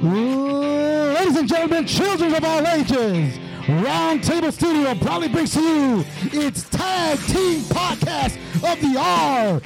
Ladies 0.00 1.36
and 1.36 1.48
gentlemen, 1.48 1.84
children 1.84 2.32
of 2.32 2.44
all 2.44 2.64
ages, 2.68 3.36
Round 3.68 4.22
Table 4.22 4.52
Studio 4.52 4.94
proudly 4.94 5.26
brings 5.26 5.52
to 5.54 5.60
you 5.60 6.04
its 6.22 6.62
tag 6.70 7.18
team 7.26 7.62
podcast 7.62 8.36
of 8.62 8.80
the 8.80 8.94
RG. 8.96 9.60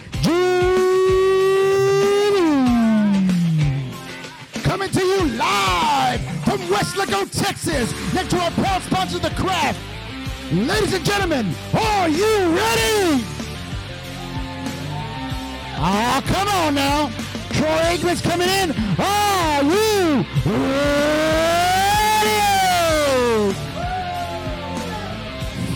Coming 4.62 4.88
to 4.90 5.04
you 5.04 5.28
live 5.36 6.20
from 6.44 6.60
Weslaco, 6.60 7.30
Texas, 7.30 7.92
next 8.14 8.30
to 8.30 8.38
our 8.38 8.50
proud 8.52 8.80
sponsor, 8.84 9.18
The 9.18 9.30
Craft. 9.30 9.78
Ladies 10.50 10.94
and 10.94 11.04
gentlemen, 11.04 11.54
are 11.74 12.08
you 12.08 12.56
ready? 12.56 13.22
Ah, 15.76 16.22
come 16.24 16.48
on 16.48 16.74
now. 16.74 17.10
Troy 17.52 17.68
Aikman's 17.68 18.22
coming 18.22 18.48
in. 18.48 18.70
Are 18.98 19.62
you 19.62 19.91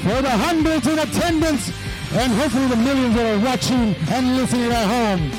For 0.02 0.20
the 0.22 0.30
hundreds 0.30 0.86
in 0.86 0.98
attendance 0.98 1.72
and 2.12 2.32
hopefully 2.34 2.66
the 2.66 2.76
millions 2.76 3.14
that 3.14 3.34
are 3.34 3.40
watching 3.44 3.96
and 4.10 4.36
listening 4.36 4.70
at 4.70 4.86
home. 4.86 5.30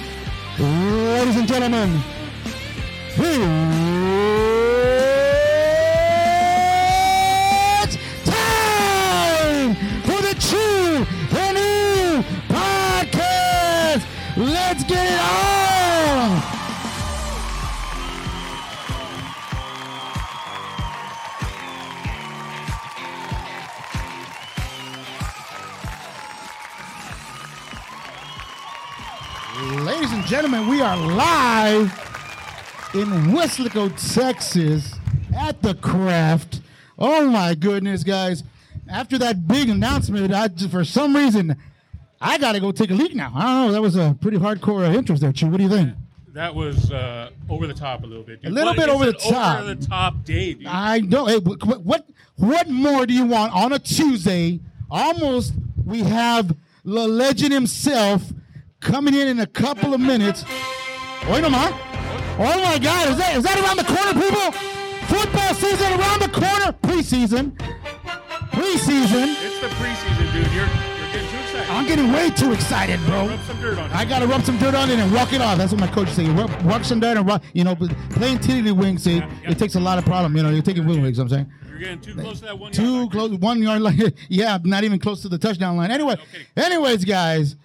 Ladies 1.13 1.38
and 1.38 1.47
gentlemen, 1.47 2.02
it's 3.17 4.96
gentlemen, 30.28 30.67
we 30.67 30.81
are 30.81 30.97
live 30.97 31.86
in 32.94 33.08
Weslaco, 33.31 33.89
Texas 34.14 34.94
at 35.34 35.61
the 35.61 35.73
craft. 35.75 36.59
Oh 37.00 37.30
my 37.30 37.56
goodness, 37.56 38.03
guys. 38.03 38.44
After 38.89 39.17
that 39.19 39.47
big 39.47 39.69
announcement, 39.69 40.34
I 40.34 40.50
just, 40.50 40.69
for 40.69 40.84
some 40.84 41.16
reason, 41.16 41.56
I 42.19 42.38
got 42.38 42.52
to 42.53 42.59
go 42.59 42.73
take 42.73 42.92
a 42.92 42.94
leak 42.94 43.16
now. 43.16 43.31
I 43.34 43.42
don't 43.44 43.67
know. 43.67 43.72
That 43.72 43.81
was 43.81 43.95
a 43.95 44.17
pretty 44.19 44.38
hardcore 44.38 44.94
interest 44.94 45.22
there, 45.22 45.31
Chew. 45.31 45.47
What 45.47 45.58
do 45.58 45.64
you 45.64 45.69
think? 45.69 45.94
That 46.34 46.53
was 46.53 46.91
uh, 46.91 47.30
over 47.50 47.66
the 47.66 47.73
top 47.73 48.03
a 48.03 48.06
little 48.06 48.23
bit. 48.23 48.41
Dude. 48.41 48.52
A 48.52 48.53
little 48.53 48.72
What 48.72 48.78
bit 48.78 48.89
over 48.89 49.06
the 49.06 49.14
top. 49.14 49.62
Over 49.62 49.75
the 49.75 49.88
top 49.88 50.25
day, 50.25 50.56
dude. 50.56 50.67
I 50.67 51.00
don't. 51.00 51.30
Hey, 51.30 51.38
what, 51.38 51.86
what 51.86 52.06
what 52.36 52.69
more 52.69 53.06
do 53.06 53.14
you 53.14 53.25
want 53.25 53.53
on 53.53 53.72
a 53.72 53.80
Tuesday? 53.80 54.59
Almost, 54.91 55.53
we 55.86 56.02
have 56.02 56.53
the 56.84 57.08
legend 57.08 57.53
himself 57.53 58.23
coming 58.80 59.14
in 59.14 59.28
in 59.28 59.39
a 59.39 59.47
couple 59.47 59.94
of 59.94 60.00
minutes. 60.00 60.44
Wait 61.30 61.44
a 61.44 61.50
minute. 61.50 61.73
Oh 62.39 62.61
my 62.64 62.78
God! 62.78 63.09
Is 63.09 63.17
that 63.17 63.36
is 63.36 63.44
that 63.44 63.58
around 63.58 63.78
the 63.78 63.84
corner, 63.84 64.14
people? 64.14 64.52
Football 65.08 65.53
season 65.56 66.00
around 66.00 66.22
the 66.22 66.30
corner. 66.30 66.72
Preseason. 66.84 67.58
Preseason. 68.52 69.34
it's 69.42 69.59
the 69.59 69.67
preseason, 69.67 70.31
dude. 70.31 70.52
You're 70.53 70.66
you're 70.66 71.11
getting 71.11 71.30
too 71.30 71.38
excited. 71.38 71.69
I'm 71.69 71.88
getting 71.88 72.11
way 72.11 72.30
too 72.30 72.53
excited, 72.53 73.00
bro. 73.06 73.28
Rub 73.28 73.39
some 73.42 73.61
dirt 73.61 73.78
on 73.80 73.89
it. 73.89 73.95
I 73.95 74.06
gotta 74.06 74.28
rub 74.28 74.44
some 74.44 74.58
dirt 74.59 74.75
on 74.75 74.89
it 74.89 75.00
and 75.00 75.12
walk 75.12 75.34
it 75.34 75.41
off. 75.41 75.58
That's 75.58 75.72
what 75.72 75.81
my 75.81 75.88
coach 75.88 76.09
say. 76.09 76.30
Rub, 76.30 76.52
rub 76.64 76.86
some 76.86 77.00
dirt 77.00 77.17
and 77.17 77.28
rub, 77.28 77.44
you 77.53 77.64
know, 77.64 77.73
but 77.75 77.89
playing 78.12 78.39
tiddly 78.39 78.72
wings, 78.72 79.03
see, 79.03 79.18
Yeah, 79.18 79.30
it 79.50 79.57
takes 79.57 79.75
a 79.75 79.80
lot 79.80 79.97
of 79.97 80.06
problem. 80.06 80.38
You 80.38 80.44
know, 80.44 80.50
you're 80.50 80.62
taking 80.62 80.85
wing 80.85 81.01
wings. 81.01 81.18
I'm 81.18 81.30
saying. 81.30 81.51
You're 81.69 81.80
getting 81.80 82.01
too 82.01 82.13
close 82.16 82.40
to 82.40 82.46
that 82.46 82.59
one. 82.59 82.72
Too 82.72 82.84
yard 82.84 82.94
line. 82.94 83.09
close, 83.09 83.31
one 83.40 83.62
yard 83.62 83.81
line. 83.81 84.13
yeah, 84.30 84.57
not 84.63 84.84
even 84.84 85.00
close 85.00 85.22
to 85.24 85.30
the 85.30 85.38
touchdown 85.38 85.78
line. 85.78 85.91
Anyway, 85.91 86.18
kidding. 86.31 86.47
anyways, 86.56 87.06
guys, 87.06 87.56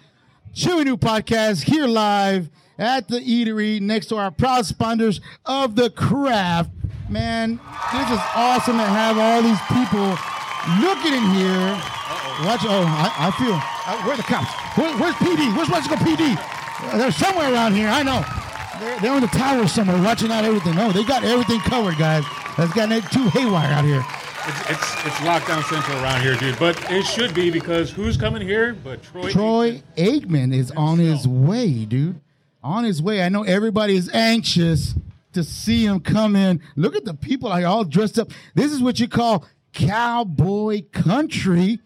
Chewy 0.55 0.85
New 0.85 0.99
Podcast 0.99 1.63
here 1.63 1.87
live 1.87 2.51
at 2.77 3.09
the 3.09 3.21
eatery 3.21 3.81
next 3.81 4.09
to 4.09 4.17
our 4.17 4.31
proud 4.31 4.67
sponsors 4.67 5.19
of 5.47 5.77
the 5.77 5.89
craft. 5.89 6.71
Man, 7.09 7.59
this 7.91 8.11
is 8.11 8.21
awesome 8.37 8.77
to 8.77 8.85
have 8.85 9.17
all 9.17 9.41
these 9.41 9.61
people 9.73 10.13
looking 10.85 11.15
in 11.17 11.25
here. 11.33 11.73
Watch, 12.45 12.69
oh, 12.69 12.85
I, 12.85 13.09
I 13.17 13.31
feel. 13.41 13.57
Uh, 13.57 14.03
where 14.05 14.13
are 14.13 14.17
the 14.19 14.23
cops? 14.25 14.53
Where, 14.77 14.93
where's 14.99 15.15
PD? 15.17 15.57
Where's 15.57 15.71
West 15.71 15.89
PD? 15.89 16.37
Uh, 16.37 16.99
they're 16.99 17.13
somewhere 17.13 17.51
around 17.51 17.73
here. 17.73 17.89
I 17.89 18.03
know. 18.03 18.23
They're, 18.79 19.01
they're 19.01 19.13
on 19.13 19.23
the 19.23 19.29
tower 19.29 19.67
somewhere 19.67 20.03
watching 20.03 20.31
out 20.31 20.45
everything. 20.45 20.79
Oh, 20.79 20.93
they 20.93 21.05
got 21.05 21.25
everything 21.25 21.61
covered, 21.61 21.97
guys. 21.97 22.25
That's 22.59 22.75
got 22.75 22.93
it 22.93 23.05
too 23.11 23.27
haywire 23.31 23.73
out 23.73 23.87
here. 23.87 24.05
It's, 24.45 24.71
it's 24.71 25.07
it's 25.07 25.17
lockdown 25.17 25.63
central 25.69 26.03
around 26.03 26.23
here, 26.23 26.35
dude. 26.35 26.59
But 26.59 26.91
it 26.91 27.05
should 27.05 27.33
be 27.33 27.51
because 27.51 27.91
who's 27.91 28.17
coming 28.17 28.43
here? 28.43 28.75
But 28.75 29.03
Troy. 29.03 29.31
Troy 29.31 29.83
Aikman 29.97 30.53
is 30.53 30.73
on 30.73 30.99
his 30.99 31.29
way, 31.29 31.85
dude. 31.85 32.21
On 32.63 32.83
his 32.83 33.01
way. 33.01 33.23
I 33.23 33.29
know 33.29 33.45
everybody 33.45 33.95
is 33.95 34.11
anxious 34.13 34.95
to 35.33 35.45
see 35.45 35.85
him 35.85 36.01
come 36.01 36.35
in. 36.35 36.61
Look 36.75 36.97
at 36.97 37.05
the 37.05 37.15
people 37.15 37.53
are 37.53 37.65
all 37.65 37.85
dressed 37.85 38.19
up. 38.19 38.31
This 38.55 38.73
is 38.73 38.83
what 38.83 38.99
you 38.99 39.09
call 39.09 39.47
cowboy 39.73 40.83
country 40.93 41.79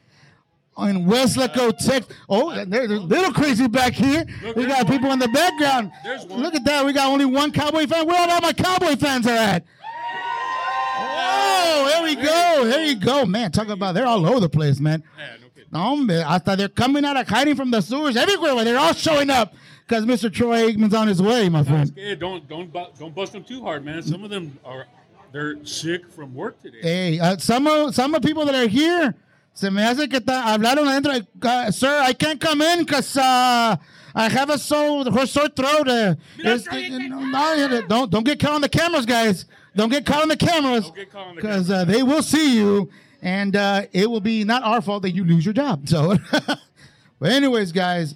in 0.79 1.07
Weslaco, 1.07 1.77
Texas. 1.77 2.15
Oh, 2.29 2.65
there's 2.65 2.91
a 2.91 3.01
little 3.01 3.33
crazy 3.33 3.67
back 3.67 3.93
here. 3.93 4.25
Look, 4.43 4.57
we 4.57 4.67
got 4.67 4.85
one. 4.85 4.93
people 4.93 5.13
in 5.13 5.19
the 5.19 5.29
background. 5.29 5.93
There's 6.05 6.25
one. 6.27 6.43
Look 6.43 6.55
at 6.55 6.65
that. 6.65 6.85
We 6.85 6.93
got 6.93 7.09
only 7.09 7.25
one 7.25 7.53
cowboy 7.53 7.87
fan. 7.87 8.07
Where 8.07 8.19
are 8.19 8.31
all 8.31 8.41
my 8.41 8.53
cowboy 8.53 8.97
fans 8.97 9.27
are 9.27 9.37
at? 9.37 9.65
Oh, 11.69 11.87
there 11.89 12.03
we 12.03 12.15
go. 12.15 12.65
There 12.65 12.85
you 12.85 12.95
go, 12.97 13.25
man. 13.27 13.51
Talk 13.53 13.69
about 13.69 13.95
they're 13.95 14.07
all 14.07 14.25
over 14.27 14.41
the 14.41 14.49
place, 14.49 14.79
man. 14.81 15.03
Yeah, 15.19 15.37
no 15.41 15.49
kidding. 16.09 16.25
Hasta 16.25 16.57
they're 16.57 16.69
coming 16.69 17.05
out 17.05 17.17
of 17.17 17.29
hiding 17.29 17.57
from 17.57 17.71
the 17.71 17.81
sewers 17.81 18.17
everywhere. 18.17 18.55
Where 18.55 18.65
they're 18.65 18.79
all 18.79 18.95
showing 18.95 19.31
up 19.31 19.55
because 19.87 20.05
Mr. 20.05 20.33
Troy 20.33 20.71
Aikman's 20.71 20.95
on 20.95 21.09
his 21.09 21.21
way, 21.21 21.49
my 21.49 21.63
friend. 21.65 21.95
Don't 22.19 22.49
don't 22.49 22.73
don't 22.73 23.15
bust 23.15 23.33
them 23.33 23.45
too 23.45 23.63
hard, 23.63 23.85
man. 23.85 24.03
Some 24.03 24.25
of 24.25 24.31
them 24.31 24.59
are 24.65 24.87
they're 25.33 25.65
sick 25.65 26.11
from 26.13 26.35
work 26.35 26.61
today. 26.63 26.79
Hey, 26.83 27.21
uh, 27.21 27.37
some 27.39 27.67
of 27.67 27.95
some 27.95 28.15
of 28.15 28.23
the 28.23 28.29
people 28.29 28.47
that 28.47 28.55
are 28.55 28.69
here, 28.69 29.15
se 29.55 29.71
me 29.71 29.83
hace 29.83 30.07
que 30.09 30.21
ta, 30.21 30.57
hablaron 30.57 30.87
adentro. 30.87 31.27
Uh, 31.43 31.71
sir, 31.71 32.01
I 32.01 32.13
can't 32.13 32.41
come 32.41 32.63
in 32.63 32.81
because 32.85 33.17
uh, 33.17 33.77
I 34.15 34.29
have 34.29 34.51
a 34.51 34.59
sore, 34.59 35.05
sore 35.27 35.49
throat. 35.49 35.89
Uh, 35.89 36.15
Mira, 36.39 36.55
it's- 36.55 36.63
Troy, 36.65 36.89
no, 36.89 37.19
no, 37.21 37.83
don't 37.89 38.11
don't 38.11 38.25
get 38.25 38.39
caught 38.41 38.53
on 38.53 38.61
the 38.61 38.69
cameras, 38.69 39.05
guys. 39.05 39.45
Don't 39.77 39.91
get 39.91 40.05
caught 40.07 40.23
on 40.23 40.29
the 40.29 40.37
cameras 40.37 40.85
Don't 40.87 40.97
get 40.97 41.11
caught 41.13 41.27
on 41.29 41.35
the 41.37 41.41
because 41.43 41.71
uh, 41.71 41.85
they 41.85 42.03
will 42.03 42.23
see 42.23 42.57
you, 42.57 42.91
and 43.23 43.55
uh, 43.55 43.83
it 43.93 44.11
will 44.11 44.21
be 44.21 44.43
not 44.43 44.63
our 44.63 44.81
fault 44.81 45.03
that 45.03 45.11
you 45.13 45.23
lose 45.25 45.45
your 45.45 45.55
job. 45.55 45.89
So, 45.89 46.17
but 47.21 47.33
anyways, 47.33 47.73
guys. 47.73 48.15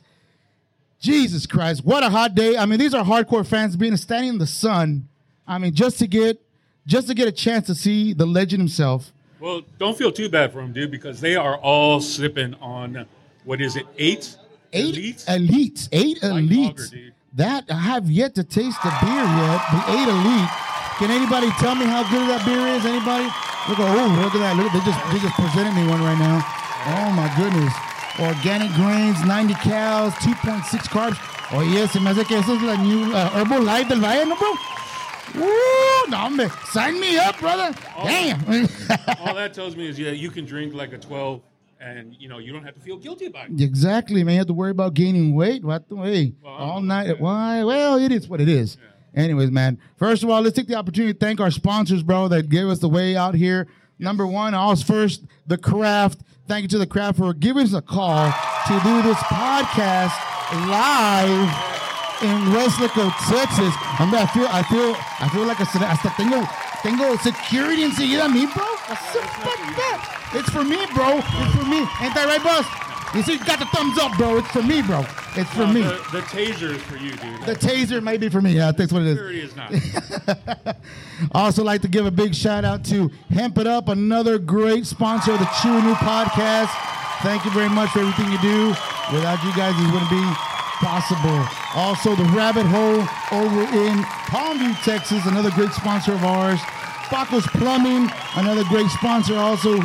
Jesus 1.01 1.47
Christ, 1.47 1.83
what 1.83 2.03
a 2.03 2.11
hot 2.11 2.35
day. 2.35 2.59
I 2.59 2.67
mean, 2.67 2.79
these 2.79 2.93
are 2.93 3.03
hardcore 3.03 3.47
fans 3.47 3.75
being 3.75 3.97
standing 3.97 4.29
in 4.29 4.39
the 4.39 4.47
sun. 4.47 5.09
I 5.49 5.57
mean, 5.57 5.73
just 5.75 5.99
to 6.01 6.07
get 6.07 6.39
just 6.87 7.09
to 7.09 7.15
get 7.15 7.27
a 7.27 7.33
chance 7.33 7.67
to 7.69 7.75
see 7.75 8.13
the 8.13 8.27
legend 8.27 8.61
himself. 8.61 9.11
Well, 9.39 9.63
don't 9.79 9.97
feel 9.97 10.13
too 10.13 10.29
bad 10.29 10.53
for 10.53 10.61
them, 10.61 10.75
dude, 10.75 10.91
because 10.91 11.19
they 11.23 11.37
are 11.37 11.57
all 11.57 12.01
sipping 12.01 12.53
on 12.57 13.07
what 13.45 13.63
is 13.63 13.77
it, 13.77 13.87
eight? 13.97 14.37
Eight 14.75 14.95
Elites? 14.95 15.25
elites. 15.27 15.89
Eight 15.91 16.23
Like 16.23 16.45
elites. 16.45 17.13
that 17.33 17.65
I 17.71 17.77
have 17.81 18.11
yet 18.11 18.35
to 18.35 18.45
taste 18.45 18.83
the 18.83 18.91
beer 19.01 19.25
yet. 19.25 19.63
The 19.73 19.85
eight 19.93 20.09
elite. 20.09 20.51
Can 21.01 21.11
anybody 21.11 21.49
tell 21.57 21.75
me 21.75 21.87
how 21.87 22.05
good 22.13 22.29
that 22.29 22.45
beer 22.45 22.61
is? 22.77 22.85
Anybody? 22.85 23.25
Look 23.73 23.81
at 23.81 23.89
oh, 23.89 24.21
look 24.21 24.35
at 24.37 24.45
that. 24.45 24.53
Look 24.53 24.69
they 24.69 24.85
just 24.85 25.01
they 25.09 25.19
just 25.19 25.33
presented 25.33 25.73
me 25.73 25.89
one 25.89 26.05
right 26.05 26.21
now. 26.21 26.45
Oh 26.93 27.09
my 27.17 27.25
goodness. 27.41 27.73
Organic 28.21 28.69
grains, 28.77 29.17
90 29.25 29.55
calories, 29.65 30.13
2.6 30.21 30.61
carbs. 30.93 31.17
Oh 31.53 31.63
yes, 31.63 31.93
se 31.93 32.01
me 32.01 32.11
hace 32.11 32.23
que 32.29 32.37
eso 32.37 32.55
es 32.55 32.61
la 32.63 32.77
new 32.77 33.15
uh, 33.15 33.31
Herbalife 33.31 33.89
del 33.89 34.01
Valle, 34.01 34.29
no 34.29 34.37
bro? 34.37 34.53
Woo, 35.37 36.11
no, 36.11 36.17
hombre. 36.19 36.51
Sign 36.67 37.01
me 37.01 37.17
up, 37.17 37.41
brother. 37.41 37.75
Damn. 38.05 38.41
All 39.25 39.35
that 39.35 39.55
tells 39.55 39.77
me 39.77 39.89
is 39.89 39.99
yeah, 39.99 40.11
you 40.11 40.31
can 40.31 40.45
drink 40.45 40.75
like 40.75 40.93
a 40.93 40.99
twelve, 40.99 41.41
and 41.81 42.15
you 42.19 42.29
know 42.29 42.37
you 42.37 42.53
don't 42.53 42.65
have 42.65 42.75
to 42.75 42.81
feel 42.81 42.99
guilty 42.99 43.25
about 43.25 43.49
it. 43.49 43.59
Exactly, 43.59 44.23
man. 44.23 44.35
You 44.35 44.41
have 44.41 44.49
to 44.49 44.53
worry 44.53 44.73
about 44.73 44.93
gaining 44.93 45.35
weight. 45.35 45.65
What 45.65 45.89
the 45.89 45.97
way? 45.97 46.35
Well, 46.43 46.53
all 46.53 46.83
night. 46.83 47.19
Why? 47.19 47.65
Well, 47.65 47.97
it 47.97 48.13
is 48.13 48.29
what 48.29 48.43
it 48.43 48.51
is. 48.51 48.77
Anyways, 49.15 49.51
man. 49.51 49.79
First 49.97 50.23
of 50.23 50.31
all, 50.31 50.41
let's 50.41 50.57
take 50.57 50.69
the 50.69 50.77
opportunity 50.77 51.13
to 51.13 51.19
thank 51.19 51.41
our 51.41 51.51
sponsors, 51.51 52.03
bro, 52.03 52.29
that 52.29 52.49
gave 52.49 52.69
us 52.69 52.79
the 52.79 52.89
way 52.89 53.17
out 53.17 53.35
here. 53.35 53.67
Number 53.99 54.27
one, 54.27 54.55
all's 54.55 54.83
first, 54.83 55.25
the 55.47 55.59
craft. 55.59 56.21
Thank 56.49 56.63
you 56.63 56.69
to 56.69 56.79
the 56.79 56.87
craft 56.87 57.19
for 57.19 57.35
giving 57.35 57.65
us 57.65 57.75
a 57.75 57.83
call 57.83 58.31
to 58.67 58.81
do 58.81 59.03
this 59.03 59.19
podcast 59.29 60.15
live 60.69 61.49
in 62.23 62.37
Weslaco, 62.53 63.11
Texas. 63.29 63.75
Hombre, 63.99 64.19
I 64.21 64.27
feel, 64.27 64.47
I 64.49 64.63
feel, 64.65 64.97
I 65.21 65.29
feel 65.29 65.47
like 65.47 65.61
a, 65.61 65.65
hasta 65.65 66.11
tengo, 66.17 66.45
tengo 66.83 67.17
security 67.17 67.85
enseguida 67.85 68.25
a 68.25 68.29
mí, 68.29 68.53
bro. 68.53 68.65
What's 68.65 69.13
the 69.13 69.21
fuck 69.21 69.61
that? 69.77 70.31
It's 70.35 70.51
for 70.51 70.65
me, 70.65 70.87
bro. 70.95 71.19
It's 71.19 71.55
for 71.55 71.67
me. 71.67 71.81
Ain't 72.01 72.15
that 72.15 72.27
right, 72.27 72.43
boss? 72.43 72.90
You 73.15 73.23
see, 73.23 73.33
you 73.33 73.45
got 73.45 73.59
the 73.59 73.65
thumbs 73.67 73.99
up, 73.99 74.17
bro. 74.17 74.37
It's 74.39 74.49
for 74.53 74.63
me, 74.63 74.83
bro. 74.83 75.05
It's 75.35 75.51
for 75.51 75.67
No, 75.67 75.73
me. 75.73 75.83
The, 75.83 75.89
the 76.13 76.21
taser 76.23 76.71
is 76.77 76.83
for 76.83 76.97
you, 76.97 77.11
dude. 77.11 77.43
The 77.43 77.55
taser 77.57 78.01
may 78.03 78.17
be 78.17 78.29
for 78.29 78.41
me. 78.41 78.53
Yeah, 78.53 78.71
that's 78.71 78.93
what 78.93 79.03
it 79.03 79.09
is. 79.09 79.17
Security 79.19 79.41
is 79.41 79.57
not. 79.57 80.77
Also, 81.33 81.63
like 81.63 81.83
to 81.83 81.89
give 81.89 82.07
a 82.07 82.11
big 82.11 82.35
shout 82.35 82.65
out 82.65 82.83
to 82.87 83.11
Hemp 83.31 83.59
It 83.59 83.67
Up, 83.67 83.89
another 83.89 84.39
great 84.39 84.87
sponsor 84.87 85.33
of 85.33 85.39
the 85.39 85.49
Chew 85.61 85.83
New 85.83 85.93
podcast. 85.95 86.71
Thank 87.23 87.45
you 87.45 87.51
very 87.51 87.69
much 87.69 87.91
for 87.91 87.99
everything 88.01 88.33
you 88.33 88.41
do. 88.41 88.69
Without 89.13 89.43
you 89.45 89.53
guys, 89.55 89.75
it 89.77 89.93
wouldn't 89.93 90.09
be 90.11 90.25
possible. 90.81 91.45
Also, 91.75 92.15
the 92.17 92.25
Rabbit 92.33 92.65
Hole 92.67 93.03
over 93.39 93.63
in 93.77 93.99
Palmview, 94.33 94.83
Texas, 94.83 95.27
another 95.27 95.51
great 95.51 95.73
sponsor 95.73 96.13
of 96.13 96.25
ours. 96.25 96.61
Paco's 97.11 97.47
Plumbing, 97.49 98.09
another 98.37 98.63
great 98.65 98.89
sponsor. 98.89 99.35
Also, 99.37 99.81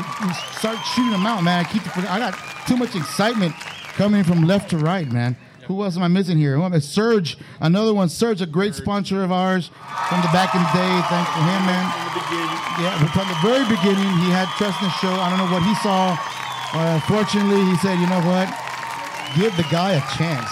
start 0.57 0.77
shooting 0.93 1.11
them 1.11 1.25
out, 1.25 1.43
man. 1.43 1.65
I 1.65 1.67
keep 1.67 1.81
I 1.97 2.19
got 2.19 2.37
too 2.67 2.77
much 2.77 2.95
excitement 2.95 3.53
coming 3.97 4.23
from 4.23 4.43
left 4.45 4.69
to 4.69 4.77
right, 4.77 5.11
man. 5.11 5.35
Who 5.65 5.83
else 5.83 5.97
am 5.97 6.03
I 6.03 6.07
missing 6.07 6.37
here? 6.37 6.55
Who? 6.57 6.79
Surge, 6.79 7.37
another 7.59 7.93
one. 7.93 8.09
Surge, 8.09 8.41
a 8.41 8.45
great 8.45 8.75
sponsor 8.75 9.23
of 9.23 9.31
ours 9.31 9.71
from 10.09 10.21
the 10.21 10.29
back 10.29 10.53
in 10.53 10.61
the 10.61 10.69
day. 10.77 10.93
Thanks 11.09 11.31
for 11.33 11.41
him, 11.41 11.61
man. 11.65 11.85
In 11.89 12.05
the 12.05 12.21
beginning, 12.21 12.61
Yeah, 12.85 12.93
from 13.09 13.27
the 13.27 13.39
very 13.41 13.65
beginning, 13.65 14.05
he 14.21 14.29
had 14.29 14.45
trust 14.61 14.77
in 14.77 14.85
the 14.85 14.93
show. 15.01 15.09
I 15.09 15.29
don't 15.33 15.41
know 15.41 15.49
what 15.49 15.65
he 15.65 15.73
saw. 15.81 16.13
Uh, 16.77 16.99
fortunately, 17.09 17.65
he 17.65 17.75
said, 17.77 17.97
you 17.97 18.05
know 18.05 18.21
what? 18.21 18.45
Give 19.33 19.49
the 19.57 19.65
guy 19.73 19.97
a 19.97 20.03
chance. 20.13 20.51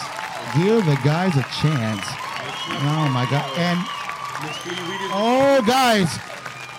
Give 0.58 0.84
the 0.86 0.98
guys 1.06 1.38
a 1.38 1.46
chance. 1.62 2.02
Oh, 2.82 3.06
my 3.14 3.28
God. 3.30 3.46
And, 3.58 3.78
oh, 5.14 5.62
guys, 5.68 6.10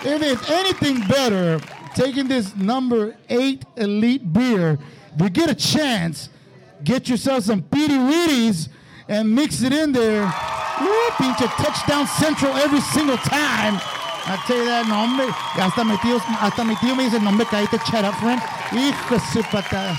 if 0.05 0.21
it's 0.21 0.49
anything 0.49 1.07
better, 1.07 1.59
taking 1.95 2.27
this 2.27 2.55
number 2.55 3.15
eight 3.29 3.65
elite 3.75 4.31
beer, 4.31 4.77
you 5.19 5.29
get 5.29 5.49
a 5.49 5.55
chance, 5.55 6.29
get 6.83 7.09
yourself 7.09 7.45
some 7.45 7.63
Petey 7.63 7.95
Weedies 7.95 8.69
and 9.07 9.33
mix 9.33 9.61
it 9.61 9.73
in 9.73 9.91
there. 9.91 10.23
Woo, 10.81 11.09
pinche 11.17 11.47
touchdown 11.63 12.05
central 12.07 12.53
every 12.57 12.81
single 12.81 13.17
time. 13.17 13.79
I 14.27 14.41
tell 14.47 14.57
you 14.57 14.65
that, 14.65 14.87
no, 14.87 14.95
hombre. 14.95 15.27
Hasta 15.29 15.85
mi 15.85 15.95
tío, 15.97 16.19
hasta 16.19 16.65
mi 16.65 16.75
tío 16.75 16.97
me 16.97 17.05
dice, 17.05 17.21
no 17.21 17.31
me 17.31 17.45
caíste 17.45 17.79
shut 17.85 18.03
up, 18.03 18.15
friend. 18.15 18.41
Hijo 18.71 19.17
su 19.31 19.41
patada. 19.43 19.95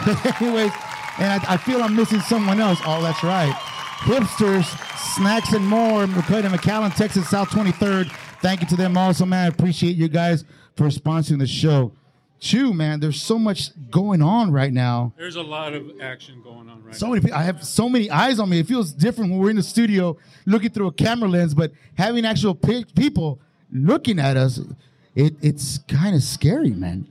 Anyways, 0.40 0.72
and 1.18 1.40
I, 1.44 1.54
I 1.54 1.56
feel 1.58 1.82
I'm 1.82 1.94
missing 1.94 2.20
someone 2.20 2.58
else. 2.58 2.80
Oh, 2.86 3.02
that's 3.02 3.22
right. 3.22 3.52
Hipsters, 4.00 4.64
Snacks 5.14 5.52
and 5.52 5.66
More, 5.66 6.04
and 6.04 6.14
McAllen, 6.14 6.94
Texas, 6.96 7.28
South 7.28 7.50
23rd. 7.50 8.10
Thank 8.40 8.62
you 8.62 8.66
to 8.68 8.76
them 8.76 8.96
also, 8.96 9.26
man. 9.26 9.44
I 9.44 9.48
appreciate 9.48 9.96
you 9.96 10.08
guys 10.08 10.44
for 10.76 10.86
sponsoring 10.86 11.38
the 11.38 11.46
show. 11.46 11.92
Chew, 12.40 12.72
man, 12.72 13.00
there's 13.00 13.20
so 13.20 13.38
much 13.38 13.68
going 13.90 14.22
on 14.22 14.50
right 14.50 14.72
now. 14.72 15.12
There's 15.18 15.36
a 15.36 15.42
lot 15.42 15.74
of 15.74 16.00
action 16.00 16.40
going 16.42 16.70
on 16.70 16.82
right 16.82 16.94
So 16.94 17.08
many 17.08 17.20
people, 17.20 17.36
I 17.36 17.42
have 17.42 17.62
so 17.62 17.86
many 17.86 18.10
eyes 18.10 18.38
on 18.40 18.48
me. 18.48 18.60
It 18.60 18.66
feels 18.66 18.94
different 18.94 19.30
when 19.30 19.40
we're 19.40 19.50
in 19.50 19.56
the 19.56 19.62
studio 19.62 20.16
looking 20.46 20.70
through 20.70 20.86
a 20.86 20.92
camera 20.92 21.28
lens, 21.28 21.52
but 21.52 21.70
having 21.98 22.24
actual 22.24 22.54
pe- 22.54 22.84
people 22.96 23.38
looking 23.70 24.18
at 24.18 24.38
us, 24.38 24.58
it, 25.14 25.34
it's 25.42 25.78
kind 25.86 26.16
of 26.16 26.22
scary, 26.22 26.70
man. 26.70 27.06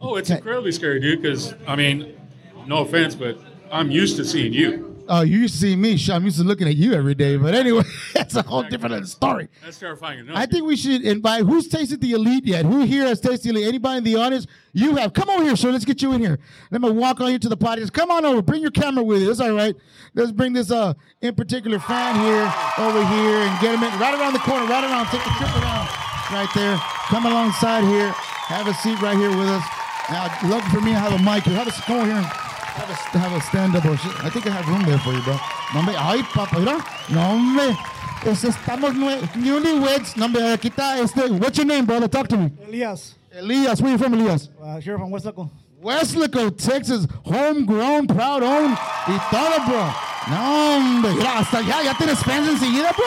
Oh, 0.00 0.16
it's 0.16 0.30
incredibly 0.30 0.72
scary, 0.72 1.00
dude. 1.00 1.20
Because 1.20 1.54
I 1.66 1.76
mean, 1.76 2.18
no 2.66 2.78
offense, 2.78 3.14
but 3.14 3.38
I'm 3.70 3.90
used 3.90 4.16
to 4.16 4.24
seeing 4.24 4.54
you. 4.54 4.91
Oh, 5.08 5.22
you 5.22 5.48
see 5.48 5.76
me. 5.76 5.96
Sh- 5.96 6.10
I'm 6.10 6.24
used 6.24 6.38
to 6.38 6.44
looking 6.44 6.68
at 6.68 6.76
you 6.76 6.92
every 6.94 7.14
day. 7.14 7.36
But 7.36 7.54
anyway, 7.54 7.82
that's 8.14 8.34
a 8.36 8.42
whole 8.42 8.62
different 8.62 9.08
story. 9.08 9.48
That's 9.62 9.78
terrifying 9.78 10.20
enough. 10.20 10.36
I 10.36 10.46
think 10.46 10.64
we 10.64 10.76
should 10.76 11.02
invite 11.02 11.44
who's 11.44 11.68
tasted 11.68 12.00
the 12.00 12.12
elite 12.12 12.46
yet? 12.46 12.64
Who 12.64 12.84
here 12.84 13.04
has 13.04 13.20
tasted 13.20 13.48
the 13.48 13.50
elite? 13.50 13.68
Anybody 13.68 13.98
in 13.98 14.04
the 14.04 14.16
audience? 14.16 14.46
You 14.72 14.96
have. 14.96 15.12
Come 15.12 15.28
over 15.28 15.42
here, 15.42 15.56
sir. 15.56 15.70
Let's 15.70 15.84
get 15.84 16.02
you 16.02 16.12
in 16.12 16.20
here. 16.20 16.38
Let 16.70 16.80
me 16.80 16.90
walk 16.90 17.20
on 17.20 17.30
you 17.32 17.38
to 17.38 17.48
the 17.48 17.56
podcast. 17.56 17.92
Come 17.92 18.10
on 18.10 18.24
over. 18.24 18.42
Bring 18.42 18.62
your 18.62 18.70
camera 18.70 19.02
with 19.02 19.22
you. 19.22 19.30
It's 19.30 19.40
all 19.40 19.52
right. 19.52 19.74
Let's 20.14 20.32
bring 20.32 20.52
this 20.52 20.70
uh 20.70 20.94
in 21.20 21.34
particular 21.34 21.78
fan 21.78 22.16
here 22.16 22.52
over 22.78 23.04
here 23.06 23.38
and 23.38 23.60
get 23.60 23.74
him 23.74 23.82
in 23.82 23.98
right 24.00 24.18
around 24.18 24.32
the 24.32 24.40
corner, 24.40 24.66
right 24.66 24.84
around. 24.84 25.06
Take 25.06 25.24
the 25.24 25.30
trip 25.30 25.56
around. 25.62 25.88
Right 26.30 26.48
there. 26.54 26.76
Come 27.08 27.26
alongside 27.26 27.84
here. 27.84 28.08
Have 28.08 28.66
a 28.66 28.74
seat 28.74 29.00
right 29.02 29.16
here 29.16 29.30
with 29.30 29.48
us. 29.48 29.64
Now, 30.10 30.26
lucky 30.48 30.68
for 30.70 30.80
me, 30.80 30.94
I 30.94 30.98
have 30.98 31.12
a 31.12 31.22
mic. 31.22 31.44
Have 31.44 31.68
a 31.68 31.70
come 31.70 32.00
over 32.00 32.06
here. 32.12 32.41
Have 32.74 32.90
a, 32.90 33.18
have 33.18 33.32
a 33.32 33.40
stand 33.42 33.76
up 33.76 33.84
or. 33.84 33.92
I 34.24 34.30
think 34.30 34.46
I 34.46 34.50
have 34.50 34.66
room 34.68 34.82
there 34.84 34.98
for 34.98 35.12
you, 35.12 35.20
bro. 35.22 35.34
No, 35.74 35.80
hombre. 35.80 35.94
Ay, 35.96 36.22
papá, 36.22 36.58
mira. 36.58 36.78
No, 37.10 37.20
hombre. 37.20 37.76
Pues 38.22 38.44
estamos 38.44 38.94
newlyweds. 39.36 40.16
No, 40.16 40.26
hombre, 40.26 40.52
aquí 40.52 40.68
está 40.70 40.98
este. 40.98 41.30
What's 41.38 41.56
your 41.58 41.66
name, 41.66 41.84
brother? 41.84 42.08
Talk 42.08 42.28
to 42.28 42.36
me. 42.36 42.50
Elias, 42.66 43.14
Elias. 43.32 43.80
Where 43.82 43.92
you 43.92 43.98
from, 43.98 44.14
Elias? 44.14 44.48
uh, 44.62 44.78
here 44.80 44.96
from 44.96 45.10
West 45.10 45.26
Laco. 45.26 45.50
Weslaco, 45.82 46.50
Texas. 46.56 47.06
Homegrown, 47.24 48.06
proud 48.06 48.42
owned. 48.42 48.76
Y 49.08 49.18
todo, 49.30 49.58
bro. 49.66 49.92
No, 50.30 50.36
hombre. 50.78 51.14
Mira, 51.14 51.38
hasta 51.40 51.60
ya, 51.62 51.82
ya 51.82 51.94
tienes 51.94 52.18
fans 52.22 52.48
enseguida, 52.48 52.92
bro. 52.96 53.06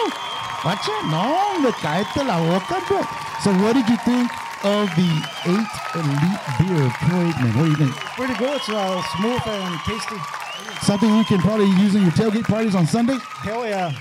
Watcha. 0.64 0.92
No, 1.10 1.22
hombre. 1.22 1.72
Cáete 1.82 2.24
la 2.26 2.38
boca, 2.38 2.80
bro. 2.88 3.02
So 3.42 3.52
what 3.64 3.74
did 3.74 3.88
you 3.90 3.98
think 4.06 4.30
of 4.63 4.90
the 4.96 5.12
eight 5.46 5.74
elite 5.96 6.42
beer 6.60 6.90
Trademan? 7.06 7.57
What 7.57 7.66
do 7.66 7.69
you 7.69 7.75
think? 7.75 7.92
Pretty 7.92 8.34
good. 8.36 8.56
It's 8.57 8.69
uh, 8.69 9.02
smooth 9.18 9.42
and 9.46 9.80
tasty. 9.81 10.16
Something 10.86 11.16
you 11.16 11.24
can 11.25 11.40
probably 11.40 11.66
use 11.81 11.96
in 11.96 12.04
your 12.04 12.12
tailgate 12.12 12.46
parties 12.46 12.75
on 12.75 12.86
Sunday? 12.86 13.18
Hell 13.42 13.66
yeah. 13.66 13.92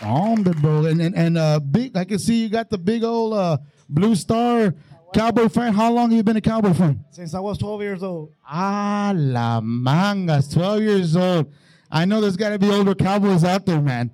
Hombre, 0.00 0.54
bro. 0.54 0.86
And, 0.86 1.00
and, 1.00 1.14
and 1.14 1.36
uh, 1.38 1.60
big, 1.60 1.96
I 1.96 2.04
can 2.04 2.18
see 2.18 2.42
you 2.42 2.48
got 2.48 2.70
the 2.70 2.78
big 2.78 3.04
old 3.04 3.34
uh, 3.34 3.58
Blue 3.88 4.14
Star 4.14 4.74
Cowboy 5.12 5.48
fan. 5.48 5.74
How 5.74 5.92
long 5.92 6.10
have 6.10 6.16
you 6.16 6.22
been 6.22 6.36
a 6.36 6.40
Cowboy 6.40 6.72
fan? 6.72 7.04
Since 7.10 7.34
I 7.34 7.40
was 7.40 7.58
12 7.58 7.82
years 7.82 8.02
old. 8.02 8.32
Ah, 8.48 9.12
la 9.14 9.60
mangas, 9.60 10.48
12 10.48 10.80
years 10.80 11.16
old. 11.16 11.52
I 11.90 12.04
know 12.04 12.20
there's 12.20 12.36
got 12.36 12.50
to 12.50 12.58
be 12.58 12.70
older 12.70 12.94
Cowboys 12.94 13.44
out 13.44 13.66
there, 13.66 13.80
man. 13.80 14.10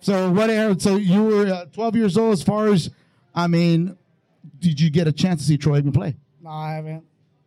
So 0.00 0.30
what? 0.30 0.82
So 0.82 0.96
you 0.96 1.22
were 1.22 1.46
uh, 1.46 1.64
12 1.66 1.96
years 1.96 2.16
old. 2.16 2.32
As 2.32 2.42
far 2.42 2.68
as, 2.68 2.90
I 3.34 3.46
mean, 3.46 3.96
did 4.58 4.80
you 4.80 4.90
get 4.90 5.06
a 5.08 5.12
chance 5.12 5.40
to 5.42 5.46
see 5.46 5.56
Troy 5.58 5.80
Aikman 5.80 5.94
play? 5.94 6.16
No, 6.42 6.50
I 6.50 6.74
haven't. 6.74 7.04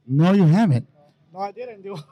No, 0.08 0.34
you 0.34 0.44
haven't. 0.46 0.88
No, 1.34 1.40
I 1.40 1.52
didn't 1.52 1.82
do. 1.82 1.96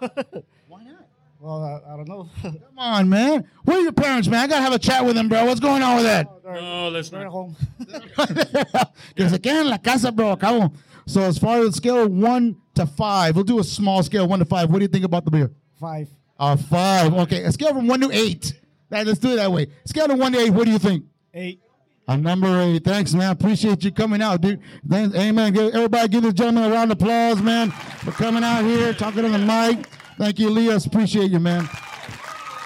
Why 0.68 0.84
not? 0.84 1.08
well, 1.40 1.64
I, 1.64 1.94
I 1.94 1.98
don't 1.98 2.08
know. 2.08 2.30
Come 2.42 2.58
on, 2.78 3.10
man. 3.10 3.48
Where 3.64 3.78
are 3.78 3.82
your 3.82 3.92
parents, 3.92 4.28
man? 4.28 4.40
I 4.44 4.48
gotta 4.48 4.62
have 4.62 4.74
a 4.74 4.80
chat 4.80 5.06
with 5.06 5.16
them, 5.16 5.28
bro. 5.30 5.46
What's 5.46 5.60
going 5.60 5.82
on 5.84 5.96
with 5.98 6.06
that? 6.06 6.28
they're, 6.44 6.54
No, 6.62 6.90
let's 6.90 7.10
they're 7.10 7.22
at 7.22 7.24
not. 7.26 7.32
home. 7.32 7.56
que 9.16 9.30
se 9.30 9.38
queden 9.40 9.62
en 9.62 9.70
la 9.70 9.78
casa, 9.78 10.12
bro. 10.12 10.32
Acabo. 10.36 10.74
So 11.06 11.22
as 11.22 11.38
far 11.38 11.60
as 11.60 11.66
the 11.68 11.72
scale 11.74 12.04
of 12.04 12.12
one 12.12 12.56
to 12.76 12.86
five, 12.86 13.36
we'll 13.36 13.44
do 13.44 13.60
a 13.60 13.64
small 13.64 14.02
scale, 14.04 14.28
one 14.28 14.40
to 14.40 14.46
five. 14.46 14.70
What 14.70 14.80
do 14.80 14.84
you 14.84 14.88
think 14.88 15.06
about 15.06 15.26
the 15.26 15.32
beer? 15.32 15.52
Five. 15.80 16.10
Uh, 16.40 16.56
five. 16.56 17.14
Okay, 17.14 17.44
a 17.44 17.52
scale 17.52 17.74
from 17.74 17.88
one 17.88 18.00
to 18.02 18.10
eight. 18.12 18.54
Right, 18.90 19.06
let's 19.06 19.20
do 19.20 19.32
it 19.32 19.36
that 19.38 19.52
way. 19.52 19.68
Scale 19.86 20.08
from 20.08 20.20
one 20.20 20.32
to 20.34 20.40
eight. 20.40 20.50
What 20.52 20.66
do 20.66 20.72
you 20.72 20.80
think? 20.80 21.06
Eight. 21.34 21.62
A 22.08 22.18
number 22.18 22.62
eight. 22.62 22.84
Thanks, 22.84 23.14
man. 23.14 23.32
Appreciate 23.32 23.84
you 23.84 23.92
coming 23.92 24.22
out, 24.22 24.42
dude. 24.42 24.60
Thanks, 24.90 25.16
amen. 25.16 25.54
Give, 25.54 25.74
everybody 25.74 26.08
give 26.10 26.24
this 26.24 26.34
gentleman 26.34 26.66
a 26.66 26.74
round 26.74 26.92
of 26.92 26.98
applause, 27.02 27.42
man, 27.42 27.72
for 27.72 28.12
coming 28.12 28.44
out 28.44 28.64
here, 28.64 28.94
talking 28.94 29.24
on 29.24 29.32
the 29.32 29.38
mic. 29.40 29.88
Thank 30.18 30.40
you, 30.40 30.50
Elias. 30.50 30.86
Appreciate 30.86 31.32
you, 31.32 31.40
man. 31.40 31.70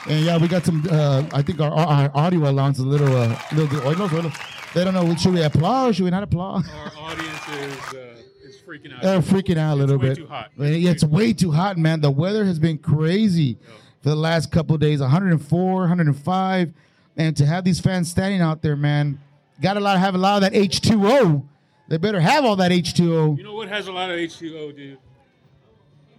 And 0.07 0.25
yeah, 0.25 0.37
we 0.37 0.47
got 0.47 0.63
some. 0.63 0.85
Uh, 0.89 1.23
I 1.33 1.41
think 1.41 1.59
our, 1.59 1.71
our 1.71 2.11
audio 2.13 2.49
allowance 2.49 2.77
is 2.79 2.85
a 2.85 2.87
little, 2.87 3.15
uh, 3.15 3.37
little 3.53 3.79
oilos. 3.81 4.73
They 4.73 4.83
don't 4.83 4.93
know. 4.93 5.15
Should 5.15 5.33
we 5.33 5.41
applaud? 5.41 5.95
Should 5.95 6.05
we 6.05 6.11
not 6.11 6.23
applaud? 6.23 6.65
Our 6.69 6.91
audience 6.97 7.47
is 7.49 7.93
uh, 7.93 8.15
is 8.43 8.57
freaking 8.57 8.95
out. 8.95 9.01
They're 9.01 9.19
freaking 9.21 9.57
out 9.57 9.73
a 9.73 9.77
little 9.77 9.97
way 9.97 10.09
bit. 10.09 10.17
too 10.17 10.27
hot. 10.27 10.51
It's 10.57 11.03
way 11.03 11.33
too 11.33 11.51
hot, 11.51 11.77
man. 11.77 12.01
The 12.01 12.11
weather 12.11 12.45
has 12.45 12.59
been 12.59 12.77
crazy 12.77 13.57
for 14.03 14.09
the 14.09 14.15
last 14.15 14.51
couple 14.51 14.77
days 14.77 15.01
104, 15.01 15.79
105. 15.79 16.73
And 17.17 17.36
to 17.38 17.45
have 17.45 17.63
these 17.63 17.79
fans 17.79 18.10
standing 18.10 18.41
out 18.41 18.62
there, 18.62 18.75
man, 18.75 19.19
got 19.62 19.77
a 19.77 19.79
lot 19.79 19.98
have 20.00 20.15
a 20.15 20.17
lot 20.17 20.43
of 20.43 20.51
that 20.51 20.53
H2O. 20.53 21.43
They 21.88 21.98
better 21.98 22.19
have 22.19 22.43
all 22.43 22.55
that 22.57 22.72
H2O. 22.72 23.38
You 23.38 23.43
know 23.43 23.53
what 23.53 23.69
has 23.69 23.88
a 23.88 23.91
lot 23.91 24.10
of 24.10 24.17
H2O, 24.17 24.75
dude? 24.75 24.98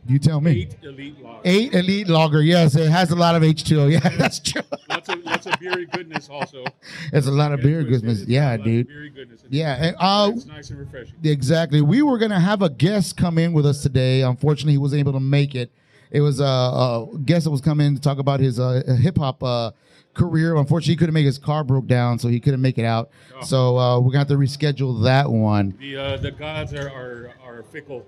You 0.09 0.19
tell 0.21 0.41
me. 0.41 0.53
Eight 0.63 0.77
elite 0.83 1.21
logs. 1.21 1.41
Eight 1.45 1.75
elite 1.75 2.09
lager. 2.09 2.41
Yes, 2.41 2.77
it 2.77 2.89
has 2.89 3.11
a 3.11 3.17
lot 3.17 3.35
of 3.35 3.43
H2O. 3.43 3.91
Yeah, 3.97 4.09
that's 4.17 4.39
true. 4.39 4.63
Lots 4.89 5.09
of 5.09 5.25
lots 5.25 5.47
of 5.47 5.59
beery 5.59 5.87
goodness 5.87 6.29
also. 6.29 6.65
It's 7.13 7.27
a 7.27 7.31
lot 7.31 7.53
of 7.53 7.61
beer 7.61 7.83
goodness. 7.83 8.25
Yeah, 8.27 8.51
a 8.51 8.51
lot 8.51 8.61
of 8.61 8.65
dude. 8.65 8.89
Beery 8.89 9.11
goodness. 9.11 9.43
Yeah, 9.49 9.75
and, 9.75 9.97
uh, 9.99 10.33
it's 10.35 10.47
nice 10.47 10.71
and 10.71 10.79
refreshing. 10.79 11.15
Exactly. 11.25 11.81
We 11.81 12.03
were 12.03 12.19
gonna 12.19 12.41
have 12.41 12.63
a 12.63 12.71
guest 12.71 13.17
come 13.17 13.39
in 13.39 13.53
with 13.53 13.67
us 13.67 13.83
today. 13.83 14.23
Unfortunately, 14.23 14.73
he 14.73 14.79
wasn't 14.79 15.01
able 15.01 15.13
to 15.13 15.21
make 15.21 15.55
it. 15.55 15.73
It 16.11 16.21
was 16.21 16.41
a, 16.41 16.45
a 16.45 17.09
guest 17.25 17.45
that 17.45 17.51
was 17.51 17.61
coming 17.61 17.95
to 17.95 18.01
talk 18.01 18.19
about 18.19 18.39
his 18.39 18.61
uh, 18.61 18.83
hip 19.01 19.19
hop 19.19 19.43
uh, 19.43 19.73
career. 20.17 20.57
Unfortunately, 20.57 20.93
he 20.93 20.97
couldn't 20.97 21.15
make 21.15 21.27
his 21.27 21.39
car 21.39 21.63
broke 21.63 21.87
down, 21.87 22.19
so 22.19 22.29
he 22.29 22.41
couldn't 22.41 22.61
make 22.61 22.79
it 22.79 22.85
out. 22.85 23.11
Oh. 23.37 23.45
So 23.45 23.79
uh, 23.79 24.01
we're 24.01 24.11
gonna 24.11 24.19
have 24.21 24.29
to 24.29 24.37
reschedule 24.37 25.05
that 25.05 25.31
one. 25.31 25.77
The 25.79 25.97
uh, 25.97 26.17
the 26.17 26.31
gods 26.33 26.73
are 26.75 26.89
are, 26.91 27.35
are 27.45 27.63
fickle. 27.65 28.07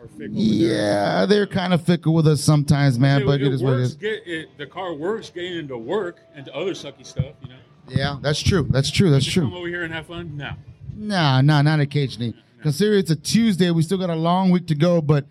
Are 0.00 0.08
fickle. 0.08 0.34
Yeah, 0.34 1.26
they're 1.26 1.46
kind 1.46 1.72
of 1.72 1.82
fickle 1.82 2.14
with 2.14 2.26
us 2.26 2.40
sometimes, 2.40 2.98
man. 2.98 3.22
It, 3.22 3.26
but 3.26 3.40
it 3.40 3.46
it 3.46 3.52
is 3.52 3.62
what 3.62 3.74
it 3.74 3.76
works. 3.76 3.94
Get, 3.94 4.26
it, 4.26 4.58
the 4.58 4.66
car 4.66 4.94
works 4.94 5.30
getting 5.30 5.58
into 5.58 5.78
work 5.78 6.20
and 6.34 6.44
to 6.46 6.54
other 6.54 6.72
sucky 6.72 7.06
stuff. 7.06 7.34
You 7.42 7.48
know. 7.50 7.56
Yeah, 7.88 8.18
that's 8.22 8.42
true. 8.42 8.66
That's 8.70 8.90
true. 8.90 9.10
That's 9.10 9.26
true. 9.26 9.44
Come 9.44 9.54
over 9.54 9.68
here 9.68 9.82
and 9.82 9.92
have 9.92 10.06
fun. 10.06 10.36
No. 10.36 10.52
Nah, 10.96 11.40
nah, 11.40 11.60
not 11.62 11.80
occasionally. 11.80 12.34
Consider 12.62 12.94
it's 12.94 13.10
a 13.10 13.16
Tuesday. 13.16 13.70
We 13.70 13.82
still 13.82 13.98
got 13.98 14.10
a 14.10 14.14
long 14.14 14.50
week 14.50 14.66
to 14.68 14.74
go, 14.74 15.02
but 15.02 15.26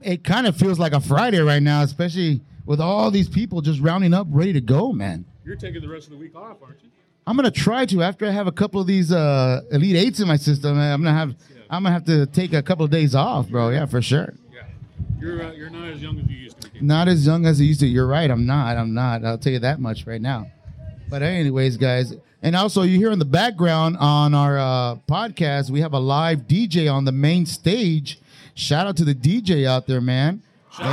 it 0.00 0.24
kind 0.24 0.46
of 0.46 0.56
feels 0.56 0.78
like 0.78 0.92
a 0.92 1.00
Friday 1.00 1.40
right 1.40 1.62
now, 1.62 1.82
especially 1.82 2.40
with 2.64 2.80
all 2.80 3.10
these 3.10 3.28
people 3.28 3.60
just 3.60 3.80
rounding 3.80 4.14
up, 4.14 4.26
ready 4.30 4.52
to 4.54 4.60
go, 4.60 4.92
man. 4.92 5.26
You're 5.50 5.58
taking 5.58 5.82
the 5.82 5.88
rest 5.88 6.06
of 6.06 6.12
the 6.12 6.16
week 6.16 6.36
off, 6.36 6.58
aren't 6.62 6.80
you? 6.80 6.90
I'm 7.26 7.34
gonna 7.34 7.50
try 7.50 7.84
to 7.84 8.04
after 8.04 8.24
I 8.24 8.30
have 8.30 8.46
a 8.46 8.52
couple 8.52 8.80
of 8.80 8.86
these 8.86 9.10
uh, 9.10 9.62
elite 9.72 9.96
eights 9.96 10.20
in 10.20 10.28
my 10.28 10.36
system. 10.36 10.78
I'm 10.78 11.02
gonna 11.02 11.12
have 11.12 11.34
I'm 11.68 11.82
gonna 11.82 11.92
have 11.92 12.04
to 12.04 12.26
take 12.26 12.52
a 12.52 12.62
couple 12.62 12.84
of 12.84 12.92
days 12.92 13.16
off, 13.16 13.48
bro. 13.48 13.70
Yeah, 13.70 13.86
for 13.86 14.00
sure. 14.00 14.32
Yeah. 14.54 14.62
You're 15.18 15.42
uh, 15.42 15.50
you're 15.50 15.68
not 15.68 15.88
as 15.88 16.00
young 16.00 16.20
as 16.20 16.28
you 16.28 16.36
used 16.36 16.60
to 16.60 16.70
be. 16.70 16.80
Not 16.82 17.08
as 17.08 17.26
young 17.26 17.46
as 17.46 17.60
I 17.60 17.64
used 17.64 17.80
to. 17.80 17.88
You're 17.88 18.06
right. 18.06 18.30
I'm 18.30 18.46
not. 18.46 18.76
I'm 18.76 18.94
not. 18.94 19.24
I'll 19.24 19.38
tell 19.38 19.52
you 19.52 19.58
that 19.58 19.80
much 19.80 20.06
right 20.06 20.22
now. 20.22 20.46
But 21.08 21.22
anyways, 21.22 21.78
guys, 21.78 22.14
and 22.42 22.54
also 22.54 22.82
you 22.82 22.96
hear 22.96 23.10
in 23.10 23.18
the 23.18 23.24
background 23.24 23.96
on 23.98 24.34
our 24.34 24.56
uh, 24.56 24.96
podcast, 25.08 25.68
we 25.68 25.80
have 25.80 25.94
a 25.94 25.98
live 25.98 26.42
DJ 26.42 26.88
on 26.88 27.06
the 27.06 27.12
main 27.12 27.44
stage. 27.44 28.20
Shout 28.54 28.86
out 28.86 28.96
to 28.98 29.04
the 29.04 29.16
DJ 29.16 29.66
out 29.66 29.88
there, 29.88 30.00
man. 30.00 30.44
Shout, 30.70 30.86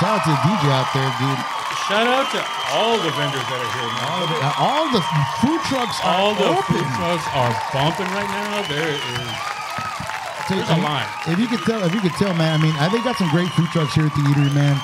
shout 0.00 0.18
out 0.18 0.24
to 0.24 0.30
the 0.30 0.36
DJ 0.36 0.68
out 0.72 0.92
there, 0.92 1.14
dude. 1.20 1.46
Shout 1.86 2.06
out 2.08 2.32
to 2.32 2.63
all 2.74 2.98
the 2.98 3.10
vendors 3.14 3.46
that 3.46 3.60
are 3.62 3.72
here, 3.78 3.90
man. 3.94 4.06
All, 4.10 4.26
uh, 4.42 4.66
all 4.66 4.84
the 4.90 5.02
food 5.40 5.60
trucks 5.70 5.96
are 6.02 6.14
All 6.18 6.34
the 6.34 6.48
open. 6.50 6.74
food 6.74 6.90
trucks 6.98 7.26
are 7.32 7.52
bumping 7.72 8.10
right 8.12 8.30
now. 8.34 8.66
There 8.68 8.90
is 8.90 9.54
there's 10.48 10.68
a 10.68 10.76
line. 10.82 11.06
If 11.26 11.38
you 11.38 11.46
could 11.46 11.60
tell, 11.60 11.82
if 11.84 11.94
you 11.94 12.00
could 12.00 12.12
tell, 12.12 12.34
man. 12.34 12.60
I 12.60 12.62
mean, 12.62 12.74
I 12.76 12.88
think 12.90 13.04
got 13.04 13.16
some 13.16 13.30
great 13.30 13.48
food 13.50 13.66
trucks 13.72 13.94
here 13.94 14.06
at 14.06 14.12
the 14.14 14.20
eatery, 14.20 14.52
man. 14.54 14.76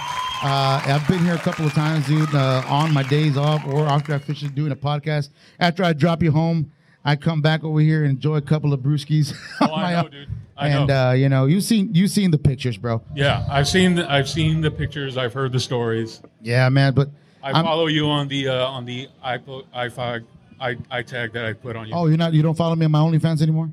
Uh, 0.42 0.80
I've 0.86 1.06
been 1.06 1.18
here 1.18 1.34
a 1.34 1.38
couple 1.38 1.66
of 1.66 1.74
times, 1.74 2.06
dude. 2.06 2.34
Uh, 2.34 2.62
on 2.66 2.94
my 2.94 3.02
days 3.02 3.36
off, 3.36 3.66
or 3.66 3.86
after 3.86 4.14
I 4.14 4.18
finish 4.18 4.40
doing 4.52 4.72
a 4.72 4.76
podcast. 4.76 5.28
After 5.58 5.84
I 5.84 5.92
drop 5.92 6.22
you 6.22 6.32
home, 6.32 6.72
I 7.04 7.16
come 7.16 7.42
back 7.42 7.62
over 7.62 7.78
here 7.80 8.04
and 8.04 8.12
enjoy 8.12 8.36
a 8.36 8.40
couple 8.40 8.72
of 8.72 8.80
brewskis. 8.80 9.34
Oh, 9.60 9.74
I 9.74 10.00
know, 10.02 10.08
dude. 10.08 10.28
I 10.56 10.68
and 10.68 10.88
know. 10.88 11.08
Uh, 11.08 11.12
you 11.12 11.28
know, 11.28 11.44
you've 11.44 11.64
seen 11.64 11.94
you've 11.94 12.10
seen 12.10 12.30
the 12.30 12.38
pictures, 12.38 12.78
bro. 12.78 13.02
Yeah, 13.14 13.46
I've 13.50 13.68
seen 13.68 13.96
the, 13.96 14.10
I've 14.10 14.28
seen 14.30 14.62
the 14.62 14.70
pictures. 14.70 15.18
I've 15.18 15.34
heard 15.34 15.52
the 15.52 15.60
stories. 15.60 16.22
Yeah, 16.40 16.68
man. 16.70 16.94
But 16.94 17.10
I 17.42 17.50
I'm- 17.52 17.64
follow 17.64 17.86
you 17.86 18.06
on 18.08 18.28
the 18.28 18.48
uh, 18.48 18.66
on 18.66 18.84
the 18.84 19.08
iPod, 19.24 19.64
iFog, 19.74 20.24
i 20.60 20.76
i 20.90 21.02
tag 21.02 21.32
that 21.32 21.44
I 21.44 21.52
put 21.54 21.76
on 21.76 21.88
you. 21.88 21.94
oh, 21.94 22.06
you're 22.06 22.16
not 22.18 22.32
you 22.34 22.42
don't 22.42 22.56
follow 22.56 22.76
me 22.76 22.84
on 22.86 22.90
my 22.92 22.98
OnlyFans 23.00 23.40
anymore. 23.42 23.70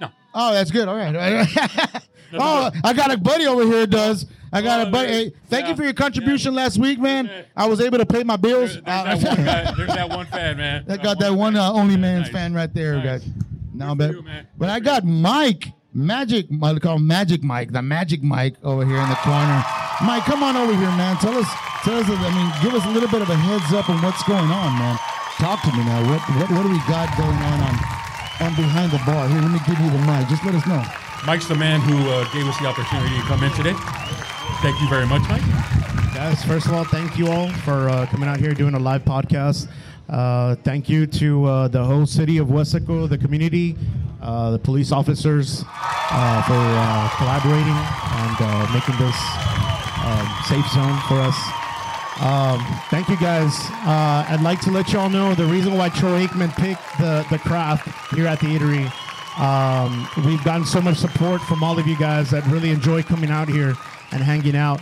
no, 0.00 0.08
Oh, 0.34 0.52
that's 0.52 0.70
good. 0.70 0.88
All 0.88 0.96
right. 0.96 1.14
All 1.16 1.30
right. 1.32 2.02
oh, 2.34 2.70
I 2.82 2.92
got 2.92 3.12
a 3.12 3.16
buddy 3.16 3.46
over 3.46 3.64
here. 3.64 3.86
Does 3.86 4.26
I 4.52 4.60
got 4.62 4.80
Oh, 4.84 4.88
a 4.88 4.90
buddy? 4.90 5.08
Hey, 5.08 5.32
thank 5.48 5.68
you 5.68 5.74
for 5.76 5.82
your 5.84 5.92
contribution 5.94 6.54
last 6.54 6.78
week, 6.78 6.98
man. 7.00 7.30
I 7.56 7.66
was 7.66 7.80
able 7.80 7.98
to 7.98 8.06
pay 8.06 8.22
my 8.24 8.36
bills. 8.36 8.74
there's, 8.84 8.84
there's 8.84 9.24
Uh, 9.24 9.28
that 9.30 9.36
one 9.36 9.44
guy. 9.46 9.74
There's 9.76 9.94
that 9.94 10.08
one 10.10 10.26
fan, 10.26 10.56
man. 10.56 10.84
that 10.86 11.02
got 11.02 11.18
that 11.20 11.32
one 11.32 11.56
uh, 11.56 11.72
only 11.72 11.96
man's 11.96 12.24
nice. 12.26 12.32
fan 12.32 12.54
right 12.54 12.72
there, 12.74 12.96
Nice. 12.96 13.22
guys. 13.22 13.28
No, 13.72 13.94
Good 13.94 13.98
but 13.98 14.10
you, 14.12 14.24
but 14.58 14.68
I 14.68 14.78
got 14.80 15.04
Mike 15.04 15.72
Magic. 15.94 16.46
I 16.62 16.78
call 16.78 16.96
him 16.96 17.06
Magic 17.06 17.42
Mike, 17.42 17.72
the 17.72 17.80
Magic 17.80 18.22
Mike 18.22 18.56
over 18.62 18.84
here 18.84 18.98
in 18.98 19.08
the 19.08 19.20
corner. 19.22 19.62
Mike, 20.02 20.24
come 20.24 20.42
on 20.42 20.56
over 20.56 20.74
here, 20.74 20.90
man. 20.98 21.16
Tell 21.18 21.38
us, 21.38 21.46
tell 21.84 21.94
us. 21.94 22.06
I 22.10 22.30
mean, 22.34 22.50
give 22.62 22.74
us 22.74 22.84
a 22.84 22.90
little 22.90 23.08
bit 23.08 23.22
of 23.22 23.30
a 23.30 23.36
heads 23.36 23.72
up 23.72 23.88
on 23.88 24.02
what's 24.02 24.22
going 24.24 24.50
on, 24.50 24.78
man. 24.78 24.98
Talk 25.38 25.62
to 25.62 25.72
me 25.72 25.84
now. 25.84 26.02
What 26.10 26.20
what 26.34 26.50
what 26.50 26.62
do 26.64 26.70
we 26.70 26.82
got 26.90 27.06
going 27.16 27.38
on 27.38 27.58
on 27.62 27.74
on 28.42 28.54
behind 28.58 28.90
the 28.90 28.98
bar? 29.06 29.28
Here, 29.28 29.40
let 29.40 29.50
me 29.50 29.60
give 29.66 29.78
you 29.78 29.90
the 29.90 30.02
mic. 30.02 30.26
Just 30.28 30.44
let 30.44 30.54
us 30.54 30.66
know. 30.66 30.82
Mike's 31.26 31.46
the 31.46 31.54
man 31.54 31.80
who 31.80 31.96
uh, 32.10 32.24
gave 32.32 32.46
us 32.46 32.58
the 32.58 32.66
opportunity 32.66 33.14
to 33.14 33.22
come 33.22 33.42
in 33.44 33.52
today. 33.52 33.74
Thank 34.62 34.80
you 34.80 34.88
very 34.88 35.06
much, 35.06 35.22
Mike. 35.28 35.46
Guys, 36.14 36.44
first 36.44 36.66
of 36.66 36.72
all, 36.74 36.84
thank 36.84 37.18
you 37.18 37.28
all 37.28 37.48
for 37.64 37.88
uh, 37.88 38.06
coming 38.06 38.28
out 38.28 38.38
here 38.38 38.52
doing 38.52 38.74
a 38.74 38.78
live 38.78 39.04
podcast. 39.04 39.68
Uh, 40.08 40.54
thank 40.56 40.88
you 40.88 41.06
to 41.06 41.44
uh, 41.44 41.68
the 41.68 41.82
whole 41.82 42.06
city 42.06 42.38
of 42.38 42.48
Westaco, 42.48 43.08
the 43.08 43.16
community, 43.18 43.76
uh, 44.24 44.50
the 44.50 44.58
police 44.58 44.90
officers 44.90 45.64
uh, 45.68 46.42
for 46.42 46.54
uh, 46.54 47.08
collaborating 47.16 47.68
and 47.68 48.36
uh, 48.40 48.72
making 48.72 48.96
this 48.96 49.16
um, 50.02 50.26
safe 50.48 50.66
zone 50.72 50.98
for 51.06 51.20
us. 51.20 51.36
Um, 52.20 52.60
thank 52.90 53.08
you 53.08 53.16
guys. 53.16 53.52
Uh, 53.84 54.24
I'd 54.28 54.40
like 54.42 54.60
to 54.62 54.70
let 54.70 54.92
you 54.92 54.98
all 54.98 55.10
know 55.10 55.34
the 55.34 55.44
reason 55.44 55.76
why 55.76 55.88
Troy 55.88 56.26
Aikman 56.26 56.54
picked 56.56 56.98
the, 56.98 57.26
the 57.30 57.38
craft 57.38 57.88
here 58.14 58.26
at 58.26 58.40
the 58.40 58.46
eatery. 58.46 58.90
Um, 59.38 60.08
we've 60.24 60.42
gotten 60.44 60.64
so 60.64 60.80
much 60.80 60.96
support 60.96 61.42
from 61.42 61.62
all 61.64 61.78
of 61.78 61.86
you 61.86 61.96
guys 61.96 62.30
that 62.30 62.46
really 62.46 62.70
enjoy 62.70 63.02
coming 63.02 63.30
out 63.30 63.48
here 63.48 63.74
and 64.12 64.22
hanging 64.22 64.56
out. 64.56 64.80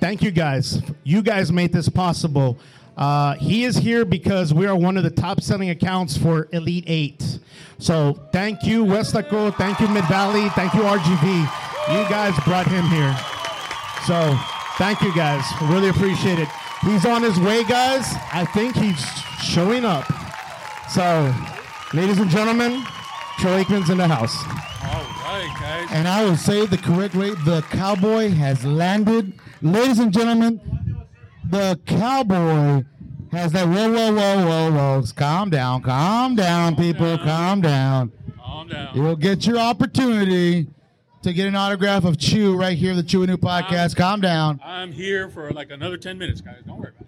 Thank 0.00 0.22
you 0.22 0.30
guys. 0.30 0.80
You 1.04 1.22
guys 1.22 1.52
made 1.52 1.72
this 1.72 1.88
possible. 1.88 2.58
Uh, 2.96 3.34
he 3.34 3.64
is 3.64 3.76
here 3.76 4.04
because 4.04 4.54
we 4.54 4.66
are 4.66 4.76
one 4.76 4.96
of 4.96 5.04
the 5.04 5.10
top 5.10 5.42
selling 5.42 5.70
accounts 5.70 6.16
for 6.16 6.48
Elite 6.52 6.84
8. 6.86 7.38
So 7.78 8.14
thank 8.32 8.64
you, 8.64 8.84
Westaco. 8.84 9.54
Thank 9.56 9.80
you, 9.80 9.88
Mid 9.88 10.04
Valley. 10.06 10.48
Thank 10.50 10.72
you, 10.74 10.80
RGV. 10.80 11.40
You 11.92 12.08
guys 12.08 12.34
brought 12.44 12.66
him 12.66 12.84
here. 12.86 13.14
So 14.06 14.38
thank 14.78 15.02
you 15.02 15.14
guys. 15.14 15.44
Really 15.62 15.88
appreciate 15.88 16.38
it. 16.38 16.48
He's 16.82 17.04
on 17.04 17.22
his 17.22 17.38
way, 17.40 17.64
guys. 17.64 18.14
I 18.32 18.44
think 18.44 18.76
he's 18.76 19.04
showing 19.42 19.84
up. 19.84 20.06
So, 20.88 21.34
ladies 21.92 22.18
and 22.18 22.30
gentlemen, 22.30 22.82
Troy 23.38 23.64
Aikman's 23.64 23.90
in 23.90 23.98
the 23.98 24.08
house. 24.08 24.36
All 24.84 25.02
right, 25.24 25.56
guys. 25.60 25.88
And 25.90 26.06
I 26.06 26.24
will 26.24 26.36
say 26.36 26.64
the 26.64 26.78
correct 26.78 27.14
way. 27.14 27.30
The 27.44 27.62
cowboy 27.70 28.30
has 28.30 28.64
landed. 28.64 29.32
Ladies 29.62 29.98
and 29.98 30.12
gentlemen, 30.12 30.60
the 31.50 31.78
cowboy 31.86 32.84
has 33.32 33.52
that. 33.52 33.66
Whoa, 33.68 33.92
whoa, 33.92 34.12
whoa, 34.12 34.46
whoa, 34.46 34.72
whoa. 34.72 35.04
Calm 35.14 35.50
down. 35.50 35.82
Calm 35.82 36.34
down, 36.34 36.76
people. 36.76 37.18
Calm 37.18 37.60
down. 37.60 38.12
Calm 38.38 38.68
down. 38.68 38.94
You'll 38.94 39.16
get 39.16 39.46
your 39.46 39.58
opportunity 39.58 40.66
to 41.22 41.32
get 41.32 41.48
an 41.48 41.56
autograph 41.56 42.04
of 42.04 42.18
Chew 42.18 42.56
right 42.56 42.76
here, 42.76 42.94
the 42.94 43.02
Chew 43.02 43.22
and 43.22 43.30
Ew 43.30 43.36
podcast. 43.36 43.96
Calm 43.96 44.20
down. 44.20 44.60
I'm 44.64 44.92
here 44.92 45.28
for 45.28 45.50
like 45.50 45.70
another 45.70 45.96
10 45.96 46.18
minutes, 46.18 46.40
guys. 46.40 46.62
Don't 46.66 46.78
worry 46.78 46.90
about 46.90 47.02
it. 47.02 47.06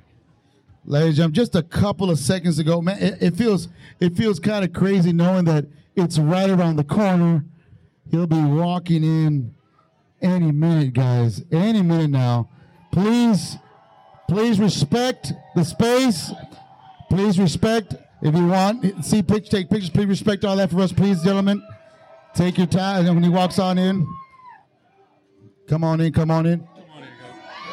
Ladies 0.84 1.08
and 1.08 1.16
gentlemen, 1.16 1.34
just 1.34 1.54
a 1.54 1.62
couple 1.62 2.10
of 2.10 2.18
seconds 2.18 2.58
ago, 2.58 2.80
man, 2.80 2.98
it, 2.98 3.18
it 3.20 3.34
feels 3.36 3.68
it 4.00 4.16
feels 4.16 4.40
kind 4.40 4.64
of 4.64 4.72
crazy 4.72 5.12
knowing 5.12 5.44
that 5.44 5.66
it's 5.94 6.18
right 6.18 6.48
around 6.48 6.76
the 6.76 6.84
corner. 6.84 7.44
He'll 8.10 8.26
be 8.26 8.42
walking 8.42 9.04
in 9.04 9.54
any 10.22 10.50
minute, 10.50 10.94
guys. 10.94 11.44
Any 11.52 11.82
minute 11.82 12.10
now. 12.10 12.48
Please, 12.90 13.58
please 14.28 14.60
respect 14.60 15.32
the 15.54 15.64
space. 15.64 16.30
Please 17.10 17.38
respect 17.38 17.94
if 18.20 18.34
you 18.34 18.48
want 18.48 19.04
see 19.04 19.22
pictures, 19.22 19.48
take 19.48 19.70
pictures. 19.70 19.90
Please 19.90 20.06
respect 20.06 20.44
all 20.44 20.56
that 20.56 20.70
for 20.70 20.80
us, 20.80 20.92
please, 20.92 21.22
gentlemen. 21.22 21.62
Take 22.34 22.58
your 22.58 22.66
time. 22.66 23.06
And 23.06 23.14
when 23.14 23.22
he 23.22 23.30
walks 23.30 23.58
on 23.58 23.78
in, 23.78 24.06
come 25.68 25.84
on 25.84 26.00
in, 26.00 26.12
come 26.12 26.30
on 26.30 26.46
in. 26.46 26.66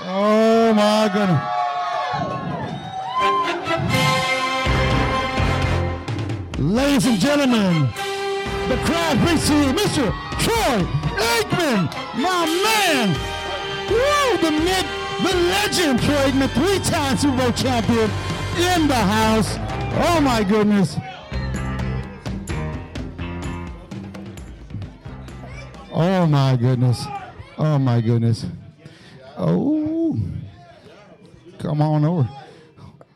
Oh 0.03 0.73
my 0.73 1.09
goodness. 1.11 1.41
Ladies 6.59 7.05
and 7.05 7.19
gentlemen, 7.19 7.89
the 8.69 8.77
crowd 8.85 9.19
brings 9.23 9.47
to 9.47 9.53
you 9.53 9.73
Mr. 9.73 10.13
Troy 10.39 10.85
Aikman, 11.17 11.91
my 12.15 12.45
man. 12.63 13.09
Woo, 13.89 14.37
the 14.41 14.51
mid, 14.51 14.85
the 15.23 15.33
legend 15.33 16.01
Troy 16.01 16.15
Aikman, 16.15 16.49
three-time 16.51 17.17
Super 17.17 17.37
Bowl 17.37 17.51
champion 17.51 18.09
in 18.57 18.87
the 18.87 18.95
house. 18.95 19.57
Oh 20.07 20.19
my 20.21 20.43
goodness. 20.43 20.97
Oh 25.91 26.25
my 26.27 26.55
goodness. 26.57 27.05
Oh 27.57 27.79
my 27.79 28.01
goodness. 28.01 28.45
Oh. 29.37 30.17
Come 31.59 31.81
on 31.81 32.03
over. 32.05 32.29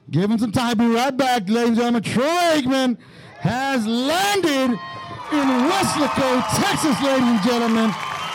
Give 0.10 0.32
him 0.32 0.40
some 0.40 0.52
time. 0.52 0.78
Be 0.78 0.88
right 0.88 1.16
back, 1.16 1.50
ladies 1.50 1.70
and 1.70 1.78
gentlemen. 1.78 2.04
Troy 2.04 2.24
Aikman 2.24 2.98
has 3.40 3.86
landed 3.86 4.72
in 4.72 5.48
Weslaco, 5.70 6.42
Texas, 6.58 7.02
ladies 7.04 7.28
and 7.28 7.42
gentlemen. 7.44 7.92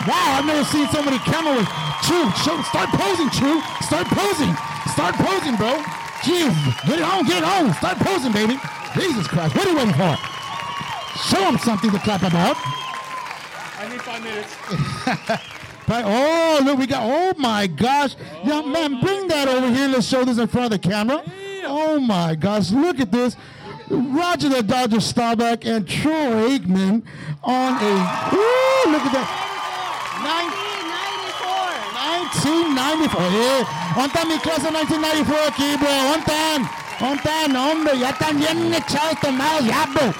Wow, 0.06 0.38
I've 0.38 0.47
never 0.47 0.64
seen 0.64 0.87
somebody 0.88 1.18
camera 1.18 1.56
with 1.56 1.83
Chew. 2.06 2.30
Show, 2.44 2.61
start 2.62 2.90
posing, 2.90 3.30
True. 3.30 3.61
Start 3.82 4.06
posing. 4.08 4.54
Start 4.92 5.14
posing, 5.16 5.56
bro. 5.56 5.82
Jeez, 6.25 6.54
get 6.87 6.99
it 6.99 7.04
on, 7.04 7.25
get 7.26 7.38
it 7.38 7.44
on. 7.44 7.73
Start 7.75 7.99
posing, 7.99 8.32
baby. 8.32 8.58
Jesus 8.94 9.26
Christ, 9.26 9.54
what 9.54 9.66
are 9.66 9.70
you 9.70 9.76
waiting 9.76 9.94
for? 9.94 10.16
Show 11.28 11.49
him 11.49 11.58
something 11.58 11.90
to 11.90 11.99
clap 11.99 12.23
about. 12.23 12.56
I 12.56 13.88
need 13.90 14.02
five 14.02 14.23
minutes. 14.23 15.50
Oh, 15.87 16.61
look, 16.64 16.78
we 16.78 16.87
got. 16.87 17.02
Oh 17.02 17.38
my 17.38 17.66
gosh, 17.66 18.16
young 18.42 18.64
oh 18.64 18.68
man, 18.68 19.00
bring 19.00 19.28
that 19.28 19.49
over 19.49 19.68
here. 19.68 19.88
Let's 19.88 20.06
show 20.06 20.25
this 20.25 20.38
in 20.38 20.46
front 20.46 20.73
of 20.73 20.80
the 20.80 20.88
camera. 20.88 21.23
Oh 21.66 22.00
my 22.00 22.34
gosh, 22.34 22.70
look 22.70 23.00
at 23.00 23.12
this. 23.12 23.37
Roger 23.90 24.49
the 24.49 24.62
Dodger 24.62 25.00
Staubach 25.00 25.66
and 25.66 25.87
Troy 25.87 26.56
Aikman 26.56 27.02
on 27.42 27.75
a. 27.75 27.92
Woo, 28.32 28.92
look 28.92 29.02
at 29.02 29.12
that. 29.12 29.28
Nine- 30.25 30.63
1994. 32.42 33.30
Yeah. 33.30 33.64
¿Dónde 33.94 34.06
está 34.08 34.24
mi 34.24 34.38
clase 34.38 34.70
1994 34.70 35.48
aquí, 35.48 35.76
bro? 35.76 35.88
¿Dónde 35.88 36.18
están? 36.18 36.70
¿Dónde 37.00 37.16
están? 37.16 37.56
Hombre, 37.56 37.98
ya 37.98 38.10
están 38.10 38.38
bien 38.38 38.74
echados 38.74 39.20
tomados 39.22 39.64
ya, 39.64 39.86
bro. 39.86 40.14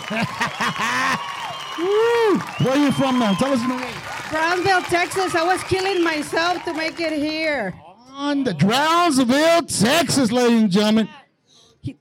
Woo. 1.78 2.38
Where 2.61 2.71
are 2.73 2.78
you 2.78 2.92
from, 2.92 3.18
man? 3.18 3.35
Tell 3.37 3.52
us 3.52 3.61
your 3.61 3.78
name. 3.78 3.94
Brownsville, 4.30 4.83
Texas. 4.83 5.35
I 5.35 5.42
was 5.44 5.62
killing 5.64 6.02
myself 6.02 6.64
to 6.64 6.73
make 6.75 7.00
it 7.00 7.12
here. 7.12 7.75
On 8.12 8.44
the 8.44 8.54
Brownsville, 8.54 9.62
Texas, 9.62 10.30
ladies 10.30 10.62
and 10.62 10.71
gentlemen. 10.71 11.09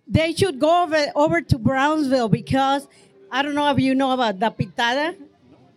They 0.08 0.34
should 0.34 0.60
go 0.60 0.84
over, 0.84 1.08
over 1.15 1.41
to 1.41 1.58
Brownsville 1.58 2.29
because 2.29 2.88
I 3.32 3.41
don't 3.41 3.55
know 3.55 3.70
if 3.72 3.79
you 3.79 3.96
know 3.96 4.12
about 4.12 4.39
the 4.39 4.51
pitada. 4.51 5.15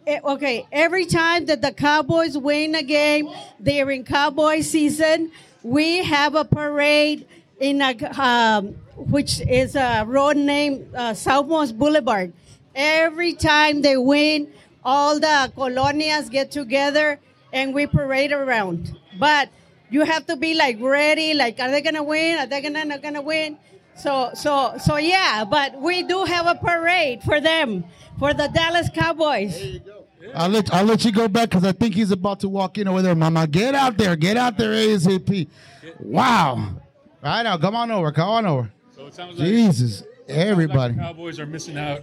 Eh, 0.06 0.20
Okay, 0.22 0.66
every 0.70 1.04
time 1.04 1.46
that 1.46 1.62
the 1.62 1.72
Cowboys 1.72 2.38
win 2.38 2.76
a 2.76 2.82
game, 2.82 3.28
they're 3.58 3.90
in 3.90 4.04
Cowboy 4.04 4.60
season. 4.60 5.32
We 5.64 6.04
have 6.04 6.36
a 6.36 6.44
parade 6.44 7.26
in 7.58 7.82
a 7.82 7.92
um, 8.22 8.76
which 8.94 9.40
is 9.40 9.74
a 9.74 10.04
road 10.06 10.36
named 10.36 10.94
uh, 10.94 11.10
Southmost 11.12 11.76
Boulevard. 11.76 12.32
Every 12.74 13.32
time 13.32 13.82
they 13.82 13.96
win, 13.96 14.52
all 14.84 15.18
the 15.18 15.50
colonias 15.56 16.30
get 16.30 16.52
together 16.52 17.18
and 17.52 17.74
we 17.74 17.88
parade 17.88 18.30
around. 18.30 18.96
But 19.18 19.48
you 19.90 20.02
have 20.04 20.24
to 20.26 20.36
be 20.36 20.54
like 20.54 20.78
ready. 20.80 21.34
Like, 21.34 21.58
are 21.58 21.70
they 21.70 21.80
gonna 21.80 22.04
win? 22.04 22.38
Are 22.38 22.46
they 22.46 22.60
gonna 22.60 22.84
not 22.84 23.02
gonna 23.02 23.22
win? 23.22 23.58
So, 23.96 24.30
so, 24.34 24.74
so 24.78 24.96
yeah. 24.96 25.44
But 25.44 25.80
we 25.80 26.02
do 26.02 26.24
have 26.24 26.46
a 26.46 26.54
parade 26.54 27.22
for 27.22 27.40
them, 27.40 27.84
for 28.18 28.34
the 28.34 28.48
Dallas 28.48 28.88
Cowboys. 28.94 29.80
I'll 30.34 30.48
let 30.48 30.72
I'll 30.74 30.84
let 30.84 31.04
you 31.04 31.12
go 31.12 31.28
back 31.28 31.50
because 31.50 31.64
I 31.64 31.72
think 31.72 31.94
he's 31.94 32.10
about 32.10 32.40
to 32.40 32.48
walk 32.48 32.78
in 32.78 32.88
over 32.88 33.02
there, 33.02 33.14
Mama. 33.14 33.46
Get 33.46 33.74
out 33.74 33.96
there, 33.96 34.16
get 34.16 34.36
out 34.36 34.58
there, 34.58 34.72
ASAP. 34.72 35.48
Wow. 36.00 36.74
Right 37.22 37.42
now, 37.42 37.56
come 37.58 37.76
on 37.76 37.90
over, 37.90 38.12
come 38.12 38.28
on 38.28 38.46
over. 38.46 38.72
So 38.94 39.06
it 39.06 39.14
sounds 39.14 39.38
like, 39.38 39.48
Jesus, 39.48 40.02
like 40.02 40.10
everybody. 40.28 40.94
the 40.94 41.00
Cowboys 41.00 41.40
are 41.40 41.46
missing 41.46 41.76
out 41.76 42.02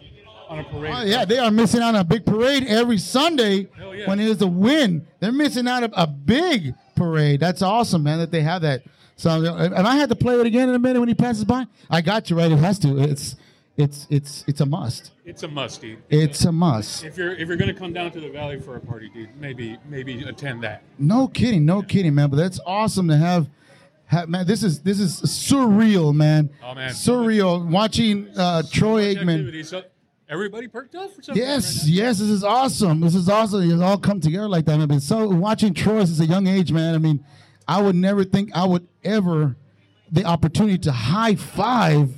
on 0.50 0.60
a 0.60 0.64
parade. 0.64 0.94
Oh, 0.96 1.04
yeah, 1.04 1.26
they 1.26 1.40
are 1.40 1.52
missing 1.52 1.82
out 1.82 1.96
on 1.96 2.02
a 2.02 2.04
big 2.04 2.26
parade 2.26 2.66
every 2.68 2.98
Sunday 2.98 3.68
yeah. 3.80 4.08
when 4.08 4.20
it 4.20 4.28
is 4.28 4.42
a 4.42 4.48
win. 4.48 5.06
They're 5.20 5.32
missing 5.32 5.68
out 5.68 5.84
on 5.84 5.94
a 5.94 6.08
big 6.08 6.74
parade. 6.96 7.40
That's 7.40 7.62
awesome, 7.62 8.04
man, 8.04 8.20
that 8.20 8.32
they 8.32 8.42
have 8.42 8.62
that. 8.62 8.84
So, 9.16 9.30
and 9.30 9.88
I 9.88 9.96
had 9.96 10.10
to 10.10 10.16
play 10.16 10.40
it 10.40 10.46
again 10.46 10.70
in 10.70 10.76
a 10.76 10.80
minute 10.80 11.00
when 11.00 11.08
he 11.08 11.16
passes 11.16 11.46
by. 11.46 11.66
I 11.90 12.02
got 12.02 12.30
you 12.30 12.38
right. 12.38 12.52
It 12.52 12.58
has 12.58 12.80
to. 12.80 12.98
It's, 13.00 13.36
it's, 13.78 14.08
it's, 14.10 14.44
it's 14.48 14.62
a 14.62 14.66
must. 14.66 15.12
It's 15.26 15.44
a 15.44 15.48
must, 15.48 15.82
dude. 15.82 16.02
It's 16.10 16.46
a 16.46 16.52
must. 16.52 17.04
If 17.04 17.18
you're 17.18 17.34
if 17.34 17.48
you're 17.48 17.58
gonna 17.58 17.74
come 17.74 17.94
down 17.94 18.12
to 18.12 18.20
the 18.20 18.30
valley 18.30 18.60
for 18.60 18.76
a 18.76 18.80
party, 18.80 19.10
dude, 19.10 19.36
maybe 19.40 19.78
maybe 19.90 20.22
attend 20.24 20.64
that. 20.64 20.84
No 21.00 21.28
kidding, 21.28 21.66
no 21.66 21.82
kidding, 21.82 22.14
man. 22.14 22.30
But 22.30 22.38
that's 22.38 22.60
awesome 22.66 23.08
to 23.08 23.18
have. 23.18 23.50
have 24.06 24.30
man, 24.30 24.46
this 24.46 24.64
is 24.64 24.82
this 24.82 25.00
is 25.00 25.22
surreal, 25.22 26.14
man. 26.14 26.50
Oh, 26.64 26.76
man. 26.76 26.92
surreal. 26.92 27.68
Watching 27.68 28.28
uh, 28.38 28.64
Troy 28.70 29.16
Aikman. 29.16 29.66
So 29.66 29.84
everybody 30.30 30.68
perked 30.68 30.96
up 30.96 31.16
for 31.16 31.22
something. 31.24 31.42
Yes, 31.42 31.88
yes, 31.88 32.20
this 32.20 32.30
is 32.30 32.44
awesome. 32.44 33.00
This 33.00 33.16
is 33.16 33.30
awesome. 33.30 33.72
It's 33.72 33.82
all 33.82 33.98
come 33.98 34.20
together 34.20 34.50
like 34.50 34.66
that. 34.66 34.80
I 34.80 34.86
mean, 34.86 35.00
so 35.00 35.28
watching 35.30 35.74
Troy 35.74 36.04
since 36.06 36.20
a 36.20 36.26
young 36.26 36.46
age, 36.48 36.72
man. 36.72 36.94
I 36.94 37.00
mean, 37.00 37.26
I 37.68 37.82
would 37.82 37.96
never 37.96 38.24
think 38.24 38.52
I 38.56 38.66
would 38.66 38.88
ever 39.04 39.56
the 40.12 40.26
opportunity 40.26 40.78
to 40.80 40.92
high 40.92 41.36
five 41.36 42.12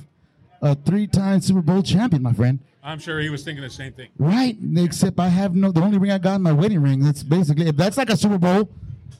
a 0.62 0.74
three-time 0.74 1.40
Super 1.40 1.60
Bowl 1.62 1.82
champion, 1.82 2.22
my 2.22 2.32
friend. 2.32 2.58
I'm 2.82 2.98
sure 2.98 3.20
he 3.20 3.28
was 3.30 3.42
thinking 3.44 3.62
the 3.62 3.70
same 3.70 3.92
thing. 3.92 4.08
Right. 4.18 4.56
Except 4.76 5.18
I 5.18 5.28
have 5.28 5.54
no. 5.54 5.72
The 5.72 5.80
only 5.82 5.98
ring 5.98 6.10
I 6.12 6.18
got 6.18 6.36
in 6.36 6.42
my 6.42 6.52
wedding 6.52 6.80
ring. 6.80 7.00
That's 7.00 7.22
basically. 7.22 7.68
If 7.68 7.76
that's 7.76 7.96
like 7.96 8.10
a 8.10 8.16
Super 8.16 8.38
Bowl, 8.38 8.68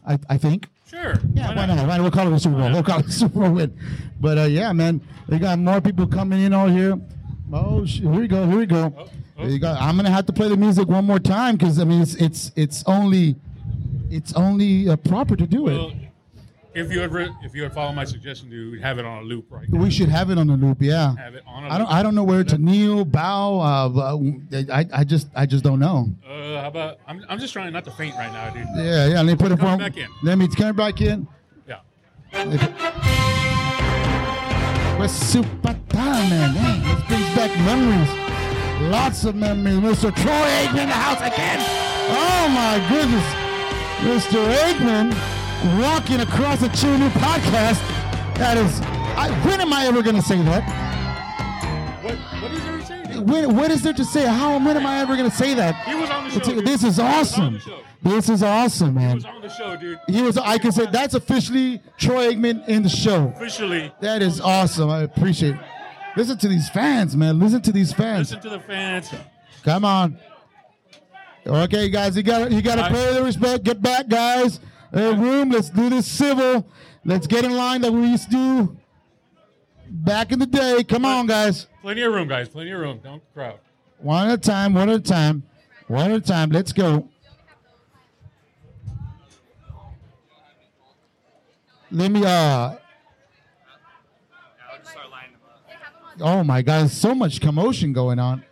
I, 0.07 0.19
I 0.29 0.39
think. 0.39 0.69
Sure. 0.89 1.15
Yeah, 1.35 1.49
why 1.49 1.67
not? 1.67 1.79
Why 1.79 1.97
not? 1.97 2.01
We'll 2.01 2.11
call 2.13 2.33
it 2.33 2.37
a 2.37 2.39
Super 2.41 2.57
Bowl. 2.59 2.71
We'll 2.71 2.83
call 2.85 3.01
it 3.01 3.07
a 3.07 3.13
Super 3.13 3.41
Bowl 3.41 3.51
win. 3.51 3.77
But 4.21 4.39
uh, 4.39 4.43
yeah, 4.43 4.73
man, 4.73 5.01
they 5.29 5.39
got 5.39 5.59
more 5.59 5.81
people 5.81 6.07
coming 6.07 6.43
in 6.43 6.53
all 6.53 6.69
here. 6.69 6.99
Oh, 7.53 7.85
sh- 7.85 8.01
here 8.01 8.11
we 8.11 8.29
go. 8.29 8.47
Here 8.49 8.59
we 8.59 8.67
go. 8.67 8.95
oh. 8.97 9.09
There 9.39 9.49
you 9.51 9.59
go. 9.59 9.77
I'm 9.79 9.97
gonna 9.97 10.11
have 10.11 10.27
to 10.27 10.33
play 10.33 10.49
the 10.49 10.57
music 10.57 10.89
one 10.89 11.05
more 11.05 11.19
time 11.19 11.57
because 11.57 11.79
I 11.79 11.85
mean 11.85 12.01
it's 12.03 12.15
it's 12.15 12.53
it's 12.57 12.83
only 12.87 13.37
it's 14.11 14.33
only 14.35 14.89
uh, 14.89 14.97
proper 14.97 15.37
to 15.37 15.47
do 15.47 15.65
Well, 15.65 15.89
it. 15.91 15.97
If 16.77 16.93
you 16.93 17.01
ever 17.01 17.21
if 17.43 17.55
you 17.55 17.63
had 17.63 17.73
followed 17.73 17.95
my 17.95 18.05
suggestion 18.05 18.51
to 18.51 18.79
have 18.81 18.99
it 18.99 19.07
on 19.07 19.23
a 19.23 19.23
loop 19.23 19.47
right 19.51 19.67
now, 19.69 19.81
We 19.81 19.91
should 19.91 20.11
have 20.11 20.29
it 20.31 20.37
on 20.39 20.51
a 20.51 20.57
loop. 20.57 20.79
Yeah. 20.81 21.17
have 21.17 21.35
it 21.35 21.43
on 21.47 21.65
a 21.65 21.69
I 21.69 21.79
don't 21.79 21.87
loop. 21.87 21.95
I 21.95 22.03
don't 22.03 22.15
know 22.15 22.25
where 22.25 22.45
to 22.45 22.59
kneel, 22.59 23.05
bow. 23.07 23.61
Uh, 23.61 24.09
I 24.73 24.87
I 24.93 25.05
just 25.05 25.29
I 25.35 25.47
just 25.47 25.65
don't 25.65 25.81
know. 25.81 26.11
Uh, 26.29 26.61
how 26.61 26.69
about 26.69 26.99
I'm, 27.07 27.25
I'm 27.29 27.39
just 27.39 27.53
trying 27.55 27.73
not 27.73 27.85
to 27.87 27.91
faint 27.93 28.15
right 28.17 28.31
now, 28.31 28.51
dude. 28.51 28.67
Yeah, 28.77 29.07
yeah. 29.07 29.23
Let 29.23 29.27
me 29.27 29.37
put 29.37 29.53
it 29.53 29.57
for 29.59 29.77
back 29.77 29.97
in. 29.97 30.09
Let 30.23 30.37
me 30.39 30.49
come 30.49 30.77
back 30.77 31.01
in. 31.01 31.27
Yeah. 31.67 31.81
We're 34.99 35.09
super 35.09 35.75
time, 35.89 36.29
man. 36.31 36.55
Man, 36.55 36.83
this 36.83 37.07
brings 37.07 37.35
back 37.35 37.51
memories. 37.65 38.11
Lots 38.91 39.25
of 39.25 39.35
memories. 39.35 39.79
Mr. 39.79 40.15
Troy 40.15 40.31
Aikman 40.33 40.83
in 40.83 40.89
the 40.89 40.95
house 40.95 41.21
again. 41.21 41.59
Oh 42.09 42.49
my 42.53 42.79
goodness. 42.89 43.25
Mr. 44.05 44.39
Aikman 44.55 45.36
walking 45.81 46.21
across 46.21 46.63
a 46.63 46.69
Chew 46.69 46.97
New 46.99 47.09
podcast. 47.11 47.81
That 48.37 48.57
is, 48.57 48.81
I, 49.17 49.31
when 49.47 49.61
am 49.61 49.73
I 49.73 49.87
ever 49.87 50.03
going 50.03 50.17
to 50.17 50.23
say 50.23 50.41
that? 50.43 50.63
What 52.03 52.15
what 52.43 52.53
is 52.53 52.63
there 52.65 52.79
to 52.79 52.85
say? 52.85 53.19
When, 53.19 53.57
what 53.57 53.71
is 53.71 53.83
there 53.83 53.93
to 53.95 54.05
say? 54.05 54.27
How, 54.27 54.59
when 54.59 54.77
am 54.77 54.87
I 54.87 55.01
ever 55.01 55.17
going 55.17 55.29
to 55.31 55.37
say 55.37 55.55
that? 55.55 55.75
He 55.87 55.95
was 55.95 56.11
on 56.11 56.25
the 56.25 56.31
show. 56.31 56.41
Dude. 56.41 56.67
This 56.67 56.85
is 56.85 56.97
He 56.97 57.03
was 57.03 57.39
on 57.39 57.55
awesome. 57.57 57.61
This 58.03 58.29
is 58.29 58.43
awesome, 58.43 58.95
man. 58.95 59.09
He 59.09 59.15
was 59.17 59.25
on 59.25 59.41
the 59.41 59.49
show, 59.49 59.77
dude. 59.77 59.99
He 60.07 60.23
was, 60.23 60.37
I 60.39 60.59
can 60.59 60.71
say 60.71 60.87
that's 60.93 61.15
officially 61.15 61.81
Troy 61.99 62.33
Aikman 62.33 62.69
in 62.69 62.83
the 62.83 62.89
show. 62.89 63.33
Officially, 63.35 63.93
That 64.01 64.23
is 64.23 64.41
awesome. 64.41 64.91
I 64.91 65.03
appreciate 65.03 65.55
it. 65.55 65.61
Listen 66.17 66.39
to 66.39 66.49
these 66.49 66.69
fans, 66.69 67.17
man. 67.17 67.39
Listen 67.39 67.61
to 67.63 67.73
these 67.73 67.93
fans. 67.93 68.31
listen 68.31 68.43
to 68.51 68.57
the 68.57 68.61
fans. 68.61 69.11
Come 69.65 69.85
on. 69.85 70.19
Okay, 71.47 71.89
guys, 71.89 72.17
you 72.17 72.23
got 72.23 72.51
you 72.51 72.63
got 72.63 72.77
to 72.77 72.89
pay 72.95 73.15
the 73.15 73.23
respect. 73.23 73.65
Get 73.65 73.81
back, 73.81 74.09
guys. 74.09 74.61
Uh, 74.97 75.15
room. 75.15 75.51
Let's 75.51 75.69
do 75.69 75.91
this 75.91 76.07
civil. 76.07 76.67
Let's 77.05 77.27
get 77.27 77.45
in 77.45 77.55
line 77.55 77.83
that 77.83 77.93
we 77.93 78.07
used 78.07 78.31
to 78.31 78.31
do 78.31 78.77
back 79.91 80.33
in 80.33 80.39
the 80.39 80.47
day. 80.47 80.83
Come 80.85 81.05
on, 81.05 81.27
guys. 81.27 81.67
Plenty 81.83 82.03
of 82.03 82.13
room, 82.15 82.29
guys. 82.29 82.49
Plenty 82.49 82.73
of 82.73 82.81
room. 82.81 83.01
Don't 83.05 83.23
crowd. 83.35 83.59
One 83.99 84.29
at 84.29 84.35
a 84.35 84.39
time. 84.39 84.73
One 84.73 84.89
at 84.89 84.97
a 84.97 85.01
time. 85.01 85.43
One 85.89 86.11
at 86.11 86.17
a 86.17 86.21
time. 86.21 86.51
Let's 86.51 86.73
go. 86.73 87.09
Let 91.91 92.11
me. 92.11 92.25
Uh. 92.25 92.77
Oh 96.19 96.43
my 96.43 96.63
God! 96.63 96.91
So 96.91 97.15
much 97.15 97.43
commotion 97.43 97.93
going 97.93 98.19
on. 98.19 98.43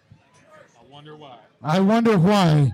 I 0.79 0.93
wonder 0.93 1.17
why. 1.17 1.39
I 1.63 1.81
wonder 1.81 2.19
why. 2.19 2.73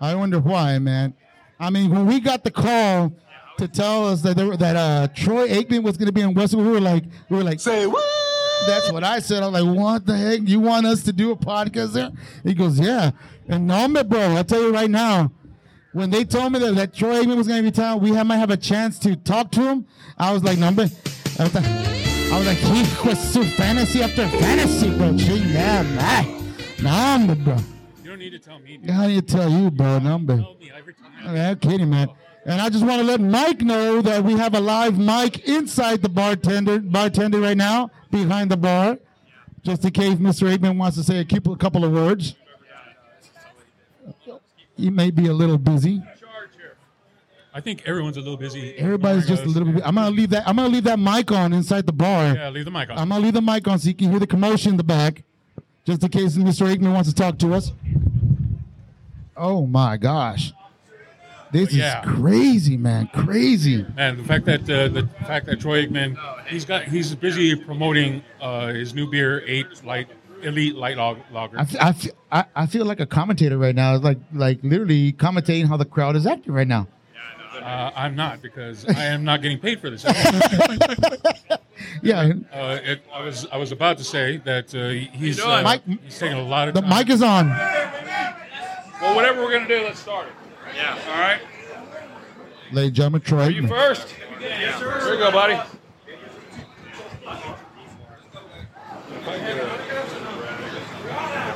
I 0.00 0.14
wonder 0.14 0.40
why, 0.40 0.78
man. 0.78 1.14
I 1.60 1.68
mean, 1.68 1.90
when 1.90 2.06
we 2.06 2.20
got 2.20 2.42
the 2.42 2.50
call 2.50 3.12
to 3.58 3.68
tell 3.68 4.08
us 4.08 4.22
that 4.22 4.34
there, 4.34 4.56
that 4.56 4.76
uh, 4.76 5.08
Troy 5.14 5.46
Aikman 5.48 5.82
was 5.82 5.98
going 5.98 6.06
to 6.06 6.12
be 6.12 6.22
in 6.22 6.32
Westwood, 6.32 6.64
we 6.64 6.72
were 6.72 6.80
like, 6.80 7.04
we 7.28 7.36
were 7.36 7.44
like, 7.44 7.60
say 7.60 7.86
what? 7.86 8.02
That's 8.66 8.90
what 8.90 9.04
I 9.04 9.20
said. 9.20 9.42
I'm 9.42 9.52
like, 9.52 9.64
what 9.64 10.06
the 10.06 10.16
heck? 10.16 10.40
You 10.42 10.60
want 10.60 10.86
us 10.86 11.02
to 11.04 11.12
do 11.12 11.32
a 11.32 11.36
podcast 11.36 11.92
there? 11.92 12.10
He 12.44 12.54
goes, 12.54 12.80
yeah. 12.80 13.10
And 13.46 13.66
no, 13.66 14.04
bro, 14.04 14.20
I'll 14.20 14.44
tell 14.44 14.62
you 14.62 14.72
right 14.72 14.90
now. 14.90 15.32
When 15.92 16.08
they 16.08 16.24
told 16.24 16.52
me 16.52 16.60
that, 16.60 16.74
that 16.76 16.94
Troy 16.94 17.22
Aikman 17.22 17.36
was 17.36 17.46
going 17.46 17.62
to 17.62 17.70
be 17.70 17.74
town, 17.74 18.00
we 18.00 18.12
might 18.12 18.36
have 18.36 18.50
a 18.50 18.56
chance 18.56 18.98
to 19.00 19.16
talk 19.16 19.50
to 19.52 19.60
him. 19.60 19.86
I 20.16 20.32
was 20.32 20.42
like, 20.42 20.56
number. 20.56 20.82
I 21.38 21.44
was 21.44 21.54
like, 21.54 21.64
I 21.66 22.38
was 22.38 22.46
like, 22.46 22.58
he 22.58 23.08
was 23.08 23.32
so 23.32 23.42
fantasy 23.42 24.02
after 24.02 24.26
fantasy, 24.28 24.96
bro. 24.96 25.10
Yeah, 25.10 25.82
man. 25.82 26.54
Nah, 26.82 27.34
bro. 27.34 27.56
You 28.20 28.30
need 28.30 28.42
to 28.42 28.50
tell 28.50 28.58
me. 28.58 28.76
Dude. 28.76 28.90
How 28.90 29.06
do 29.06 29.14
you 29.14 29.22
tell 29.22 29.48
you, 29.48 29.70
bro? 29.70 29.98
Number. 29.98 30.36
Tell 30.36 30.54
me 30.60 30.70
every 30.76 30.92
time. 30.92 31.26
I'm 31.26 31.58
kidding, 31.58 31.88
man. 31.88 32.10
And 32.44 32.60
I 32.60 32.68
just 32.68 32.84
want 32.84 33.00
to 33.00 33.06
let 33.06 33.18
Mike 33.18 33.62
know 33.62 34.02
that 34.02 34.22
we 34.22 34.34
have 34.34 34.54
a 34.54 34.60
live 34.60 34.98
mic 34.98 35.48
inside 35.48 36.02
the 36.02 36.10
bartender 36.10 36.80
bartender 36.80 37.40
right 37.40 37.56
now, 37.56 37.90
behind 38.10 38.50
the 38.50 38.58
bar, 38.58 38.98
just 39.62 39.86
in 39.86 39.92
case 39.92 40.16
Mr. 40.16 40.54
Aikman 40.54 40.76
wants 40.76 40.98
to 40.98 41.02
say 41.02 41.20
a 41.20 41.24
couple, 41.24 41.54
a 41.54 41.56
couple 41.56 41.82
of 41.82 41.92
words. 41.92 42.36
He 44.76 44.90
may 44.90 45.10
be 45.10 45.28
a 45.28 45.32
little 45.32 45.56
busy. 45.56 46.02
I 47.54 47.62
think 47.62 47.84
everyone's 47.86 48.18
a 48.18 48.20
little 48.20 48.36
busy. 48.36 48.76
Everybody's 48.76 49.26
just 49.26 49.44
a 49.44 49.48
little 49.48 49.72
bit. 49.72 49.82
I'm 49.82 49.94
gonna 49.94 50.10
leave 50.10 50.28
that. 50.30 50.46
I'm 50.46 50.56
gonna 50.56 50.68
leave 50.68 50.84
that 50.84 50.98
mic 50.98 51.32
on 51.32 51.54
inside 51.54 51.86
the 51.86 51.92
bar. 51.94 52.34
Yeah, 52.34 52.50
leave 52.50 52.66
the 52.66 52.70
mic 52.70 52.90
on. 52.90 52.98
I'm 52.98 53.08
gonna 53.08 53.24
leave 53.24 53.32
the 53.32 53.40
mic 53.40 53.66
on 53.66 53.78
so 53.78 53.88
you 53.88 53.94
can 53.94 54.10
hear 54.10 54.18
the 54.18 54.26
commotion 54.26 54.72
in 54.72 54.76
the 54.76 54.84
back, 54.84 55.22
just 55.86 56.02
in 56.02 56.10
case 56.10 56.36
Mr. 56.36 56.70
Aikman 56.70 56.92
wants 56.92 57.08
to 57.08 57.14
talk 57.14 57.38
to 57.38 57.54
us. 57.54 57.72
Oh 59.42 59.66
my 59.66 59.96
gosh, 59.96 60.52
this 61.50 61.72
Yeah. 61.72 62.02
is 62.02 62.08
crazy, 62.20 62.76
man, 62.76 63.08
crazy. 63.14 63.86
And 63.96 64.18
the 64.18 64.24
fact 64.24 64.44
that 64.44 64.60
uh, 64.68 64.88
the 64.88 65.08
fact 65.26 65.46
that 65.46 65.60
Troy 65.60 65.86
Aikman, 65.86 66.18
he's 66.46 66.66
got 66.66 66.84
he's 66.84 67.14
busy 67.14 67.56
promoting 67.56 68.22
uh, 68.40 68.68
his 68.68 68.92
new 68.94 69.10
beer, 69.10 69.42
Eight 69.46 69.82
Light 69.84 70.08
Elite 70.42 70.74
Light 70.76 70.96
Log, 70.98 71.18
Lager. 71.32 71.58
I, 71.58 71.62
f- 71.62 71.76
I, 71.80 71.88
f- 71.88 72.06
I, 72.30 72.44
I 72.54 72.66
feel 72.66 72.84
like 72.84 73.00
a 73.00 73.06
commentator 73.06 73.56
right 73.56 73.74
now, 73.74 73.96
like 73.96 74.18
like 74.34 74.58
literally 74.62 75.12
commentating 75.14 75.66
how 75.66 75.78
the 75.78 75.86
crowd 75.86 76.16
is 76.16 76.26
acting 76.26 76.52
right 76.52 76.68
now. 76.68 76.86
Uh, 77.60 77.90
I'm 77.96 78.14
not 78.14 78.40
because 78.42 78.84
I 78.88 79.04
am 79.06 79.24
not 79.24 79.40
getting 79.42 79.58
paid 79.58 79.80
for 79.80 79.88
this. 79.90 80.04
Yeah, 82.02 82.32
Uh, 82.52 82.78
it, 82.82 83.02
I 83.12 83.22
was 83.24 83.46
I 83.52 83.56
was 83.56 83.72
about 83.72 83.98
to 83.98 84.04
say 84.04 84.36
that 84.44 84.74
uh, 84.74 84.88
he's 85.16 85.40
uh, 85.40 85.62
Mike- 85.62 85.82
he's 86.04 86.18
taking 86.18 86.36
a 86.38 86.42
lot 86.42 86.68
of 86.68 86.74
the 86.74 86.80
time. 86.82 86.90
mic 86.90 87.10
is 87.10 87.22
on. 87.22 87.48
Well, 89.00 89.14
whatever 89.14 89.42
we're 89.42 89.52
gonna 89.52 89.68
do, 89.68 89.82
let's 89.84 89.98
start 89.98 90.26
it. 90.28 90.32
Yeah. 90.76 90.98
All 91.08 91.20
right. 91.20 91.40
Ladies 92.72 92.88
and 92.88 92.94
gentlemen, 92.94 93.20
Troy. 93.22 93.48
You 93.48 93.62
Aikman. 93.62 93.68
first. 93.68 94.08
Here 94.38 95.14
you 95.14 95.18
go, 95.18 95.32
buddy. 95.32 95.58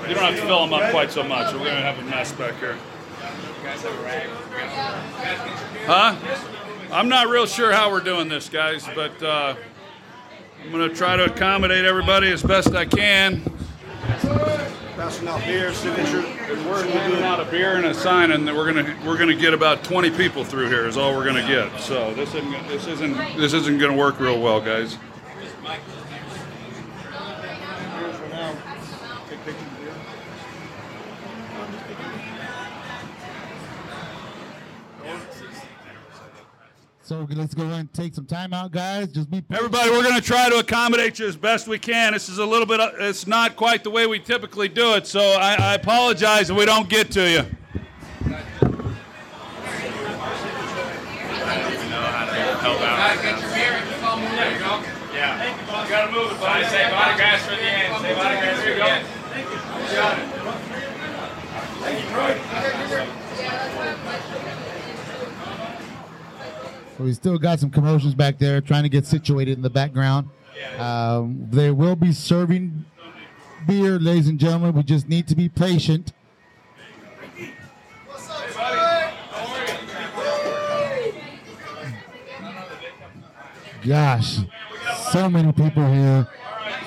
You 0.09 0.15
don't 0.15 0.25
have 0.25 0.37
to 0.37 0.43
fill 0.43 0.61
them 0.67 0.75
up 0.75 0.91
quite 0.91 1.11
so 1.11 1.23
much. 1.23 1.53
We're 1.53 1.61
going 1.61 1.77
to 1.77 1.83
have 1.83 1.99
a 1.99 2.03
mess 2.03 2.33
back 2.33 2.59
here. 2.59 2.77
Huh? 5.87 6.17
I'm 6.93 7.09
not 7.09 7.29
real 7.29 7.47
sure 7.47 7.73
how 7.73 7.91
we're 7.91 8.01
doing 8.01 8.29
this, 8.29 8.49
guys, 8.49 8.87
but 8.95 9.23
uh, 9.23 9.57
I'm 10.63 10.71
going 10.73 10.89
to 10.89 10.95
try 10.95 11.17
to 11.17 11.25
accommodate 11.25 11.85
everybody 11.85 12.31
as 12.31 12.43
best 12.43 12.75
I 12.75 12.85
can. 12.85 13.43
Passing 15.05 15.29
out 15.29 15.41
beer, 15.41 15.75
signature. 15.75 16.23
We're 16.67 16.83
handing 16.87 17.23
out 17.23 17.39
a 17.39 17.45
beer 17.51 17.77
and 17.77 17.85
a 17.85 17.93
sign, 17.93 18.33
and 18.33 18.47
we're 18.47 18.73
gonna 18.73 18.97
we're 19.05 19.19
gonna 19.19 19.35
get 19.35 19.53
about 19.53 19.85
20 19.85 20.11
people 20.13 20.45
through 20.45 20.71
here. 20.71 20.87
Is 20.87 20.97
all 20.97 21.15
we're 21.15 21.27
gonna 21.27 21.47
get. 21.47 21.79
So 21.79 22.15
this 22.15 22.35
isn't 22.35 22.69
this 22.69 22.87
isn't 22.87 23.15
this 23.37 23.53
isn't 23.53 23.77
gonna 23.77 23.99
work 23.99 24.19
real 24.19 24.41
well, 24.41 24.63
guys. 24.63 24.97
So 37.05 37.29
let's 37.35 37.53
go 37.53 37.65
ahead 37.65 37.81
and 37.81 37.93
take 37.93 38.15
some 38.15 38.25
time 38.25 38.55
out, 38.55 38.73
guys. 38.73 39.09
Just 39.09 39.31
be 39.31 39.45
Everybody, 39.51 39.91
we're 39.91 40.03
going 40.03 40.15
to 40.15 40.23
try 40.23 40.49
to 40.49 40.57
accommodate 40.57 41.19
you 41.19 41.27
as 41.27 41.37
best 41.37 41.69
we 41.69 41.79
can. 41.79 42.15
This 42.15 42.31
is 42.31 42.39
a 42.39 42.47
little 42.47 42.65
bit, 42.65 42.81
uh, 42.81 42.93
it's 42.99 43.27
not 43.27 43.57
quite 43.57 43.85
the 43.85 43.91
way 43.91 44.07
we 44.07 44.19
typically 44.19 44.69
do 44.69 44.95
it, 44.95 45.07
so 45.07 45.21
I, 45.21 45.55
I 45.55 45.75
apologize 45.75 46.49
if 46.49 46.57
we 46.57 46.65
don't 46.65 46.89
get 46.89 47.11
to 47.11 47.29
you. 47.29 47.45
Yeah. 55.13 55.53
You 55.85 55.91
gotta 55.91 56.11
move 56.11 56.33
it, 56.33 56.41
buddy. 56.41 56.65
Save 56.69 56.91
autographs 56.91 57.45
for 57.45 57.51
the 57.51 57.61
end. 57.61 58.01
Save 58.01 58.17
autographs 58.17 58.63
for 58.63 58.71
the 58.71 58.83
end. 58.83 59.07
So 62.89 63.24
we 66.99 67.13
still 67.13 67.39
got 67.39 67.61
some 67.61 67.71
commotions 67.71 68.15
back 68.15 68.39
there, 68.39 68.61
trying 68.61 68.85
to 68.85 68.89
get 68.89 69.07
situated 69.07 69.57
in 69.57 69.63
the 69.63 69.71
background. 69.71 70.29
Um, 70.79 71.49
they 71.51 71.71
will 71.71 71.97
be 71.97 72.13
serving 72.13 72.85
beer, 73.67 73.99
ladies 73.99 74.29
and 74.29 74.39
gentlemen. 74.39 74.75
We 74.75 74.83
just 74.83 75.09
need 75.09 75.27
to 75.29 75.35
be 75.35 75.49
patient. 75.49 76.13
Gosh, 83.87 84.39
so 85.13 85.29
many 85.29 85.53
people 85.53 85.87
here. 85.93 86.27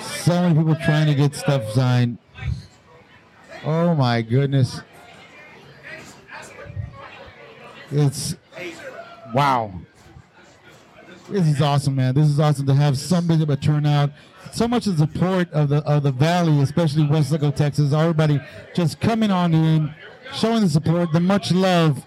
So 0.01 0.41
many 0.41 0.55
people 0.55 0.75
trying 0.75 1.05
to 1.07 1.15
get 1.15 1.35
stuff 1.35 1.69
signed. 1.71 2.17
Oh 3.63 3.93
my 3.93 4.21
goodness. 4.21 4.81
It's 7.91 8.35
wow. 9.33 9.73
This 11.29 11.45
is 11.47 11.61
awesome, 11.61 11.95
man. 11.95 12.15
This 12.15 12.27
is 12.27 12.39
awesome 12.39 12.65
to 12.67 12.73
have 12.73 12.97
so 12.97 13.17
somebody 13.17 13.43
of 13.43 13.49
a 13.49 13.57
turnout. 13.57 14.11
So 14.53 14.65
much 14.65 14.87
of 14.87 14.97
the 14.97 15.05
support 15.05 15.51
of 15.51 15.67
the 15.67 15.77
of 15.83 16.03
the 16.03 16.11
valley, 16.11 16.61
especially 16.61 17.03
Weslaco, 17.03 17.53
Texas. 17.53 17.91
Everybody 17.91 18.39
just 18.73 19.01
coming 19.01 19.29
on 19.29 19.53
in, 19.53 19.93
showing 20.33 20.61
the 20.61 20.69
support, 20.69 21.11
the 21.11 21.19
much 21.19 21.51
love 21.51 22.05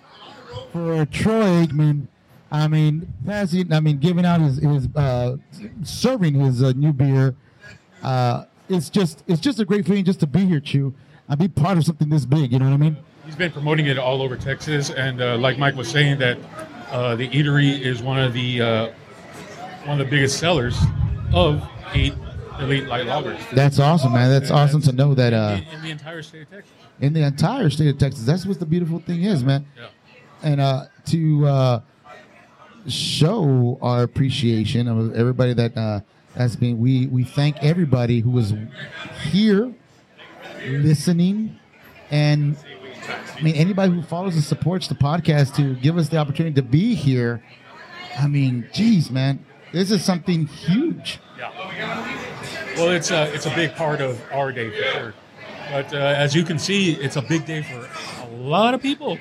for 0.72 1.04
Troy 1.06 1.66
Aikman. 1.66 2.06
I 2.50 2.66
mean, 2.66 3.12
passing. 3.26 3.72
I 3.72 3.80
mean, 3.80 3.98
giving 3.98 4.24
out 4.24 4.40
his 4.40 4.56
his 4.56 4.88
uh, 4.96 5.36
serving 5.82 6.34
his 6.34 6.62
uh, 6.62 6.72
new 6.74 6.94
beer. 6.94 7.34
Uh, 8.02 8.46
it's 8.70 8.88
just 8.88 9.22
it's 9.26 9.40
just 9.40 9.60
a 9.60 9.66
great 9.66 9.84
feeling 9.84 10.04
just 10.04 10.20
to 10.20 10.26
be 10.26 10.46
here, 10.46 10.60
Chew, 10.60 10.94
and 11.28 11.38
be 11.38 11.48
part 11.48 11.76
of 11.76 11.84
something 11.84 12.08
this 12.08 12.24
big. 12.24 12.52
You 12.52 12.58
know 12.58 12.64
what 12.64 12.74
I 12.74 12.78
mean? 12.78 12.96
He's 13.26 13.36
been 13.36 13.52
promoting 13.52 13.86
it 13.86 13.98
all 13.98 14.22
over 14.22 14.36
Texas, 14.36 14.88
and 14.88 15.20
uh, 15.20 15.36
like 15.36 15.58
Mike 15.58 15.76
was 15.76 15.88
saying, 15.88 16.18
that 16.18 16.38
uh, 16.90 17.14
the 17.16 17.28
eatery 17.28 17.78
is 17.78 18.02
one 18.02 18.18
of 18.18 18.32
the 18.32 18.62
uh, 18.62 18.92
one 19.84 20.00
of 20.00 20.06
the 20.06 20.10
biggest 20.10 20.38
sellers 20.38 20.78
of 21.32 21.62
eight 21.94 22.14
elite 22.60 22.86
light 22.86 23.06
lagers 23.06 23.38
That's 23.52 23.78
awesome, 23.78 24.12
man. 24.12 24.30
That's 24.30 24.50
And 24.50 24.58
awesome 24.58 24.82
to 24.82 24.92
know 24.92 25.14
that 25.14 25.32
uh, 25.32 25.58
in, 25.70 25.74
in 25.76 25.82
the 25.82 25.90
entire 25.90 26.22
state 26.22 26.42
of 26.42 26.50
Texas. 26.50 26.72
in 27.00 27.12
the 27.12 27.22
entire 27.22 27.70
state 27.70 27.88
of 27.88 27.98
Texas. 27.98 28.24
That's 28.24 28.44
what 28.46 28.58
the 28.60 28.66
beautiful 28.66 28.98
thing 29.00 29.22
is, 29.24 29.42
man. 29.44 29.66
Yeah. 29.76 29.86
And 30.42 30.60
uh, 30.60 30.84
to 31.06 31.46
uh, 31.46 31.80
show 32.88 33.78
our 33.82 34.02
appreciation 34.02 34.88
of 34.88 35.14
everybody 35.14 35.52
that 35.54 35.76
uh, 35.76 36.00
has 36.36 36.56
been, 36.56 36.78
we 36.78 37.06
we 37.06 37.24
thank 37.24 37.56
everybody 37.62 38.20
who 38.20 38.30
was 38.30 38.54
here, 39.30 39.72
listening, 40.66 41.58
and 42.10 42.56
I 43.36 43.42
mean 43.42 43.54
anybody 43.54 43.92
who 43.92 44.02
follows 44.02 44.34
and 44.34 44.44
supports 44.44 44.86
the 44.88 44.94
podcast 44.94 45.54
to 45.56 45.74
give 45.76 45.96
us 45.98 46.08
the 46.08 46.18
opportunity 46.18 46.54
to 46.54 46.62
be 46.62 46.94
here. 46.94 47.42
I 48.18 48.26
mean, 48.26 48.68
geez, 48.72 49.10
man, 49.10 49.44
this 49.72 49.90
is 49.90 50.04
something 50.04 50.46
huge. 50.46 51.18
Yeah. 51.38 51.50
Well, 52.76 52.90
it's 52.90 53.10
a 53.10 53.32
it's 53.34 53.46
a 53.46 53.54
big 53.54 53.74
part 53.74 54.00
of 54.00 54.20
our 54.32 54.52
day 54.52 54.70
for 54.70 54.98
sure. 54.98 55.14
But 55.70 55.94
uh, 55.94 55.98
as 55.98 56.34
you 56.34 56.44
can 56.44 56.58
see, 56.58 56.92
it's 56.94 57.16
a 57.16 57.22
big 57.22 57.46
day 57.46 57.62
for 57.62 57.88
a 58.22 58.28
lot 58.36 58.74
of 58.74 58.82
people. 58.82 59.18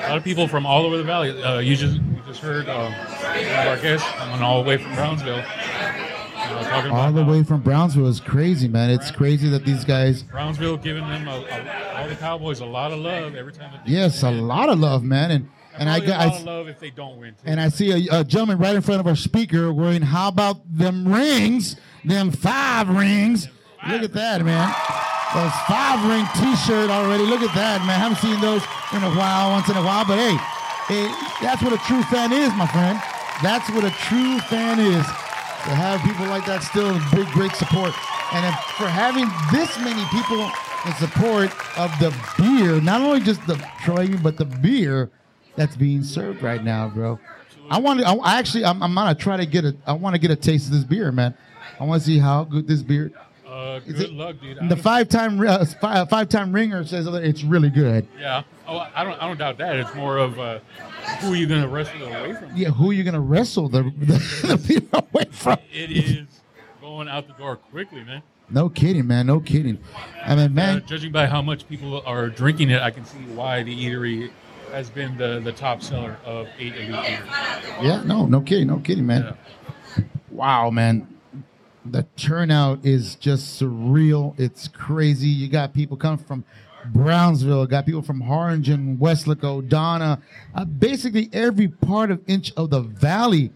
A 0.00 0.08
lot 0.08 0.16
of 0.16 0.24
people 0.24 0.48
from 0.48 0.64
all 0.66 0.86
over 0.86 0.96
the 0.96 1.04
valley. 1.04 1.42
Uh, 1.42 1.58
you 1.58 1.76
just 1.76 1.96
you 1.96 2.22
just 2.26 2.40
heard 2.40 2.68
um, 2.68 2.92
one 2.92 3.44
of 3.44 3.66
our 3.66 3.76
guests 3.80 4.08
coming 4.12 4.42
all 4.42 4.62
the 4.62 4.68
way 4.68 4.76
from 4.78 4.94
Brownsville. 4.94 5.44
Uh, 6.38 6.90
All 6.92 7.12
the 7.12 7.24
way 7.24 7.42
from 7.42 7.60
Brownsville 7.60 8.06
is 8.06 8.20
crazy, 8.20 8.68
man. 8.68 8.90
It's 8.90 9.10
crazy 9.10 9.48
that 9.50 9.64
these 9.64 9.84
guys. 9.84 10.22
Brownsville 10.22 10.76
giving 10.76 11.06
them 11.08 11.26
a, 11.26 11.32
a, 11.32 11.96
all 11.96 12.08
the 12.08 12.14
Cowboys 12.14 12.60
a 12.60 12.66
lot 12.66 12.92
of 12.92 12.98
love 13.00 13.34
every 13.34 13.52
time. 13.52 13.80
Yes, 13.84 14.22
a 14.22 14.30
lot 14.30 14.68
of 14.68 14.78
love, 14.78 15.02
man, 15.02 15.30
and 15.32 15.48
and 15.78 15.88
I 15.88 15.98
Probably 16.00 16.06
got 16.06 16.26
a 16.26 16.40
I, 16.40 16.42
love 16.42 16.68
if 16.68 16.78
they 16.80 16.90
don't 16.90 17.18
win. 17.18 17.34
Too. 17.34 17.40
and 17.44 17.60
I 17.60 17.68
see 17.68 18.08
a, 18.08 18.20
a 18.20 18.24
gentleman 18.24 18.58
right 18.58 18.74
in 18.74 18.82
front 18.82 19.00
of 19.00 19.06
our 19.06 19.16
speaker 19.16 19.72
wearing 19.72 20.02
how 20.02 20.28
about 20.28 20.58
them 20.70 21.12
rings, 21.12 21.76
them 22.04 22.30
five 22.30 22.88
rings. 22.88 23.48
Look 23.88 24.02
at 24.02 24.12
that, 24.14 24.44
man. 24.44 24.68
Those 25.34 25.52
five 25.68 26.02
ring 26.08 26.24
T-shirt 26.38 26.90
already. 26.90 27.24
Look 27.24 27.42
at 27.42 27.54
that, 27.54 27.80
man. 27.82 27.90
I 27.90 28.02
haven't 28.08 28.18
seen 28.18 28.40
those 28.40 28.62
in 28.94 29.02
a 29.02 29.10
while, 29.18 29.50
once 29.52 29.68
in 29.68 29.76
a 29.76 29.82
while. 29.82 30.04
But 30.04 30.18
hey, 30.18 30.34
hey, 30.88 31.06
that's 31.42 31.62
what 31.62 31.72
a 31.72 31.78
true 31.86 32.02
fan 32.04 32.32
is, 32.32 32.50
my 32.54 32.66
friend. 32.68 32.98
That's 33.42 33.68
what 33.70 33.84
a 33.84 33.90
true 34.08 34.38
fan 34.48 34.80
is. 34.80 35.04
To 35.66 35.74
have 35.74 36.00
people 36.02 36.26
like 36.26 36.46
that 36.46 36.62
still 36.62 36.94
big, 37.14 37.26
great 37.34 37.52
support, 37.52 37.90
and 38.32 38.42
for 38.78 38.86
having 38.86 39.26
this 39.50 39.76
many 39.82 40.02
people 40.14 40.46
in 40.86 40.94
support 40.94 41.50
of 41.76 41.90
the 41.98 42.14
beer, 42.38 42.80
not 42.80 43.00
only 43.02 43.18
just 43.20 43.44
the 43.46 43.56
Troy, 43.82 44.08
but 44.22 44.36
the 44.36 44.44
beer 44.46 45.10
that's 45.56 45.76
being 45.76 46.02
served 46.02 46.42
right 46.42 46.62
now, 46.62 46.88
bro. 46.88 47.18
I 47.70 47.78
want 47.80 48.00
to. 48.00 48.06
I 48.06 48.14
I 48.14 48.38
actually, 48.38 48.64
I'm, 48.64 48.82
I'm 48.82 48.94
gonna 48.94 49.14
try 49.14 49.36
to 49.36 49.46
get 49.46 49.64
a. 49.64 49.74
I 49.86 49.92
want 49.92 50.14
to 50.14 50.20
get 50.20 50.30
a 50.30 50.36
taste 50.36 50.66
of 50.66 50.72
this 50.72 50.84
beer, 50.84 51.10
man. 51.10 51.34
I 51.80 51.84
want 51.84 52.00
to 52.00 52.06
see 52.06 52.18
how 52.18 52.44
good 52.44 52.66
this 52.68 52.82
beer. 52.82 53.10
uh, 53.46 53.80
Is 53.86 53.94
good 53.94 54.02
it- 54.02 54.12
luck, 54.12 54.36
dude. 54.40 54.68
The 54.68 54.76
five-time 54.76 55.40
uh, 55.40 55.64
five, 55.80 56.08
five-time 56.08 56.52
ringer 56.52 56.84
says 56.84 57.06
it's 57.08 57.42
really 57.42 57.70
good. 57.70 58.06
Yeah. 58.18 58.44
Oh, 58.68 58.78
I 58.94 59.02
don't. 59.04 59.20
I 59.20 59.26
don't 59.26 59.36
doubt 59.38 59.58
that. 59.58 59.76
It's 59.76 59.94
more 59.94 60.16
of 60.18 60.38
uh, 60.38 60.60
who 61.20 61.32
are 61.32 61.36
you 61.36 61.46
going 61.46 61.62
to 61.62 61.68
wrestle 61.68 62.02
away 62.04 62.34
from? 62.34 62.56
Yeah, 62.56 62.68
who 62.70 62.90
are 62.90 62.92
you 62.92 63.02
gonna 63.04 63.20
wrestle 63.20 63.68
the 63.68 63.82
the, 63.98 64.46
the 64.56 64.58
people 64.66 65.06
away 65.12 65.24
from? 65.32 65.58
It 65.72 65.90
is 65.90 66.26
going 66.80 67.08
out 67.08 67.26
the 67.26 67.34
door 67.34 67.56
quickly, 67.56 68.04
man. 68.04 68.22
No 68.48 68.68
kidding, 68.68 69.08
man. 69.08 69.26
No 69.26 69.40
kidding. 69.40 69.78
I 70.24 70.36
mean, 70.36 70.46
Uh, 70.46 70.48
man. 70.50 70.82
judging 70.86 71.10
by 71.10 71.26
how 71.26 71.42
much 71.42 71.68
people 71.68 72.00
are 72.06 72.28
drinking 72.28 72.70
it, 72.70 72.80
I 72.80 72.92
can 72.92 73.04
see 73.04 73.18
why 73.34 73.64
the 73.64 73.74
eatery 73.76 74.30
has 74.76 74.90
been 74.90 75.16
the, 75.16 75.40
the 75.40 75.52
top 75.52 75.80
seller 75.80 76.18
of 76.22 76.46
eight 76.58 76.74
elite 76.76 76.90
beers. 76.90 77.28
Yeah, 77.80 78.02
no, 78.04 78.26
no 78.26 78.42
kidding, 78.42 78.66
no 78.66 78.76
kidding, 78.76 79.06
man. 79.06 79.34
Wow, 80.30 80.68
man. 80.68 81.08
The 81.86 82.02
turnout 82.16 82.84
is 82.84 83.14
just 83.14 83.58
surreal. 83.58 84.38
It's 84.38 84.68
crazy. 84.68 85.28
You 85.28 85.48
got 85.48 85.72
people 85.72 85.96
coming 85.96 86.22
from 86.22 86.44
Brownsville, 86.92 87.64
got 87.66 87.86
people 87.86 88.02
from 88.02 88.20
Harlingen, 88.20 88.98
Weslaco, 88.98 89.66
Donna, 89.66 90.20
uh, 90.54 90.66
basically 90.66 91.30
every 91.32 91.68
part 91.68 92.10
of 92.10 92.20
inch 92.26 92.52
of 92.54 92.68
the 92.68 92.80
valley 92.80 93.52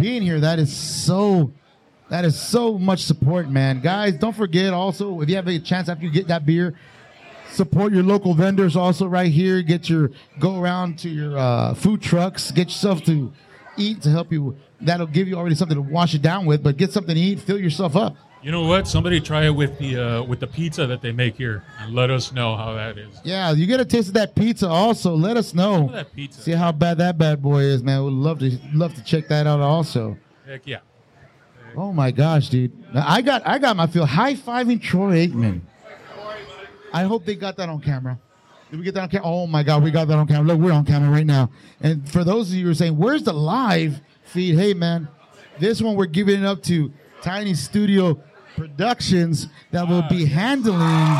being 0.00 0.22
here. 0.22 0.40
That 0.40 0.58
is 0.58 0.74
so. 0.74 1.52
That 2.10 2.24
is 2.24 2.38
so 2.38 2.78
much 2.78 3.00
support, 3.00 3.50
man. 3.50 3.80
Guys, 3.80 4.14
don't 4.14 4.36
forget 4.36 4.72
also 4.72 5.20
if 5.22 5.28
you 5.28 5.36
have 5.36 5.48
a 5.48 5.58
chance 5.58 5.88
after 5.88 6.04
you 6.04 6.10
get 6.10 6.28
that 6.28 6.44
beer, 6.44 6.74
support 7.54 7.92
your 7.92 8.02
local 8.02 8.34
vendors 8.34 8.76
also 8.76 9.06
right 9.06 9.30
here 9.30 9.62
get 9.62 9.88
your 9.88 10.10
go 10.38 10.60
around 10.60 10.98
to 10.98 11.08
your 11.08 11.36
uh, 11.38 11.74
food 11.74 12.02
trucks 12.02 12.50
get 12.50 12.68
yourself 12.68 13.02
to 13.04 13.32
eat 13.76 14.02
to 14.02 14.10
help 14.10 14.32
you 14.32 14.56
that'll 14.80 15.06
give 15.06 15.26
you 15.28 15.36
already 15.36 15.54
something 15.54 15.76
to 15.76 15.82
wash 15.82 16.14
it 16.14 16.22
down 16.22 16.44
with 16.46 16.62
but 16.62 16.76
get 16.76 16.92
something 16.92 17.14
to 17.14 17.20
eat 17.20 17.40
fill 17.40 17.58
yourself 17.58 17.96
up 17.96 18.16
You 18.44 18.50
know 18.52 18.66
what? 18.66 18.86
Somebody 18.86 19.20
try 19.20 19.46
it 19.46 19.54
with 19.56 19.78
the 19.78 19.96
uh, 19.96 20.22
with 20.22 20.38
the 20.40 20.46
pizza 20.46 20.86
that 20.86 21.00
they 21.00 21.12
make 21.12 21.34
here, 21.38 21.64
and 21.80 21.94
let 21.94 22.10
us 22.10 22.30
know 22.30 22.54
how 22.56 22.74
that 22.74 22.98
is. 22.98 23.18
Yeah, 23.24 23.52
you 23.56 23.64
get 23.66 23.80
a 23.80 23.86
taste 23.86 24.08
of 24.08 24.14
that 24.20 24.34
pizza. 24.34 24.68
Also, 24.68 25.14
let 25.16 25.38
us 25.38 25.54
know. 25.54 25.88
That 25.88 26.12
pizza. 26.12 26.42
See 26.42 26.52
how 26.52 26.70
bad 26.70 26.98
that 26.98 27.16
bad 27.16 27.40
boy 27.40 27.62
is, 27.62 27.82
man. 27.82 28.04
We'd 28.04 28.12
love 28.12 28.40
to 28.40 28.50
love 28.74 28.92
to 28.96 29.02
check 29.02 29.28
that 29.28 29.46
out. 29.46 29.60
Also, 29.60 30.18
Heck 30.44 30.66
yeah. 30.66 30.80
oh 31.74 31.90
my 31.94 32.10
gosh, 32.10 32.50
dude, 32.50 32.72
I 32.94 33.22
got 33.22 33.46
I 33.46 33.58
got 33.58 33.76
my 33.76 33.86
feel 33.86 34.04
high 34.04 34.34
fiving 34.34 34.78
Troy 34.78 35.26
Aikman. 35.26 35.62
I 36.94 37.02
hope 37.02 37.24
they 37.24 37.34
got 37.34 37.56
that 37.56 37.68
on 37.68 37.80
camera. 37.80 38.20
Did 38.70 38.78
we 38.78 38.84
get 38.84 38.94
that 38.94 39.02
on 39.02 39.08
camera? 39.08 39.26
Oh 39.26 39.48
my 39.48 39.64
God, 39.64 39.82
we 39.82 39.90
got 39.90 40.06
that 40.06 40.16
on 40.16 40.28
camera. 40.28 40.46
Look, 40.46 40.60
we're 40.60 40.72
on 40.72 40.84
camera 40.84 41.10
right 41.10 41.26
now. 41.26 41.50
And 41.80 42.08
for 42.08 42.22
those 42.22 42.50
of 42.50 42.54
you 42.54 42.66
who 42.66 42.70
are 42.70 42.74
saying, 42.74 42.96
"Where's 42.96 43.24
the 43.24 43.32
live 43.32 44.00
feed?" 44.22 44.54
Hey, 44.56 44.74
man, 44.74 45.08
this 45.58 45.82
one 45.82 45.96
we're 45.96 46.06
giving 46.06 46.44
it 46.44 46.46
up 46.46 46.62
to 46.70 46.92
Tiny 47.20 47.54
Studio 47.54 48.22
Productions 48.54 49.48
that 49.72 49.88
will 49.88 50.06
be 50.08 50.24
handling 50.24 51.18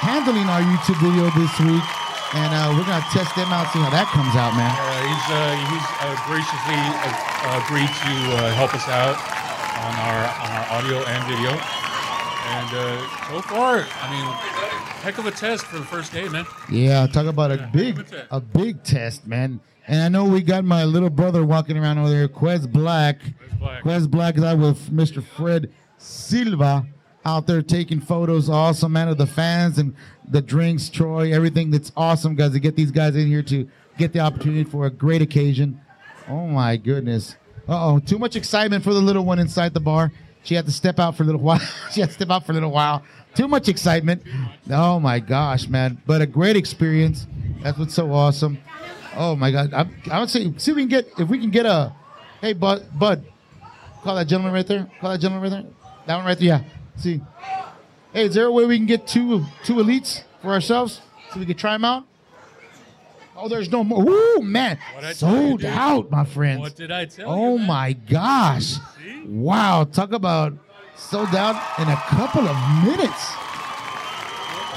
handling 0.00 0.48
our 0.48 0.64
YouTube 0.64 0.98
video 1.04 1.28
this 1.36 1.52
week, 1.60 1.84
and 2.32 2.50
uh, 2.56 2.72
we're 2.72 2.88
gonna 2.88 3.04
test 3.12 3.36
them 3.36 3.52
out, 3.52 3.68
see 3.76 3.78
how 3.78 3.92
that 3.92 4.08
comes 4.08 4.32
out, 4.40 4.56
man. 4.56 4.72
Uh, 4.72 5.04
he's 5.04 5.26
uh, 5.36 5.52
he's 5.68 5.86
graciously 6.24 6.80
uh, 6.80 7.60
agreed 7.60 7.92
to 7.92 8.14
uh, 8.40 8.56
help 8.56 8.72
us 8.72 8.88
out 8.88 9.20
on 9.84 9.92
our 10.00 10.20
on 10.40 10.50
our 10.56 10.66
audio 10.80 11.04
and 11.04 11.20
video. 11.28 11.91
And 12.44 12.74
uh, 12.74 13.28
so 13.28 13.40
far, 13.42 13.76
I 14.02 14.10
mean, 14.10 14.24
heck 15.02 15.18
of 15.18 15.26
a 15.26 15.30
test 15.30 15.64
for 15.66 15.78
the 15.78 15.84
first 15.84 16.12
day, 16.12 16.28
man. 16.28 16.44
Yeah, 16.70 17.06
talk 17.06 17.26
about 17.26 17.50
a 17.52 17.56
Yeah, 17.56 17.66
big 17.66 17.96
that? 18.06 18.26
a 18.30 18.40
big 18.40 18.82
test, 18.82 19.26
man. 19.26 19.60
And 19.86 20.00
I 20.02 20.08
know 20.08 20.24
we 20.24 20.42
got 20.42 20.64
my 20.64 20.84
little 20.84 21.10
brother 21.10 21.44
walking 21.44 21.76
around 21.76 21.98
over 21.98 22.10
there, 22.10 22.28
Quez 22.28 22.66
Blac. 22.66 23.18
Black. 23.58 23.82
Quez 23.84 24.06
Blac 24.06 24.36
is 24.36 24.44
out 24.44 24.58
with 24.58 24.90
Mr. 24.90 25.22
Fred 25.22 25.72
Silva 25.98 26.86
out 27.24 27.46
there 27.46 27.62
taking 27.62 28.00
photos. 28.00 28.48
Awesome, 28.48 28.92
man, 28.92 29.08
of 29.08 29.18
the 29.18 29.26
fans 29.26 29.78
and 29.78 29.94
the 30.28 30.40
drinks, 30.42 30.88
Troy, 30.88 31.32
everything 31.32 31.70
that's 31.70 31.92
awesome, 31.96 32.34
guys, 32.34 32.52
to 32.52 32.60
get 32.60 32.76
these 32.76 32.90
guys 32.90 33.16
in 33.16 33.26
here 33.28 33.42
to 33.44 33.68
get 33.98 34.12
the 34.12 34.20
opportunity 34.20 34.64
for 34.64 34.86
a 34.86 34.90
great 34.90 35.22
occasion. 35.22 35.80
Oh, 36.28 36.46
my 36.46 36.76
goodness. 36.76 37.36
Uh 37.68 37.92
oh, 37.94 37.98
too 38.00 38.18
much 38.18 38.34
excitement 38.34 38.82
for 38.82 38.92
the 38.92 39.00
little 39.00 39.24
one 39.24 39.38
inside 39.38 39.72
the 39.74 39.80
bar. 39.80 40.10
She 40.42 40.54
had 40.54 40.66
to 40.66 40.72
step 40.72 40.98
out 40.98 41.16
for 41.16 41.22
a 41.22 41.26
little 41.26 41.40
while. 41.40 41.60
she 41.92 42.00
had 42.00 42.10
to 42.10 42.14
step 42.14 42.30
out 42.30 42.44
for 42.44 42.52
a 42.52 42.54
little 42.54 42.70
while. 42.70 43.02
Too 43.34 43.48
much 43.48 43.68
excitement. 43.68 44.22
Oh, 44.70 45.00
my 45.00 45.20
gosh, 45.20 45.68
man. 45.68 46.00
But 46.06 46.20
a 46.20 46.26
great 46.26 46.56
experience. 46.56 47.26
That's 47.62 47.78
what's 47.78 47.94
so 47.94 48.12
awesome. 48.12 48.58
Oh, 49.16 49.36
my 49.36 49.50
God. 49.50 49.72
I, 49.72 49.86
I 50.10 50.20
would 50.20 50.30
say, 50.30 50.52
see 50.58 50.72
if 50.72 50.76
we 50.76 50.82
can 50.82 50.88
get, 50.88 51.08
if 51.18 51.28
we 51.28 51.38
can 51.38 51.50
get 51.50 51.64
a, 51.64 51.94
hey, 52.40 52.52
Bud, 52.52 52.86
Bud, 52.98 53.24
Call 54.02 54.16
that 54.16 54.26
gentleman 54.26 54.52
right 54.52 54.66
there. 54.66 54.90
Call 55.00 55.12
that 55.12 55.20
gentleman 55.20 55.52
right 55.52 55.62
there. 55.62 55.72
That 56.06 56.16
one 56.16 56.26
right 56.26 56.36
there. 56.36 56.46
Yeah. 56.46 56.62
See. 56.96 57.20
Hey, 58.12 58.26
is 58.26 58.34
there 58.34 58.46
a 58.46 58.52
way 58.52 58.66
we 58.66 58.76
can 58.76 58.86
get 58.86 59.06
two 59.06 59.44
two 59.64 59.74
elites 59.74 60.24
for 60.42 60.48
ourselves 60.48 61.00
so 61.32 61.38
we 61.38 61.46
can 61.46 61.56
try 61.56 61.72
them 61.72 61.84
out? 61.84 62.04
Oh, 63.42 63.48
there's 63.48 63.70
no 63.72 63.82
more. 63.82 64.08
Ooh, 64.08 64.40
man. 64.40 64.78
What'd 64.94 65.10
I 65.10 65.12
tell 65.14 65.34
you, 65.34 65.48
Sold 65.48 65.64
out, 65.64 66.10
my 66.12 66.24
friends. 66.24 66.60
What 66.60 66.76
did 66.76 66.92
I 66.92 67.06
tell 67.06 67.26
you? 67.26 67.32
Oh 67.32 67.58
my 67.58 67.92
gosh. 67.92 68.74
See? 68.98 69.22
Wow. 69.26 69.82
Talk 69.82 70.12
about 70.12 70.52
sold 70.96 71.34
out 71.34 71.56
in 71.80 71.88
a 71.88 71.96
couple 71.96 72.46
of 72.46 72.56
minutes. 72.84 73.34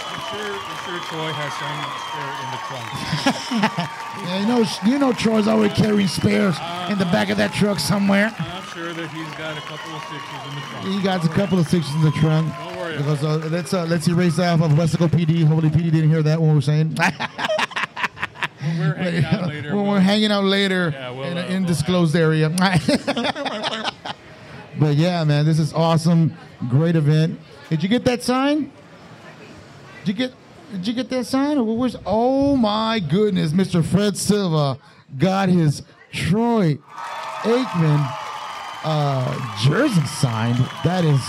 I'm 0.09 0.19
sure, 0.33 0.49
I'm 0.49 0.77
sure 0.81 0.99
Troy 1.09 1.31
has 1.31 1.53
some 1.61 1.77
spare 2.09 2.33
in 2.41 2.49
the 2.51 2.59
trunk. 3.77 3.89
Yeah, 4.15 4.39
you 4.39 4.47
know, 4.47 4.65
you 4.85 4.97
know, 4.97 5.11
Troy's 5.11 5.45
always 5.45 5.73
carrying 5.73 6.07
spares 6.07 6.55
in 6.89 6.97
the 6.97 7.05
back 7.11 7.29
of 7.29 7.35
that 7.37 7.53
truck 7.53 7.79
somewhere. 7.79 8.33
I'm 8.39 8.63
sure 8.63 8.93
that 8.93 9.09
he's 9.09 9.27
got 9.35 9.57
a 9.57 9.61
couple 9.61 9.93
of 9.93 10.01
sixes 10.03 10.47
in 10.47 10.55
the 10.55 10.61
trunk. 10.61 10.87
He 10.87 11.03
got 11.03 11.25
a 11.25 11.29
couple 11.29 11.59
of 11.59 11.67
sixes 11.67 11.93
in 11.95 12.01
the 12.01 12.11
trunk. 12.11 12.51
Don't 12.57 12.77
worry 12.77 12.97
Because 12.97 13.23
uh, 13.25 13.37
let's 13.51 13.73
uh, 13.73 13.83
let's 13.83 14.07
erase 14.07 14.37
that 14.37 14.53
off 14.53 14.71
of 14.71 14.77
Westaco 14.77 15.09
PD. 15.09 15.43
Hopefully, 15.45 15.69
PD 15.69 15.91
didn't 15.91 16.09
hear 16.09 16.23
that 16.23 16.41
when 16.41 16.55
we're 16.55 16.61
saying. 16.61 16.97
When 18.77 18.89
we're 18.89 18.95
hanging 18.95 19.25
out 19.25 19.47
later. 19.47 19.67
when 19.69 19.75
we'll- 19.83 19.91
we're 19.93 19.99
hanging 19.99 20.31
out 20.31 20.43
later 20.43 20.89
Yeah, 20.93 21.11
we'll, 21.11 21.23
in 21.23 21.37
uh, 21.37 21.41
an 21.41 21.47
we'll 21.47 21.55
undisclosed 21.57 22.15
area. 22.15 22.49
but 24.79 24.95
yeah, 24.95 25.23
man, 25.23 25.45
this 25.45 25.59
is 25.59 25.73
awesome. 25.73 26.33
Great 26.69 26.95
event. 26.95 27.39
Did 27.69 27.83
you 27.83 27.89
get 27.89 28.05
that 28.05 28.23
sign? 28.23 28.71
Did 30.03 30.07
you 30.07 30.13
get 30.13 30.33
Did 30.71 30.87
you 30.87 30.93
get 30.93 31.09
that 31.09 31.25
sign? 31.25 31.65
Where's? 31.77 31.95
Oh 32.05 32.55
my 32.55 32.99
goodness, 32.99 33.51
Mr. 33.51 33.83
Fred 33.83 34.17
Silva 34.17 34.77
got 35.17 35.49
his 35.49 35.81
Troy 36.11 36.77
Aikman 37.43 38.13
uh, 38.83 39.57
jersey 39.63 40.05
signed. 40.05 40.57
That 40.83 41.05
is 41.05 41.21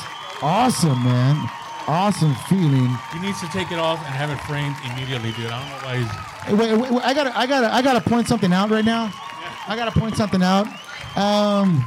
awesome, 0.42 1.02
man. 1.04 1.48
Awesome 1.88 2.35
feeling. 2.49 2.88
He 3.12 3.20
needs 3.20 3.40
to 3.40 3.46
take 3.49 3.70
it 3.70 3.79
off 3.79 3.99
and 3.99 4.09
have 4.09 4.31
it 4.31 4.38
framed 4.40 4.75
immediately, 4.90 5.31
dude. 5.33 5.46
I 5.51 5.61
don't 5.61 5.70
know 5.70 5.87
why 5.87 5.96
he's. 5.99 6.09
Hey, 6.46 6.55
Wait, 6.55 6.81
wait, 6.81 6.90
wait, 6.90 7.05
I 7.05 7.14
gotta, 7.14 7.38
I 7.38 7.46
gotta, 7.46 7.72
I 7.75 7.83
gotta 7.83 8.01
point 8.01 8.27
something 8.29 8.53
out 8.53 8.70
right 8.70 8.85
now. 8.85 9.12
I 9.68 9.77
gotta 9.77 9.99
point 9.99 10.16
something 10.16 10.42
out. 10.42 10.66
Um, 11.16 11.85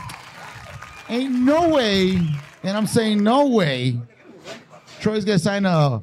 ain't 1.09 1.33
no 1.33 1.69
way, 1.69 2.17
and 2.63 2.77
I'm 2.77 2.87
saying 2.87 3.21
no 3.23 3.47
way. 3.47 3.99
Troy's 5.01 5.25
gonna 5.25 5.39
sign 5.39 5.65
a 5.65 6.01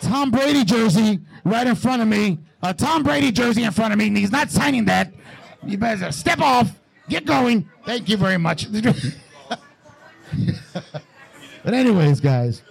Tom 0.00 0.30
Brady 0.30 0.64
jersey 0.64 1.20
right 1.44 1.66
in 1.66 1.74
front 1.74 2.02
of 2.02 2.08
me. 2.08 2.38
A 2.62 2.72
Tom 2.74 3.02
Brady 3.02 3.32
jersey 3.32 3.64
in 3.64 3.72
front 3.72 3.92
of 3.92 3.98
me, 3.98 4.06
and 4.08 4.16
he's 4.16 4.32
not 4.32 4.50
signing 4.50 4.84
that. 4.86 5.12
You 5.64 5.78
better 5.78 6.12
step 6.12 6.40
off, 6.40 6.70
get 7.08 7.24
going. 7.24 7.68
Thank 7.84 8.08
you 8.08 8.16
very 8.16 8.38
much. 8.38 8.66
but 11.64 11.74
anyways, 11.74 12.20
guys, 12.20 12.62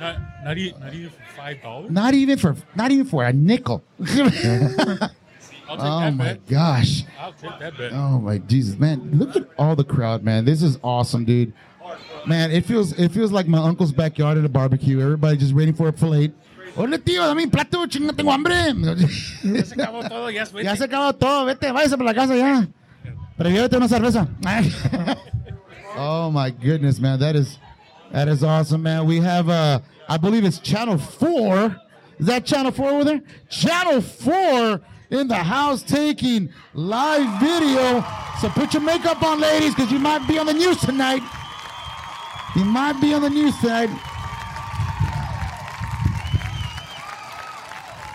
Not, 0.00 0.44
not, 0.44 0.58
e- 0.58 0.74
not 0.78 0.94
even 0.94 1.10
for 1.10 1.22
five 1.36 1.62
dollars. 1.62 1.90
not 1.90 2.14
even 2.14 2.38
for, 2.38 2.56
not 2.74 2.90
even 2.90 3.04
for 3.06 3.24
a 3.24 3.32
nickel. 3.32 3.82
Oh 5.70 6.10
my 6.10 6.32
bet. 6.32 6.46
gosh. 6.46 7.04
I'll 7.20 7.34
take 7.34 7.58
that 7.58 7.76
bet. 7.76 7.92
Oh 7.92 8.18
my 8.18 8.38
Jesus, 8.38 8.78
man! 8.78 9.10
Look 9.12 9.36
at 9.36 9.46
all 9.58 9.76
the 9.76 9.84
crowd, 9.84 10.22
man. 10.24 10.46
This 10.46 10.62
is 10.62 10.78
awesome, 10.82 11.26
dude. 11.26 11.52
Man, 12.26 12.50
it 12.50 12.64
feels 12.64 12.92
it 12.98 13.10
feels 13.10 13.32
like 13.32 13.46
my 13.46 13.58
uncle's 13.58 13.92
backyard 13.92 14.38
at 14.38 14.46
a 14.46 14.48
barbecue. 14.48 14.98
Everybody 15.00 15.36
just 15.36 15.52
waiting 15.52 15.74
for 15.74 15.88
a 15.88 15.92
plate. 15.92 16.32
Hola, 16.74 16.96
tío, 16.98 17.26
dame 17.26 17.42
un 17.44 17.50
plato, 17.50 17.86
chinga, 17.86 18.14
tengo 18.16 18.30
hambre. 18.32 18.54
Ya 19.42 19.64
se 19.64 19.74
acabó 19.74 20.08
todo, 20.08 20.30
ya 20.30 20.44
ya 20.62 20.74
se 20.76 20.84
acabó 20.84 21.12
todo, 21.12 21.44
vete, 21.44 21.70
váyase 21.70 21.98
para 21.98 22.04
la 22.04 22.14
casa 22.14 22.34
ya. 22.36 22.66
Pero 23.36 23.50
llévate 23.50 23.76
una 23.76 23.88
cerveza. 23.88 24.26
oh 25.96 26.30
my 26.30 26.50
goodness, 26.50 26.98
man, 26.98 27.18
that 27.18 27.36
is 27.36 27.58
that 28.12 28.28
is 28.28 28.42
awesome, 28.42 28.82
man. 28.82 29.06
We 29.06 29.18
have 29.20 29.48
uh, 29.48 29.80
I 30.08 30.16
believe 30.16 30.44
it's 30.44 30.58
Channel 30.58 30.98
Four. 30.98 31.76
Is 32.18 32.26
that 32.26 32.44
Channel 32.44 32.72
Four 32.72 32.90
over 32.90 33.04
there? 33.04 33.22
Channel 33.48 34.00
Four 34.00 34.80
in 35.10 35.28
the 35.28 35.36
house 35.36 35.82
taking 35.82 36.50
live 36.74 37.40
video. 37.40 38.04
So 38.40 38.48
put 38.50 38.72
your 38.72 38.82
makeup 38.82 39.22
on, 39.22 39.40
ladies, 39.40 39.74
because 39.74 39.90
you 39.90 39.98
might 39.98 40.26
be 40.28 40.38
on 40.38 40.46
the 40.46 40.54
news 40.54 40.78
tonight. 40.80 41.22
You 42.56 42.64
might 42.64 43.00
be 43.00 43.12
on 43.14 43.22
the 43.22 43.30
news 43.30 43.56
tonight. 43.58 43.90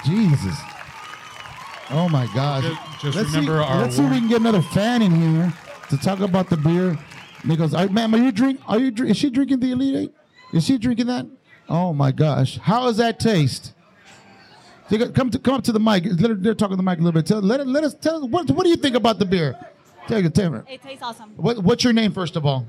Jesus. 0.06 0.58
Oh 1.90 2.10
my 2.10 2.28
gosh. 2.34 2.64
Just- 2.64 2.82
just 3.02 3.18
let's 3.18 3.30
remember 3.30 3.62
see, 3.62 3.70
our 3.70 3.82
Let's 3.82 3.96
see 3.98 4.04
if 4.04 4.12
we 4.12 4.20
can 4.20 4.30
get 4.30 4.40
another 4.40 4.62
fan 4.62 5.02
in 5.02 5.12
here 5.12 5.54
to 5.90 5.98
talk 5.98 6.20
about 6.22 6.50
the 6.50 6.56
beer. 6.56 6.98
And 7.44 7.52
he 7.52 7.58
goes, 7.58 7.74
"All 7.74 7.82
right, 7.82 7.92
ma'am, 7.92 8.16
are 8.16 8.18
you 8.18 8.32
drink? 8.32 8.60
Are 8.68 8.80
you? 8.80 8.90
Drink, 8.90 9.12
is 9.12 9.18
she 9.18 9.30
drinking 9.30 9.60
the 9.60 9.72
Elite 9.72 9.96
Eight? 9.96 10.14
Is 10.54 10.66
she 10.66 10.78
drinking 10.78 11.08
that? 11.08 11.28
Oh 11.70 11.94
my 11.94 12.12
gosh, 12.12 12.58
how 12.58 12.86
does 12.86 12.98
that 12.98 13.20
taste? 13.20 13.74
Come 15.14 15.30
to 15.32 15.40
come 15.40 15.56
up 15.56 15.64
to 15.64 15.72
the 15.72 15.80
mic. 15.80 16.06
Let 16.06 16.30
her, 16.30 16.36
they're 16.36 16.54
talking 16.54 16.74
to 16.74 16.78
the 16.78 16.84
mic 16.84 17.00
a 17.00 17.02
little 17.02 17.20
bit. 17.20 17.26
Tell, 17.26 17.42
let, 17.42 17.66
let 17.68 17.84
us 17.84 17.94
tell. 17.96 18.28
What, 18.28 18.50
what 18.52 18.64
do 18.64 18.70
you 18.70 18.76
think 18.76 18.96
about 18.96 19.18
the 19.20 19.26
beer? 19.26 19.58
Tell 20.08 20.22
me. 20.22 20.60
It 20.68 20.82
tastes 20.82 21.02
awesome. 21.02 21.32
What, 21.36 21.60
what's 21.60 21.84
your 21.84 21.94
name 21.94 22.12
first 22.12 22.36
of 22.36 22.46
all? 22.46 22.68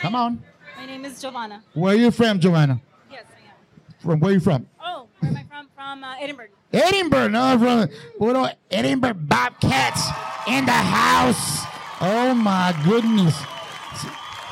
Come 0.00 0.14
on. 0.14 0.42
My 0.76 0.86
name 0.86 1.04
is 1.04 1.20
Giovanna. 1.20 1.62
Where 1.74 1.94
are 1.94 1.96
you 1.96 2.10
from, 2.10 2.40
Joanna? 2.40 2.80
Yes, 3.10 3.24
I 3.30 3.48
am. 3.48 3.94
From 4.00 4.20
where 4.20 4.30
are 4.30 4.34
you 4.34 4.40
from? 4.40 4.66
Oh, 4.82 5.06
where 5.20 5.30
am 5.30 5.36
I 5.36 5.44
from? 5.44 5.68
From 5.76 6.02
uh, 6.02 6.14
Edinburg. 6.18 6.50
Edinburg, 6.72 7.32
no, 7.32 7.42
I'm 7.42 7.58
from 7.60 7.88
little 8.18 8.48
Edinburg 8.70 9.28
Bobcats 9.28 10.08
in 10.48 10.64
the 10.64 10.72
house. 10.72 11.66
Oh 12.00 12.34
my 12.34 12.74
goodness! 12.84 13.40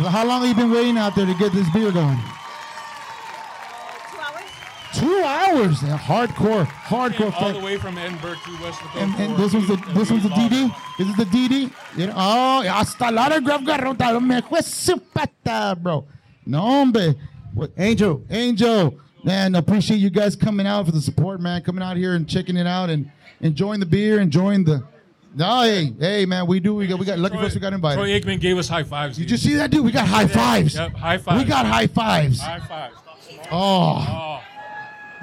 So 0.01 0.07
how 0.09 0.27
long 0.27 0.41
have 0.41 0.49
you 0.49 0.55
been 0.55 0.73
waiting 0.73 0.97
out 0.97 1.15
there 1.15 1.27
to 1.27 1.35
get 1.35 1.53
this 1.53 1.69
beer 1.75 1.93
going? 1.93 2.17
Two 4.11 4.19
hours. 4.19 4.49
Two 4.95 5.23
hours. 5.23 5.83
Yeah, 5.83 5.99
hardcore, 5.99 6.65
hardcore. 6.65 7.35
all 7.35 7.53
the 7.53 7.61
way 7.61 7.77
from 7.77 7.99
Edinburg 7.99 8.39
to 8.47 8.63
West 8.63 8.81
Dakota. 8.81 8.99
And, 8.99 9.15
and 9.17 9.37
this 9.37 9.53
was 9.53 9.69
the 9.69 9.77
this 9.93 10.11
was 10.11 10.23
the 10.23 10.31
DD. 10.31 10.75
This 10.97 11.07
is 11.07 11.17
the 11.17 11.25
DD. 11.25 11.71
You 11.99 12.07
know, 12.07 12.15
oh, 12.17 12.63
hasta 12.63 13.11
la 13.11 13.27
autograph 13.27 13.61
garota. 13.61 14.27
Me 14.27 14.41
fue 14.41 14.63
su 14.63 14.97
pata, 14.97 15.77
bro. 15.79 16.07
No, 16.47 16.63
hombre. 16.63 17.15
What, 17.53 17.73
Angel, 17.77 18.25
Angel, 18.31 18.99
man, 19.23 19.55
appreciate 19.55 19.99
you 19.99 20.09
guys 20.09 20.35
coming 20.35 20.67
out 20.67 20.87
for 20.87 20.93
the 20.93 21.01
support, 21.03 21.43
man. 21.43 21.61
Coming 21.61 21.83
out 21.83 21.99
here 21.99 22.15
and 22.15 22.27
checking 22.27 22.57
it 22.57 22.67
out 22.67 22.89
and 22.89 23.11
enjoying 23.43 23.81
the 23.81 23.87
beer, 23.87 24.19
enjoying 24.19 24.65
the 24.65 24.83
No, 25.35 25.63
hey, 25.63 25.93
hey, 25.99 26.27
man, 26.27 26.47
we 26.47 26.59
do. 26.61 26.75
We 26.75 26.87
got, 26.87 26.99
we 26.99 27.07
got 27.07 27.19
lucky 27.19 27.37
for 27.37 27.45
us. 27.45 27.55
We 27.55 27.61
got 27.61 27.73
invited. 27.73 27.97
Troy 27.99 28.09
Aikman 28.21 28.41
gave 28.41 28.59
us 28.59 28.69
high 28.69 28.83
fives. 28.83 29.17
Did 29.17 29.31
you 29.31 29.37
see 29.37 29.55
that, 29.55 29.71
dude? 29.71 29.85
We 29.85 29.93
got 29.93 30.09
high 30.09 30.27
fives. 30.27 30.75
Yep, 30.75 30.93
high 30.95 31.19
fives. 31.19 31.43
We 31.45 31.49
got 31.49 31.67
high 31.67 31.87
fives. 31.87 32.41
high 32.41 32.59
fives. 32.61 32.97
Oh, 33.53 34.07
Oh, 34.09 34.43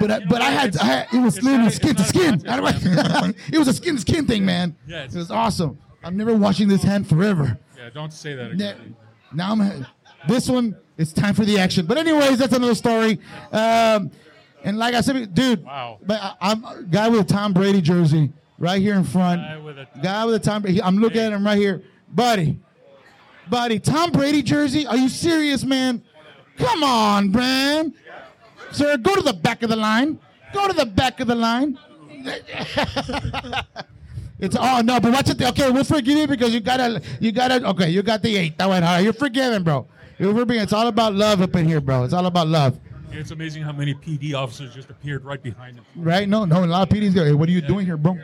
but 0.00 0.10
I, 0.10 0.24
but 0.26 0.40
I 0.40 0.50
had, 0.50 0.76
I 0.78 0.84
had 0.84 1.08
it 1.12 1.18
was 1.18 1.42
literally 1.42 1.70
skin 1.70 1.94
to 1.96 2.04
skin. 2.04 2.40
it 2.46 3.58
was 3.58 3.68
a 3.68 3.72
skin 3.74 3.96
to 3.96 4.00
skin 4.00 4.26
thing, 4.26 4.44
man. 4.46 4.76
Yeah, 4.86 5.04
it 5.04 5.14
was 5.14 5.30
awesome. 5.30 5.78
I'm 6.04 6.16
never 6.16 6.34
washing 6.34 6.68
this 6.68 6.82
hand 6.82 7.08
forever. 7.08 7.58
yeah, 7.76 7.90
don't 7.90 8.12
say 8.12 8.34
that 8.34 8.52
again. 8.52 8.96
Now 9.34 9.52
I'm 9.52 9.86
this 10.28 10.48
one. 10.48 10.76
It's 10.96 11.12
time 11.12 11.34
for 11.34 11.44
the 11.44 11.58
action. 11.58 11.86
But 11.86 11.98
anyways, 11.98 12.38
that's 12.38 12.52
another 12.52 12.74
story. 12.74 13.20
Um, 13.52 14.10
and 14.64 14.78
like 14.78 14.94
I 14.94 15.00
said, 15.00 15.34
dude, 15.34 15.64
Wow. 15.64 15.98
But 16.04 16.20
I, 16.22 16.34
I'm 16.40 16.64
a 16.64 16.82
guy 16.82 17.08
with 17.08 17.20
a 17.20 17.24
Tom 17.24 17.52
Brady 17.52 17.80
jersey 17.80 18.32
right 18.58 18.80
here 18.80 18.94
in 18.94 19.04
front. 19.04 19.40
Guy 19.42 19.58
with 19.58 19.78
a- 19.78 19.88
guy 20.02 20.24
with 20.24 20.34
a 20.34 20.38
Tom 20.38 20.62
Brady. 20.62 20.82
I'm 20.82 20.98
looking 20.98 21.20
at 21.20 21.32
him 21.32 21.44
right 21.44 21.58
here, 21.58 21.82
buddy. 22.12 22.58
Buddy, 23.48 23.78
Tom 23.78 24.10
Brady 24.12 24.42
jersey? 24.42 24.86
Are 24.86 24.96
you 24.96 25.08
serious, 25.08 25.64
man? 25.64 26.02
Come 26.58 26.82
on, 26.82 27.30
man. 27.32 27.94
Sir, 28.72 28.96
go 28.98 29.14
to 29.14 29.22
the 29.22 29.32
back 29.32 29.62
of 29.62 29.70
the 29.70 29.76
line. 29.76 30.18
Go 30.52 30.66
to 30.68 30.74
the 30.74 30.84
back 30.86 31.20
of 31.20 31.26
the 31.28 31.34
line. 31.34 31.78
It's 34.40 34.54
oh 34.56 34.82
no, 34.82 35.00
but 35.00 35.12
watch 35.12 35.28
it. 35.30 35.42
Okay, 35.42 35.68
we'll 35.68 35.82
forgive 35.82 36.16
you 36.16 36.26
because 36.28 36.54
you 36.54 36.60
gotta, 36.60 37.02
you 37.18 37.32
gotta. 37.32 37.66
Okay, 37.70 37.90
you 37.90 38.04
got 38.04 38.22
the 38.22 38.36
eight. 38.36 38.56
That 38.58 38.68
went 38.68 38.84
hard. 38.84 39.02
You're 39.02 39.12
forgiven, 39.12 39.64
bro. 39.64 39.88
You're 40.16 40.32
forgiven. 40.32 40.62
It's 40.62 40.72
all 40.72 40.86
about 40.86 41.12
love 41.14 41.42
up 41.42 41.56
in 41.56 41.66
here, 41.66 41.80
bro. 41.80 42.04
It's 42.04 42.14
all 42.14 42.24
about 42.26 42.46
love, 42.46 42.78
It's 43.10 43.32
amazing 43.32 43.64
how 43.64 43.72
many 43.72 43.94
PD 43.94 44.34
officers 44.34 44.72
just 44.72 44.90
appeared 44.90 45.24
right 45.24 45.42
behind 45.42 45.76
him. 45.76 45.84
right? 45.96 46.28
No, 46.28 46.44
no. 46.44 46.64
A 46.64 46.66
lot 46.66 46.82
of 46.88 46.96
PDs 46.96 47.16
go. 47.16 47.24
Hey, 47.24 47.32
what 47.32 47.48
are 47.48 47.52
you 47.52 47.60
doing 47.60 47.84
here, 47.84 47.96
bro? 47.96 48.16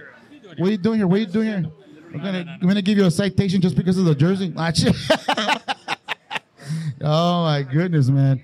What 0.58 0.68
are 0.68 0.70
you 0.72 0.78
doing 0.78 0.98
here? 0.98 1.06
What 1.06 1.16
are 1.16 1.20
you 1.20 1.26
doing 1.26 1.46
here? 1.48 1.64
I'm 2.14 2.20
gonna, 2.20 2.58
I'm 2.62 2.68
gonna 2.68 2.82
give 2.82 2.96
you 2.98 3.06
a 3.06 3.10
citation 3.10 3.60
just 3.60 3.76
because 3.76 3.98
of 3.98 4.04
the 4.04 4.14
jersey. 4.14 4.52
Oh 7.06 7.42
my 7.44 7.62
goodness, 7.62 8.08
man. 8.08 8.42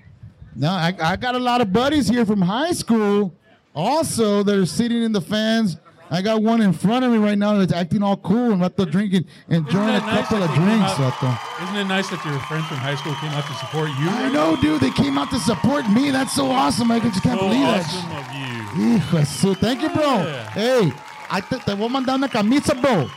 No, 0.55 0.69
I, 0.69 0.93
I 1.01 1.15
got 1.15 1.33
a 1.33 1.39
lot 1.39 1.61
of 1.61 1.73
buddies 1.73 2.07
here 2.07 2.25
from 2.25 2.41
high 2.41 2.73
school, 2.73 3.33
also 3.73 4.43
that 4.43 4.55
are 4.55 4.65
sitting 4.65 5.01
in 5.01 5.11
the 5.11 5.21
fans. 5.21 5.77
I 6.11 6.21
got 6.21 6.43
one 6.43 6.59
in 6.61 6.73
front 6.73 7.05
of 7.05 7.11
me 7.11 7.17
right 7.17 7.37
now 7.37 7.53
that's 7.57 7.71
acting 7.71 8.03
all 8.03 8.17
cool 8.17 8.51
and 8.51 8.61
let 8.61 8.75
the 8.75 8.85
drinking, 8.85 9.25
enjoying 9.47 9.95
a 9.95 9.99
nice 9.99 10.27
couple 10.27 10.43
of 10.43 10.53
drinks. 10.53 10.91
out-. 10.99 11.63
Isn't 11.63 11.75
it 11.77 11.85
nice 11.85 12.09
that 12.09 12.23
your 12.25 12.37
friends 12.41 12.67
from 12.67 12.77
high 12.77 12.95
school 12.95 13.15
came 13.15 13.31
out 13.31 13.45
to 13.47 13.53
support 13.53 13.89
you? 13.91 14.09
I 14.09 14.29
know, 14.29 14.57
dude. 14.61 14.81
They 14.81 14.91
came 14.91 15.17
out 15.17 15.29
to 15.31 15.39
support 15.39 15.89
me. 15.89 16.11
That's 16.11 16.33
so 16.35 16.51
awesome. 16.51 16.91
I 16.91 16.99
just 16.99 17.23
can't 17.23 17.39
So 17.39 17.47
believe 17.47 17.65
awesome 17.65 18.09
that. 18.09 18.27
of 18.29 19.47
you. 19.47 19.55
Thank 19.55 19.81
you, 19.81 19.89
bro. 19.89 20.03
Yeah. 20.17 20.49
Hey, 20.49 20.91
I 21.31 21.41
te, 21.41 21.57
te 21.57 21.73
voy 21.73 21.85
a 21.85 21.89
mandar 21.89 22.15
una 22.17 22.27
camisa, 22.27 22.73
bro. 22.73 23.09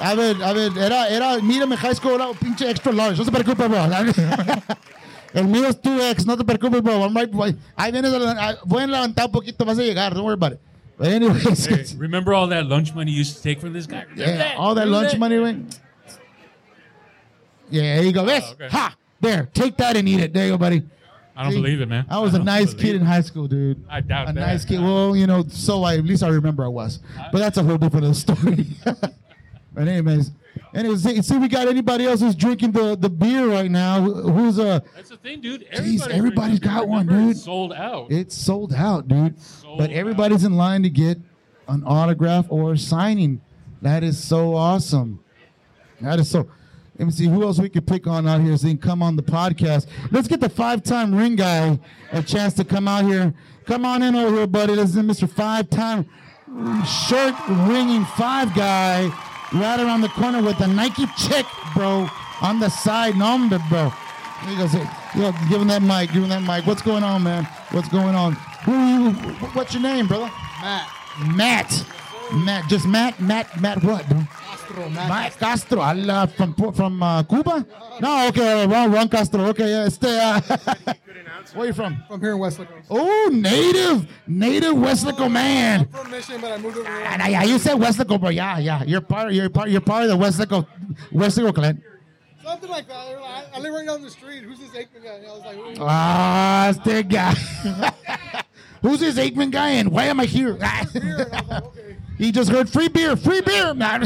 A 0.00 0.14
ver, 0.14 0.42
a 0.42 0.52
ver, 0.52 0.76
era, 0.78 1.08
era, 1.08 1.38
mírame, 1.38 1.76
high 1.76 1.94
school 1.94 2.14
era 2.14 2.28
un 2.28 2.36
pinche 2.36 2.70
extra 2.70 2.92
large. 2.92 3.18
No 3.18 3.24
se 3.24 3.32
preocupe, 3.32 3.66
bro. 3.66 3.78
El 5.34 5.46
mío 5.46 5.66
es 5.66 5.80
2X, 5.80 6.24
no 6.24 6.36
te 6.36 6.44
preocupes, 6.44 6.82
bro. 6.82 7.04
I'm 7.04 7.14
right, 7.14 7.30
boy. 7.30 7.56
Ahí 7.76 7.92
vienes, 7.92 8.12
a 8.12 8.48
ah, 8.48 8.58
voy 8.64 8.82
a 8.82 8.86
levantar 8.86 9.26
un 9.26 9.32
poquito, 9.32 9.64
vas 9.64 9.78
a 9.78 9.82
llegar. 9.82 10.14
Don't 10.14 10.24
worry 10.24 10.34
about 10.34 10.52
it. 10.52 10.60
But 10.96 11.08
anyways, 11.08 11.66
Hey, 11.66 11.84
remember 11.96 12.34
all 12.34 12.48
that 12.48 12.66
lunch 12.66 12.94
money 12.94 13.12
you 13.12 13.18
used 13.18 13.36
to 13.36 13.42
take 13.42 13.60
from 13.60 13.72
this 13.72 13.86
guy? 13.86 14.04
Remember 14.10 14.44
yeah, 14.44 14.54
all 14.58 14.74
that 14.74 14.86
Remember 14.86 15.06
lunch 15.06 15.18
money, 15.18 15.36
right? 15.36 15.56
Yeah, 17.70 17.96
there 17.96 18.04
you 18.04 18.12
go. 18.12 18.24
This, 18.24 18.44
Oh, 18.44 18.52
okay. 18.52 18.68
ha, 18.68 18.96
there, 19.20 19.48
take 19.52 19.76
that 19.76 19.96
and 19.96 20.08
eat 20.08 20.20
it. 20.20 20.32
There 20.32 20.46
you 20.46 20.52
go, 20.52 20.58
buddy. 20.58 20.82
I 21.38 21.44
don't 21.44 21.52
believe 21.54 21.80
it, 21.80 21.88
man. 21.88 22.04
I 22.10 22.18
was 22.18 22.34
a 22.34 22.38
nice 22.42 22.74
kid 22.74 22.96
in 22.96 23.02
high 23.02 23.20
school, 23.20 23.46
dude. 23.46 23.84
I 23.88 24.00
doubt 24.00 24.28
a 24.28 24.32
that. 24.32 24.42
A 24.42 24.46
nice 24.46 24.64
kid. 24.64 24.80
Well, 24.80 25.14
you 25.14 25.26
know, 25.28 25.44
so 25.48 25.84
I, 25.84 25.96
at 25.96 26.04
least 26.04 26.22
I 26.24 26.28
remember 26.28 26.64
I 26.64 26.68
was. 26.68 26.98
But 27.30 27.38
that's 27.38 27.56
a 27.58 27.62
whole 27.62 27.78
different 27.78 28.16
story. 28.16 28.66
but 29.72 29.86
anyways, 29.88 30.32
anyways, 30.74 31.02
see, 31.04 31.22
see, 31.22 31.38
we 31.38 31.46
got 31.46 31.68
anybody 31.68 32.06
else 32.06 32.20
who's 32.20 32.34
drinking 32.34 32.72
the, 32.72 32.96
the 32.96 33.08
beer 33.08 33.46
right 33.46 33.70
now? 33.70 34.00
Who- 34.02 34.32
Who's 34.32 34.58
uh? 34.58 34.80
That's 34.96 35.10
the 35.10 35.16
thing, 35.16 35.40
dude. 35.40 35.60
Jeez, 35.60 35.70
Everybody's 35.78 36.08
everybody's 36.08 36.60
drinking. 36.60 36.78
got 36.80 36.88
one, 36.88 37.06
Remember, 37.06 37.30
it's 37.30 37.38
dude. 37.40 37.44
Sold 37.44 37.72
out. 37.72 38.10
It's 38.10 38.34
sold 38.36 38.74
out, 38.74 39.06
dude. 39.06 39.40
Sold 39.40 39.78
but 39.78 39.90
everybody's 39.90 40.42
in 40.42 40.54
line 40.56 40.82
to 40.82 40.90
get 40.90 41.18
an 41.68 41.84
autograph 41.84 42.46
or 42.48 42.72
a 42.72 42.78
signing. 42.78 43.40
That 43.80 44.02
is 44.02 44.22
so 44.22 44.56
awesome. 44.56 45.20
That 46.00 46.18
is 46.18 46.28
so. 46.28 46.48
Let 46.98 47.06
me 47.06 47.12
see 47.12 47.28
who 47.28 47.44
else 47.44 47.60
we 47.60 47.68
could 47.68 47.86
pick 47.86 48.08
on 48.08 48.26
out 48.26 48.40
here 48.40 48.56
so 48.56 48.66
he 48.66 48.74
can 48.74 48.82
come 48.82 49.02
on 49.02 49.14
the 49.14 49.22
podcast. 49.22 49.86
Let's 50.10 50.26
get 50.26 50.40
the 50.40 50.48
five-time 50.48 51.14
ring 51.14 51.36
guy 51.36 51.78
a 52.10 52.22
chance 52.22 52.54
to 52.54 52.64
come 52.64 52.88
out 52.88 53.04
here. 53.04 53.32
Come 53.66 53.84
on 53.84 54.02
in 54.02 54.16
over 54.16 54.36
here, 54.36 54.46
buddy. 54.48 54.74
This 54.74 54.96
is 54.96 54.96
Mr. 54.96 55.30
Five-time 55.30 56.08
shirt 56.84 57.34
ringing 57.68 58.04
five 58.04 58.52
guy 58.54 59.06
right 59.52 59.78
around 59.78 60.00
the 60.00 60.08
corner 60.08 60.42
with 60.42 60.60
a 60.60 60.66
Nike 60.66 61.06
check, 61.16 61.46
bro, 61.74 62.08
on 62.40 62.58
the 62.58 62.68
side. 62.68 63.16
Number, 63.16 63.60
bro. 63.68 63.92
There 64.42 64.52
you 64.52 64.58
go. 64.58 64.66
Say, 64.66 64.84
yo, 65.14 65.32
give 65.48 65.60
him 65.60 65.68
that 65.68 65.82
mic. 65.82 66.12
Give 66.12 66.22
him 66.22 66.30
that 66.30 66.42
mic. 66.42 66.66
What's 66.66 66.82
going 66.82 67.04
on, 67.04 67.22
man? 67.22 67.44
What's 67.70 67.88
going 67.88 68.14
on? 68.14 68.32
Who 68.64 68.72
are 68.72 68.88
you? 68.88 69.10
What's 69.54 69.72
your 69.72 69.82
name, 69.82 70.08
brother? 70.08 70.30
Matt. 70.60 70.88
Matt. 71.34 71.86
Matt. 72.32 72.68
Just 72.68 72.86
Matt. 72.86 73.20
Matt. 73.20 73.60
Matt. 73.60 73.84
What, 73.84 74.08
bro? 74.08 74.22
Castro, 74.68 75.38
Castro. 75.38 75.80
Uh, 75.80 76.26
from 76.26 76.54
from 76.72 77.02
uh, 77.02 77.22
Cuba. 77.22 77.66
No, 78.00 78.28
okay, 78.28 78.66
wrong, 78.66 78.92
wrong 78.92 79.08
Castro. 79.08 79.44
Okay, 79.46 79.70
yeah, 79.70 79.88
stay. 79.88 80.18
Uh, 80.20 80.40
where 81.54 81.66
you 81.66 81.72
from? 81.72 82.02
From 82.08 82.20
here 82.20 82.32
in 82.32 82.38
Westlake. 82.38 82.68
Oh, 82.90 83.30
native, 83.32 84.06
native 84.26 84.74
Weslaco 84.74 85.30
man. 85.30 85.80
I'm 85.80 85.88
from 85.88 86.10
Michigan, 86.10 86.40
but 86.40 86.52
I 86.52 86.58
moved 86.58 86.76
over 86.76 86.88
here. 86.88 87.06
Ah, 87.06 87.28
yeah, 87.28 87.42
you 87.44 87.58
said 87.58 87.76
Weslaco, 87.76 88.20
bro. 88.20 88.28
Yeah, 88.28 88.58
yeah. 88.58 88.82
You're 88.84 89.00
part. 89.00 89.32
You're 89.32 89.48
part. 89.48 89.70
You're 89.70 89.80
part 89.80 90.04
of 90.04 90.10
the 90.10 90.16
Weslaco, 90.16 90.66
Weslaco 91.12 91.54
clan. 91.54 91.82
Something 92.42 92.70
like 92.70 92.88
that. 92.88 93.48
I 93.54 93.58
live 93.60 93.72
right 93.74 93.86
down 93.86 94.02
the 94.02 94.10
street. 94.10 94.42
Who's 94.44 94.58
this 94.58 94.70
Aikman 94.70 95.04
guy? 95.04 95.14
And 95.14 95.26
I 95.26 95.32
was 95.32 95.40
like, 95.40 95.56
Ooh. 95.56 95.74
Ah, 95.80 96.68
it's 96.70 97.08
guy. 97.08 98.42
Who's 98.82 99.00
this 99.00 99.16
Aikman 99.16 99.50
guy 99.50 99.70
and 99.70 99.90
why 99.90 100.04
am 100.04 100.20
I 100.20 100.24
here? 100.24 100.56
I 100.62 100.86
like, 100.94 100.96
okay. 101.64 101.96
he 102.16 102.30
just 102.30 102.50
heard 102.50 102.70
free 102.70 102.88
beer, 102.88 103.16
free 103.16 103.40
beer, 103.40 103.74
man. 103.74 104.04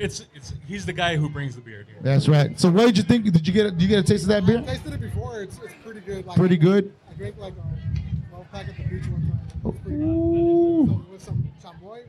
It's 0.00 0.26
it's 0.34 0.54
he's 0.66 0.86
the 0.86 0.94
guy 0.94 1.16
who 1.16 1.28
brings 1.28 1.56
the 1.56 1.60
beer, 1.60 1.84
dude. 1.84 1.96
That's 2.00 2.26
right. 2.26 2.58
So, 2.58 2.70
what 2.70 2.86
did 2.86 2.96
you 2.96 3.02
think? 3.02 3.30
Did 3.30 3.46
you 3.46 3.52
get? 3.52 3.66
A, 3.66 3.70
did 3.70 3.82
you 3.82 3.88
get 3.88 3.98
a 3.98 4.02
taste 4.02 4.22
of 4.22 4.28
that 4.28 4.46
beer? 4.46 4.58
I 4.58 4.62
tasted 4.62 4.94
it 4.94 5.00
before. 5.00 5.42
It's, 5.42 5.58
it's 5.62 5.74
pretty 5.84 6.00
good. 6.00 6.24
Like, 6.26 6.38
Pretty 6.38 6.56
good. 6.56 6.94
I 7.08 7.12
drank 7.12 7.36
like 7.36 7.52
a 7.52 8.30
12 8.30 8.50
pack 8.50 8.68
at 8.68 8.76
the 8.78 8.82
beach 8.84 9.06
one 9.08 9.20
time. 9.20 9.40
It 9.46 9.64
was 9.64 9.76
pretty 9.82 9.98
good. 9.98 10.06
Ooh. 10.06 11.06
With 11.12 11.22
some 11.22 11.52
chamoy. 11.62 12.00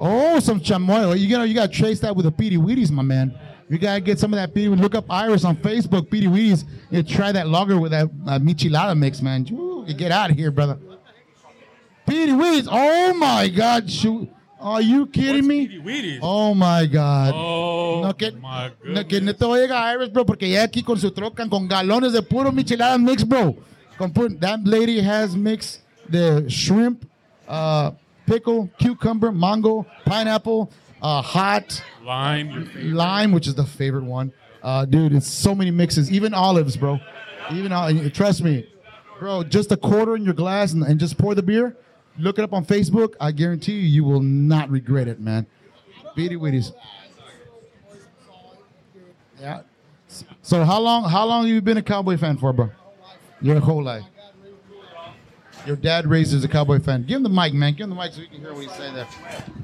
Oh, 0.00 0.40
some 0.40 0.58
chamoy. 0.58 1.18
You 1.18 1.28
gotta, 1.28 1.46
you 1.46 1.54
gotta 1.54 1.70
trace 1.70 2.00
that 2.00 2.16
with 2.16 2.24
the 2.24 2.32
Petey 2.32 2.56
Wheaties, 2.56 2.90
my 2.90 3.02
man. 3.02 3.38
You 3.68 3.76
gotta 3.76 4.00
get 4.00 4.18
some 4.18 4.32
of 4.32 4.38
that 4.38 4.54
Petey. 4.54 4.68
Look 4.68 4.94
up 4.94 5.04
Iris 5.10 5.44
on 5.44 5.56
Facebook, 5.56 6.10
Petey 6.10 6.28
Wheaties. 6.28 6.64
You 6.90 7.02
try 7.02 7.30
that 7.30 7.48
lager 7.48 7.78
with 7.78 7.90
that 7.90 8.06
uh, 8.26 8.38
michelada 8.38 8.96
mix, 8.98 9.20
man. 9.20 9.46
Ooh, 9.52 9.84
you 9.86 9.92
get 9.92 10.12
out 10.12 10.30
of 10.30 10.36
here, 10.36 10.50
brother. 10.50 10.78
Petey 12.06 12.32
Wheaties. 12.32 12.68
Oh 12.70 13.12
my 13.12 13.48
God, 13.48 13.90
shoot. 13.90 14.30
Are 14.64 14.80
you 14.80 15.06
kidding 15.06 15.46
me? 15.46 16.18
Oh 16.22 16.54
my 16.54 16.86
God. 16.86 17.34
Oh 17.36 18.00
No, 18.02 18.14
que, 18.14 18.30
my 18.32 18.70
no, 18.82 19.04
que 19.04 19.20
no 19.20 19.32
te 19.32 19.44
oiga 19.44 19.74
Iris, 19.92 20.08
bro, 20.08 20.24
porque 20.24 20.48
ya 20.48 20.62
aquí 20.62 20.82
con 20.82 20.98
su 20.98 21.10
troca, 21.10 21.46
con 21.50 21.68
galones 21.68 22.14
de 22.14 22.22
puro 22.22 22.50
michelada 22.50 22.96
mix, 22.98 23.24
bro. 23.24 23.54
Con 23.98 24.10
that 24.40 24.60
lady 24.64 25.00
has 25.02 25.36
mixed 25.36 25.82
the 26.08 26.48
shrimp, 26.48 27.06
uh, 27.46 27.90
pickle, 28.26 28.70
cucumber, 28.80 29.30
mango, 29.30 29.86
pineapple, 30.06 30.72
uh, 31.02 31.20
hot 31.20 31.82
Lime, 32.02 32.70
lime, 32.76 33.32
which 33.32 33.46
is 33.46 33.54
the 33.54 33.66
favorite 33.66 34.04
one. 34.04 34.32
Uh, 34.62 34.86
dude, 34.86 35.12
it's 35.12 35.28
so 35.28 35.54
many 35.54 35.70
mixes, 35.70 36.10
even 36.10 36.32
olives, 36.32 36.74
bro. 36.74 36.98
Even 37.52 38.10
trust 38.12 38.42
me, 38.42 38.66
bro. 39.20 39.44
Just 39.44 39.70
a 39.72 39.76
quarter 39.76 40.16
in 40.16 40.24
your 40.24 40.32
glass 40.32 40.72
and, 40.72 40.82
and 40.82 40.98
just 40.98 41.18
pour 41.18 41.34
the 41.34 41.42
beer. 41.42 41.76
Look 42.18 42.38
it 42.38 42.42
up 42.42 42.52
on 42.52 42.64
Facebook. 42.64 43.14
I 43.20 43.32
guarantee 43.32 43.72
you, 43.72 43.80
you 43.80 44.04
will 44.04 44.20
not 44.20 44.70
regret 44.70 45.08
it, 45.08 45.20
man. 45.20 45.46
Beady 46.14 46.36
Wheaties. 46.36 46.72
Yeah. 49.40 49.62
So 50.42 50.64
how 50.64 50.80
long? 50.80 51.08
How 51.08 51.26
long 51.26 51.42
have 51.42 51.52
you 51.52 51.60
been 51.60 51.76
a 51.76 51.82
Cowboy 51.82 52.16
fan 52.16 52.36
for, 52.36 52.52
bro? 52.52 52.70
Your 53.40 53.58
whole 53.58 53.82
life. 53.82 54.04
Your 55.66 55.76
dad 55.76 56.06
raised 56.06 56.34
as 56.34 56.44
a 56.44 56.48
Cowboy 56.48 56.78
fan. 56.78 57.04
Give 57.04 57.16
him 57.16 57.22
the 57.22 57.28
mic, 57.28 57.52
man. 57.54 57.72
Give 57.72 57.84
him 57.84 57.90
the 57.90 57.96
mic 57.96 58.12
so 58.12 58.20
we 58.20 58.28
can 58.28 58.40
hear 58.40 58.52
what 58.52 58.62
he's 58.62 58.72
saying 58.72 58.94
there. 58.94 59.08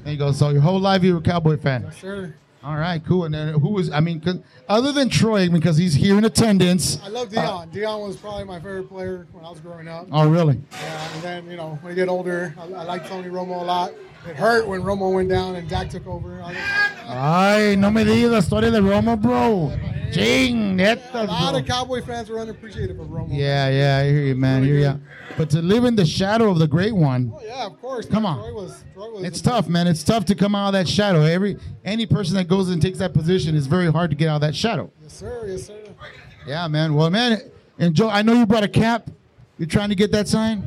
There 0.03 0.13
you 0.13 0.19
go. 0.19 0.31
So 0.31 0.49
your 0.49 0.61
whole 0.61 0.79
life 0.79 1.03
you 1.03 1.13
were 1.13 1.19
a 1.19 1.23
Cowboy 1.23 1.57
fan. 1.57 1.91
Sure. 1.97 2.35
All 2.63 2.75
right, 2.75 3.03
cool. 3.05 3.25
And 3.25 3.33
then 3.33 3.53
who 3.55 3.69
was? 3.69 3.89
I 3.91 3.99
mean, 4.01 4.19
'cause- 4.21 4.37
other 4.69 4.91
than 4.91 5.09
Troy, 5.09 5.49
because 5.49 5.77
he's 5.77 5.95
here 5.95 6.17
in 6.17 6.25
attendance. 6.25 6.99
I 7.03 7.09
love 7.09 7.29
Deion. 7.29 7.37
Uh, 7.63 7.65
Deion 7.65 8.05
was 8.07 8.17
probably 8.17 8.43
my 8.43 8.59
favorite 8.59 8.87
player 8.89 9.25
when 9.31 9.43
I 9.43 9.49
was 9.49 9.59
growing 9.59 9.87
up. 9.87 10.07
Oh, 10.11 10.27
really? 10.29 10.59
Yeah, 10.71 11.07
and 11.15 11.23
then, 11.23 11.49
you 11.49 11.57
know, 11.57 11.79
when 11.81 11.91
you 11.91 11.95
get 11.95 12.07
older, 12.07 12.53
I, 12.59 12.81
I 12.81 12.83
like 12.83 13.07
Tony 13.09 13.29
Romo 13.29 13.61
a 13.61 13.65
lot. 13.65 13.91
It 14.29 14.35
hurt 14.35 14.67
when 14.67 14.83
Romo 14.83 15.11
went 15.11 15.29
down 15.29 15.55
and 15.55 15.67
Dak 15.67 15.89
took 15.89 16.05
over. 16.05 16.43
I, 16.43 16.55
Ay, 17.07 17.75
no 17.75 17.89
me 17.89 18.03
digas 18.03 18.35
historia 18.35 18.69
de 18.69 18.81
Roma, 18.81 19.17
bro. 19.17 19.71
Ching, 20.11 20.79
A 20.81 20.95
lot 21.25 21.55
of 21.55 21.65
Cowboy 21.65 22.01
fans 22.03 22.29
were 22.29 22.39
unappreciative 22.39 22.99
of 22.99 23.07
Romo. 23.07 23.27
Yeah, 23.29 23.69
yeah, 23.69 23.97
I 24.03 24.09
hear 24.11 24.21
you, 24.23 24.35
man. 24.35 24.63
I 24.63 24.65
hear. 24.65 24.99
But 25.37 25.49
to 25.51 25.61
live 25.61 25.85
in 25.85 25.95
the 25.95 26.05
shadow 26.05 26.49
of 26.49 26.59
the 26.59 26.67
great 26.67 26.93
one, 26.95 27.31
Oh, 27.33 27.41
yeah, 27.43 27.65
of 27.65 27.79
course. 27.81 28.05
Come 28.05 28.23
man. 28.23 28.33
on. 28.33 28.39
Troy 28.39 28.53
was, 28.53 28.83
Troy 28.93 29.11
was 29.11 29.23
it's 29.23 29.41
tough, 29.41 29.67
man. 29.69 29.87
It's 29.87 30.03
tough 30.03 30.25
to 30.25 30.35
come 30.35 30.55
out 30.55 30.67
of 30.67 30.73
that 30.73 30.87
shadow. 30.87 31.21
Every 31.21 31.57
any 31.85 32.05
person 32.05 32.35
that 32.35 32.47
goes 32.47 32.69
and 32.69 32.81
takes 32.81 32.97
that 32.99 33.13
position 33.13 33.55
is 33.55 33.67
very 33.67 33.91
hard 33.91 34.09
to 34.11 34.15
get 34.15 34.27
out 34.27 34.35
of 34.35 34.41
that 34.41 34.55
shadow. 34.55 34.91
Yes, 35.01 35.13
sir. 35.13 35.45
Yes, 35.47 35.63
sir. 35.67 35.77
Yeah, 36.45 36.67
man. 36.67 36.93
Well, 36.95 37.09
man, 37.09 37.39
and 37.79 37.95
Joe, 37.95 38.09
I 38.09 38.21
know 38.21 38.33
you 38.33 38.45
brought 38.45 38.63
a 38.63 38.67
cap. 38.67 39.09
You're 39.57 39.67
trying 39.67 39.89
to 39.89 39.95
get 39.95 40.11
that 40.11 40.27
sign. 40.27 40.61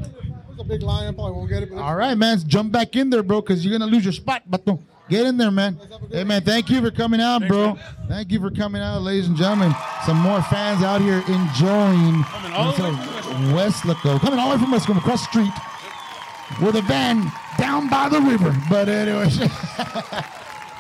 There's 0.49 0.61
a 0.61 0.65
big 0.65 0.83
lion. 0.83 1.15
Probably 1.15 1.33
won't 1.33 1.49
get 1.51 1.65
it. 1.65 1.73
All 1.73 1.97
right, 1.97 2.17
man. 2.17 2.39
Jump 2.47 2.73
back 2.73 2.97
in 2.97 3.11
there, 3.11 3.23
bro, 3.23 3.41
because 3.41 3.65
you're 3.65 3.77
gonna 3.77 3.91
lose 3.91 4.05
your 4.05 4.13
spot. 4.13 4.43
But 4.47 4.67
no, 4.67 4.81
get 5.09 5.27
in 5.27 5.37
there, 5.37 5.51
man. 5.51 5.79
Hey, 6.11 6.25
man. 6.25 6.43
Thank 6.43 6.71
you 6.71 6.81
for 6.81 6.91
coming 6.91 7.21
out, 7.21 7.47
bro. 7.47 7.79
Thank 8.09 8.31
you 8.33 8.41
for 8.41 8.51
coming 8.51 8.83
out, 8.83 9.03
ladies 9.03 9.29
and 9.29 9.37
gentlemen. 9.37 9.75
Some 10.07 10.19
more 10.19 10.43
fans 10.43 10.83
out 10.83 11.01
here 11.01 11.23
enjoying 11.29 12.23
Coming 12.25 12.53
all 12.53 12.73
the 12.73 12.83
way 12.83 12.91
themselves. 12.91 13.25
Weslaco, 13.53 14.21
coming 14.21 14.39
all 14.39 14.51
the 14.51 14.57
way 14.57 14.63
from 14.63 14.73
West 14.73 14.87
Weslaco, 14.87 14.99
across 14.99 15.27
the 15.27 15.31
street, 15.31 16.67
with 16.67 16.77
a 16.77 16.83
van 16.83 17.31
down 17.59 17.89
by 17.89 18.09
the 18.09 18.21
river. 18.21 18.55
But 18.69 18.89
anyways, 18.89 19.39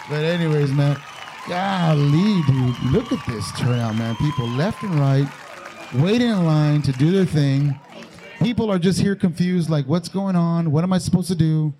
but 0.09 0.23
anyways, 0.25 0.73
man. 0.73 0.97
Golly, 1.49 2.41
dude, 2.47 2.83
look 2.85 3.13
at 3.13 3.27
this 3.27 3.53
turnout, 3.59 3.97
man. 3.97 4.17
People 4.17 4.49
left 4.49 4.83
and 4.83 4.95
right, 4.95 5.29
waiting 5.95 6.31
in 6.31 6.47
line 6.47 6.81
to 6.83 6.93
do 6.93 7.11
their 7.11 7.27
thing. 7.27 7.79
People 8.41 8.71
are 8.71 8.79
just 8.79 8.99
here 9.01 9.15
confused, 9.15 9.69
like, 9.69 9.87
what's 9.87 10.09
going 10.09 10.37
on? 10.37 10.71
What 10.71 10.85
am 10.85 10.93
I 10.93 10.99
supposed 10.99 11.29
to 11.29 11.35
do? 11.35 11.75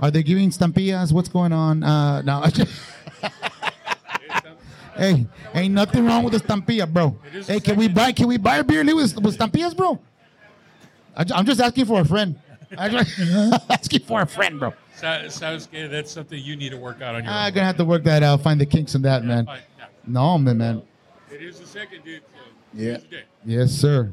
Are 0.00 0.10
they 0.10 0.22
giving 0.22 0.50
stampillas? 0.50 1.12
What's 1.12 1.28
going 1.28 1.52
on? 1.52 1.82
Uh, 1.82 2.22
no. 2.22 2.44
hey, 4.96 5.26
ain't 5.54 5.74
nothing 5.74 6.06
wrong 6.06 6.22
with 6.22 6.34
the 6.34 6.40
stampilla, 6.40 6.90
bro. 6.90 7.18
Hey, 7.46 7.58
can 7.60 7.76
we 7.76 7.88
buy? 7.88 8.12
Can 8.12 8.28
we 8.28 8.36
buy 8.36 8.58
a 8.58 8.64
beer 8.64 8.84
with, 8.84 9.16
with 9.20 9.36
stampillas, 9.38 9.76
bro? 9.76 9.98
I, 11.16 11.24
am 11.36 11.44
just 11.44 11.60
asking 11.60 11.86
for 11.86 12.00
a 12.00 12.04
friend. 12.04 12.38
I'm 12.78 12.92
just 12.92 13.18
asking 13.70 14.02
for 14.02 14.20
a 14.22 14.26
friend, 14.26 14.60
bro. 14.60 14.72
Sa- 14.94 15.22
Sasuke, 15.22 15.90
that's 15.90 16.12
something 16.12 16.38
you 16.40 16.54
need 16.54 16.70
to 16.70 16.76
work 16.76 17.00
out 17.02 17.14
on 17.14 17.24
your 17.24 17.32
I'm 17.32 17.48
own. 17.48 17.54
gonna 17.54 17.66
have 17.66 17.76
to 17.78 17.84
work 17.84 18.04
that 18.04 18.22
out. 18.22 18.42
Find 18.42 18.60
the 18.60 18.66
kinks 18.66 18.94
in 18.94 19.02
that, 19.02 19.24
man. 19.24 19.46
Fine, 19.46 19.60
yeah. 19.78 19.86
No, 20.06 20.38
man, 20.38 20.58
man. 20.58 20.82
It 21.32 21.42
is 21.42 21.58
the 21.58 21.66
second, 21.66 22.04
dude. 22.04 22.22
So 22.22 22.38
Yeah. 22.74 22.92
use 22.92 23.02
the 23.02 23.08
day. 23.08 23.22
Yes, 23.44 23.72
sir. 23.72 24.12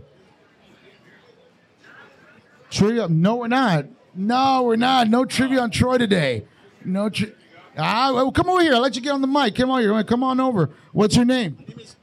Trivia? 2.72 3.08
No, 3.08 3.36
we're 3.38 3.48
not. 3.48 3.86
No, 4.16 4.64
we're 4.64 4.78
not. 4.78 5.10
No 5.10 5.26
trivia 5.26 5.62
on 5.62 5.72
Troy 5.72 5.98
today. 5.98 6.46
No. 6.84 7.10
Tri- 7.10 7.34
ah, 7.78 8.12
well, 8.14 8.32
come 8.32 8.50
over 8.50 8.62
here. 8.62 8.74
I'll 8.74 8.82
let 8.82 8.96
you 8.96 9.02
get 9.02 9.12
on 9.12 9.22
the 9.22 9.28
mic. 9.28 9.56
Come 9.56 9.70
on 9.70 9.82
here. 9.82 10.04
Come 10.04 10.24
on 10.24 10.40
over. 10.40 10.70
What's 10.94 11.16
your 11.16 11.26
name? 11.26 11.58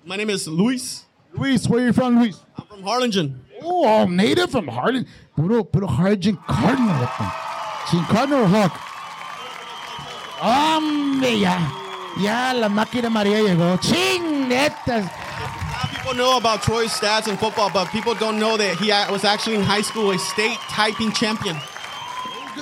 My 0.04 0.16
name 0.16 0.30
is 0.30 0.46
Luis. 0.46 1.04
Luis. 1.32 1.66
Where 1.66 1.82
are 1.82 1.86
you 1.86 1.92
from, 1.92 2.20
Luis? 2.20 2.38
I'm 2.58 2.66
from 2.66 2.82
Harlingen. 2.82 3.40
Oh, 3.62 3.84
oh, 3.86 4.06
native 4.06 4.50
from 4.50 4.68
Harlingen. 4.68 5.06
Puro, 5.36 5.64
puro 5.64 5.86
Harlingen 5.86 6.36
Cardinal. 6.46 7.08
Sin 7.88 8.04
Cardinal 8.04 8.46
Hawk? 8.46 8.72
Hombre, 10.42 11.30
ya. 11.36 11.70
Ya, 12.20 12.52
la 12.52 12.68
máquina 12.68 13.08
María 13.08 13.40
llegó. 13.40 13.78
Chinguetas. 13.80 15.06
A 15.06 15.88
people 15.88 16.14
know 16.14 16.36
about 16.36 16.62
Troy's 16.62 16.90
stats 16.90 17.28
in 17.28 17.36
football, 17.38 17.70
but 17.72 17.88
people 17.88 18.14
don't 18.14 18.38
know 18.38 18.56
that 18.58 18.76
he 18.76 18.88
was 19.10 19.24
actually 19.24 19.56
in 19.56 19.62
high 19.62 19.80
school 19.80 20.10
a 20.10 20.18
state 20.18 20.58
typing 20.68 21.10
champion. 21.12 21.56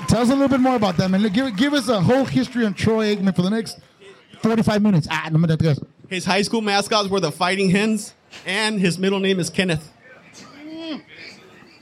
Tell 0.09 0.21
us 0.23 0.29
a 0.29 0.33
little 0.33 0.49
bit 0.49 0.61
more 0.61 0.77
about 0.77 0.97
that, 0.99 1.11
man. 1.11 1.23
Give, 1.33 1.57
give 1.57 1.73
us 1.75 1.89
a 1.89 2.01
whole 2.01 2.25
history 2.25 2.65
on 2.65 2.75
Troy 2.75 3.15
Aikman 3.15 3.35
for 3.35 3.43
the 3.43 3.51
next 3.51 3.79
45 4.43 4.83
minutes. 4.83 5.09
Ah, 5.11 5.29
no 5.31 5.39
me 5.39 5.49
digas. 5.49 5.85
His 6.09 6.25
high 6.25 6.43
school 6.43 6.61
mascots 6.61 7.09
were 7.09 7.21
the 7.21 7.31
Fighting 7.33 7.71
Hens, 7.71 8.15
and 8.47 8.81
his 8.81 8.99
middle 8.99 9.21
name 9.21 9.39
is 9.39 9.51
Kenneth. 9.51 9.93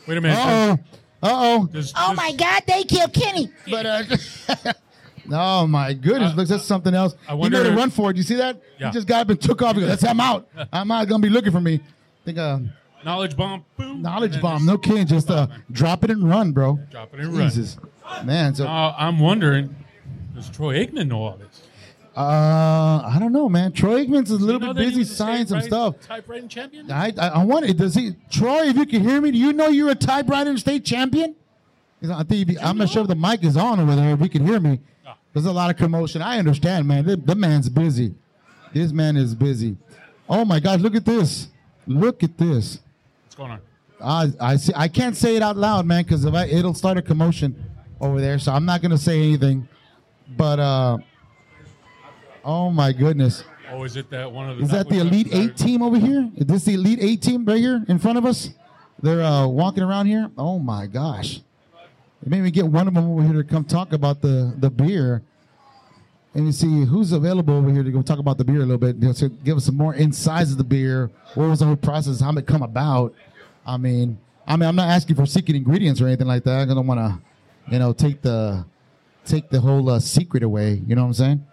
Wait 0.06 0.16
a 0.16 0.20
minute. 0.20 0.38
Uh-oh. 0.38 0.78
Uh-oh. 1.22 1.66
Does- 1.66 1.92
oh, 1.96 2.08
does- 2.08 2.16
my 2.16 2.32
God, 2.32 2.62
they 2.66 2.84
killed 2.84 3.12
Kenny. 3.12 3.50
But, 3.70 3.86
uh, 3.86 4.72
oh, 5.32 5.66
my 5.66 5.92
goodness. 5.92 6.34
Look, 6.34 6.48
that's 6.48 6.64
something 6.64 6.94
else. 6.94 7.14
I 7.28 7.32
he 7.32 7.38
wonder 7.38 7.62
made 7.62 7.72
a 7.72 7.76
run 7.76 7.90
for 7.90 8.10
it. 8.10 8.16
You 8.16 8.22
see 8.22 8.36
that? 8.36 8.60
Yeah. 8.78 8.88
He 8.88 8.92
just 8.94 9.06
got 9.06 9.22
up 9.22 9.30
and 9.30 9.40
took 9.40 9.60
off. 9.62 9.74
He 9.74 9.80
goes, 9.80 9.90
that's 9.90 10.04
I'm 10.04 10.20
out. 10.20 10.48
I'm 10.72 10.88
not 10.88 11.08
Going 11.08 11.20
to 11.20 11.28
be 11.28 11.32
looking 11.32 11.52
for 11.52 11.60
me. 11.60 11.74
I 11.74 12.24
think 12.24 12.38
uh, 12.38 12.58
Knowledge 13.04 13.36
bomb. 13.36 13.64
Boom. 13.76 14.02
knowledge 14.02 14.40
bomb. 14.40 14.66
No 14.66 14.76
kidding. 14.76 15.06
Just 15.06 15.30
uh, 15.30 15.46
drop 15.70 16.04
it 16.04 16.10
and 16.10 16.28
run, 16.28 16.52
bro. 16.52 16.78
Drop 16.90 17.14
it 17.14 17.20
and 17.20 17.36
run. 17.36 17.48
Jesus. 17.48 17.78
Man, 18.24 18.54
so 18.54 18.66
Uh, 18.66 18.94
I'm 18.98 19.18
wondering, 19.20 19.74
does 20.34 20.48
Troy 20.50 20.84
Aikman 20.84 21.08
know 21.08 21.22
all 21.22 21.36
this? 21.36 21.62
uh, 22.16 22.20
I 23.06 23.16
don't 23.20 23.32
know, 23.32 23.48
man. 23.48 23.72
Troy 23.72 24.04
Aikman's 24.04 24.30
a 24.30 24.36
little 24.36 24.60
bit 24.60 24.76
busy 24.76 25.04
signing 25.04 25.46
some 25.46 25.60
stuff. 25.60 25.94
Typewriting 26.06 26.48
champion? 26.48 26.90
I, 26.90 27.12
I, 27.18 27.28
I 27.28 27.44
want 27.44 27.66
it. 27.66 27.76
Does 27.76 27.94
he, 27.94 28.16
Troy? 28.30 28.62
If 28.68 28.76
you 28.76 28.86
can 28.86 29.02
hear 29.02 29.20
me, 29.20 29.30
do 29.30 29.38
you 29.38 29.52
know 29.52 29.68
you're 29.68 29.90
a 29.90 29.94
typewriter 29.94 30.56
state 30.58 30.84
champion? 30.84 31.36
I 32.12 32.22
think 32.24 32.48
you- 32.50 32.58
I'm 32.60 32.76
not 32.78 32.88
sure 32.90 33.02
if 33.02 33.08
the 33.08 33.14
mic 33.14 33.44
is 33.44 33.56
on 33.56 33.78
over 33.80 33.94
there. 33.94 34.14
If 34.14 34.20
you 34.20 34.28
can 34.28 34.44
hear 34.46 34.58
me, 34.60 34.80
there's 35.32 35.46
a 35.46 35.52
lot 35.52 35.70
of 35.70 35.76
commotion. 35.76 36.20
I 36.22 36.38
understand, 36.38 36.88
man. 36.88 37.04
The, 37.04 37.16
the 37.16 37.34
man's 37.36 37.68
busy. 37.68 38.14
This 38.72 38.92
man 38.92 39.16
is 39.16 39.34
busy. 39.34 39.76
Oh 40.28 40.44
my 40.44 40.60
God! 40.60 40.80
Look 40.82 40.94
at 40.94 41.04
this. 41.06 41.48
Look 41.86 42.22
at 42.22 42.36
this. 42.36 42.80
Going 43.38 43.52
on? 43.52 43.60
I 44.02 44.32
I 44.40 44.56
see. 44.56 44.72
I 44.74 44.88
can't 44.88 45.16
say 45.16 45.36
it 45.36 45.42
out 45.42 45.56
loud, 45.56 45.86
man, 45.86 46.02
because 46.02 46.24
it'll 46.24 46.74
start 46.74 46.98
a 46.98 47.02
commotion 47.02 47.54
over 48.00 48.20
there. 48.20 48.38
So 48.40 48.52
I'm 48.52 48.64
not 48.64 48.82
gonna 48.82 48.98
say 48.98 49.16
anything. 49.22 49.68
But 50.36 50.58
uh, 50.58 50.98
oh 52.44 52.70
my 52.70 52.92
goodness. 52.92 53.44
Oh, 53.70 53.84
is 53.84 53.96
it 53.96 54.10
that 54.10 54.30
one 54.32 54.50
of 54.50 54.58
the? 54.58 54.64
Is 54.64 54.70
that 54.70 54.88
the 54.88 54.98
Elite 54.98 55.28
Eight 55.30 55.56
team 55.56 55.82
over 55.82 55.96
here? 55.96 56.28
Is 56.34 56.46
this 56.46 56.64
the 56.64 56.74
Elite 56.74 56.98
Eight 57.00 57.22
team 57.22 57.44
right 57.44 57.58
here 57.58 57.84
in 57.88 58.00
front 58.00 58.18
of 58.18 58.26
us? 58.26 58.50
They're 59.00 59.22
uh, 59.22 59.46
walking 59.46 59.84
around 59.84 60.06
here. 60.06 60.28
Oh 60.36 60.58
my 60.58 60.88
gosh! 60.88 61.36
It 61.36 62.28
made 62.28 62.42
me 62.42 62.50
get 62.50 62.66
one 62.66 62.88
of 62.88 62.94
them 62.94 63.08
over 63.08 63.22
here 63.22 63.40
to 63.40 63.44
come 63.44 63.64
talk 63.64 63.92
about 63.92 64.20
the 64.20 64.52
the 64.58 64.68
beer. 64.68 65.22
And 66.34 66.46
you 66.46 66.52
see 66.52 66.84
who's 66.84 67.12
available 67.12 67.54
over 67.54 67.70
here 67.70 67.82
to 67.82 67.90
go 67.90 68.02
talk 68.02 68.18
about 68.18 68.38
the 68.38 68.44
beer 68.44 68.56
a 68.58 68.60
little 68.60 68.78
bit. 68.78 68.96
You 68.96 69.08
know, 69.08 69.12
to 69.14 69.28
give 69.28 69.56
us 69.56 69.64
some 69.64 69.76
more 69.76 69.94
insides 69.94 70.52
of 70.52 70.58
the 70.58 70.64
beer. 70.64 71.10
What 71.34 71.48
was 71.48 71.60
the 71.60 71.66
whole 71.66 71.76
process? 71.76 72.20
How 72.20 72.30
did 72.32 72.40
it 72.40 72.46
come 72.46 72.62
about? 72.62 73.14
I 73.66 73.76
mean, 73.76 74.18
I 74.46 74.56
mean, 74.56 74.68
I'm 74.68 74.76
not 74.76 74.88
asking 74.88 75.16
for 75.16 75.26
secret 75.26 75.56
ingredients 75.56 76.00
or 76.00 76.06
anything 76.06 76.26
like 76.26 76.44
that. 76.44 76.70
I 76.70 76.74
don't 76.74 76.86
want 76.86 77.00
to, 77.00 77.18
you 77.72 77.78
know, 77.78 77.92
take 77.92 78.22
the 78.22 78.64
take 79.24 79.48
the 79.50 79.60
whole 79.60 79.88
uh, 79.90 80.00
secret 80.00 80.42
away. 80.42 80.82
You 80.86 80.94
know 80.94 81.02
what 81.02 81.08
I'm 81.08 81.14
saying? 81.14 81.46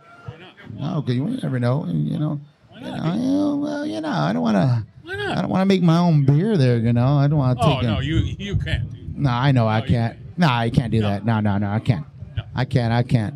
No, 0.78 0.98
okay, 0.98 1.14
you 1.14 1.26
never 1.26 1.60
know. 1.60 1.86
You 1.88 2.18
know, 2.20 2.40
you 2.76 2.82
know, 2.82 3.60
well, 3.62 3.86
you 3.86 4.02
know, 4.02 4.10
I 4.10 4.34
don't 4.34 4.42
want 4.42 4.56
to. 4.56 4.86
I 5.08 5.42
don't 5.42 5.50
want 5.50 5.62
to 5.62 5.66
make 5.66 5.82
my 5.84 5.98
own 6.00 6.26
beer 6.26 6.58
there. 6.58 6.78
You 6.78 6.92
know, 6.94 7.18
I 7.18 7.28
don't 7.28 7.38
want 7.38 7.60
to 7.60 7.66
Oh 7.66 7.82
no, 7.82 8.00
a- 8.00 8.04
you 8.04 8.16
you 8.18 8.56
can't. 8.58 9.18
No, 9.18 9.30
I 9.30 9.52
know 9.52 9.68
I 9.68 9.80
No, 9.80 9.86
you 9.86 9.92
can't. 9.92 10.18
No, 10.38 10.48
I 10.48 10.70
can't 10.70 10.92
do 10.92 11.02
No. 11.02 11.10
that. 11.10 11.26
No, 11.26 11.40
no, 11.40 11.58
no, 11.58 11.70
I 11.70 11.80
can't. 11.80 12.06
No. 12.36 12.44
I 12.56 12.66
can't. 12.66 12.92
I 12.92 13.04
can't. 13.04 13.36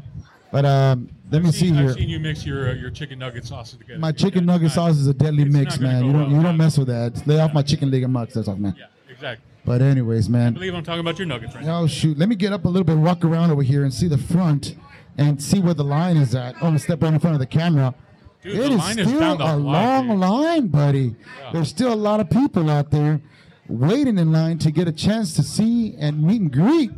But 0.52 0.66
um, 0.66 1.10
let 1.32 1.42
me 1.42 1.50
I've 1.50 1.54
see 1.54 1.68
seen, 1.68 1.76
here. 1.76 1.90
I've 1.90 1.96
seen 1.96 2.10
you 2.10 2.20
mix 2.20 2.46
your 2.46 2.70
uh, 2.70 2.74
your 2.74 2.90
chicken 2.92 3.20
nugget 3.20 3.46
sauces 3.46 3.78
together. 3.78 4.00
My 4.00 4.12
chicken 4.12 4.46
nugget 4.46 4.64
not- 4.70 4.72
sauce 4.74 4.96
is 4.98 5.08
a 5.08 5.14
deadly 5.14 5.44
it's 5.44 5.54
mix, 5.54 5.80
not 5.80 5.82
gonna 5.82 5.94
man. 5.94 6.02
go 6.02 6.08
You 6.08 6.14
don't 6.14 6.22
well. 6.32 6.38
you 6.38 6.44
don't 6.44 6.58
mess 6.58 6.78
with 6.78 6.88
that. 6.88 7.28
Lay 7.28 7.40
off 7.40 7.54
my 7.54 7.62
chicken 7.62 7.92
leg 7.92 8.04
and 8.04 8.14
mucks. 8.14 8.34
That's 8.34 8.48
all, 8.48 8.56
man. 8.56 8.76
Yeah, 8.78 8.86
exactly. 9.10 9.46
But 9.66 9.82
anyways, 9.82 10.28
I 10.28 10.32
man. 10.32 10.54
believe 10.54 10.74
I'm 10.74 10.84
talking 10.84 11.02
about 11.02 11.20
your 11.20 11.28
nuggets 11.28 11.54
right 11.56 11.64
now. 11.66 11.82
Oh 11.82 11.88
shoot! 11.88 12.18
Let 12.18 12.30
me 12.30 12.36
get 12.36 12.54
up 12.54 12.66
a 12.66 12.68
little 12.70 12.86
bit, 12.86 12.98
walk 12.98 13.24
around 13.26 13.52
over 13.52 13.62
here, 13.64 13.84
and 13.84 13.94
see 13.94 14.08
the 14.08 14.18
front, 14.18 14.76
and 15.18 15.42
see 15.42 15.60
where 15.60 15.74
the 15.74 15.84
line 15.84 16.18
is 16.18 16.34
at. 16.34 16.56
Oh, 16.56 16.58
I'm 16.58 16.62
gonna 16.70 16.80
step 16.80 17.02
right 17.04 17.14
in 17.14 17.20
front 17.20 17.36
of 17.36 17.40
the 17.40 17.46
camera. 17.46 17.94
Dude, 18.42 18.54
It 18.56 18.58
the 18.58 18.64
is 18.72 18.78
line 18.78 19.00
is 19.00 19.08
still 19.08 19.20
down 19.20 19.38
the 19.38 19.44
a 19.44 19.58
block, 19.58 19.66
long 19.74 20.08
dude. 20.08 20.18
line, 20.20 20.68
buddy. 20.68 21.16
There's 21.52 21.68
still 21.68 21.94
a 21.94 21.96
lot 21.96 22.22
of 22.22 22.30
people 22.30 22.70
out 22.70 22.90
there 22.90 23.20
waiting 23.68 24.18
in 24.18 24.32
line 24.32 24.58
to 24.60 24.72
get 24.72 24.88
a 24.88 24.92
chance 24.94 25.34
to 25.36 25.44
see 25.44 25.94
and 26.00 26.24
meet 26.24 26.40
and 26.42 26.52
greet 26.52 26.92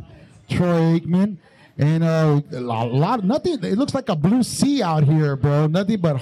Troy 0.48 0.98
Aikman. 1.00 1.36
And 1.82 2.04
uh, 2.04 2.40
a 2.52 2.60
lot, 2.60 3.24
nothing. 3.24 3.54
It 3.64 3.76
looks 3.76 3.92
like 3.92 4.08
a 4.08 4.14
blue 4.14 4.44
sea 4.44 4.84
out 4.84 5.02
here, 5.02 5.34
bro. 5.34 5.66
Nothing 5.66 6.00
but, 6.00 6.16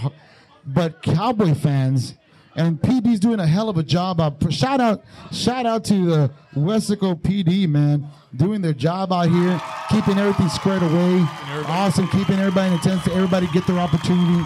but 0.65 1.03
Cowboy 1.03 1.53
fans. 1.53 2.15
And 2.57 2.81
PD's 2.81 3.21
doing 3.21 3.41
a 3.41 3.47
hell 3.47 3.69
of 3.69 3.77
a 3.77 3.83
job. 3.83 4.21
Uh, 4.21 4.31
shout 4.49 4.81
out, 4.81 5.05
shout 5.31 5.67
out 5.67 5.85
to 5.85 6.07
the 6.07 6.31
Weslaco 6.55 7.15
PD, 7.15 7.69
man, 7.69 8.09
doing 8.35 8.63
their 8.63 8.73
job 8.73 9.13
out 9.13 9.29
here, 9.29 9.61
keeping 9.91 10.19
everything 10.19 10.49
squared 10.49 10.83
away. 10.83 11.27
Awesome, 11.67 12.09
keeping 12.09 12.39
everybody 12.39 12.73
in 12.73 12.79
attendance. 12.79 13.07
Everybody 13.09 13.47
get 13.53 13.67
their 13.67 13.79
opportunity 13.79 14.43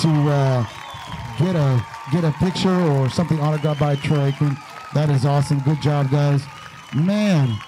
to 0.00 0.08
uh, 0.30 0.66
get 1.38 1.56
a 1.56 1.84
get 2.12 2.22
a 2.22 2.30
picture 2.38 2.80
or 2.82 3.10
something 3.10 3.40
autographed 3.40 3.80
by 3.80 3.96
Troy 3.96 4.30
Aikman. 4.30 4.56
That 4.94 5.10
is 5.10 5.26
awesome. 5.26 5.58
Good 5.60 5.82
job, 5.82 6.08
guys. 6.08 6.44
Man, 6.94 7.58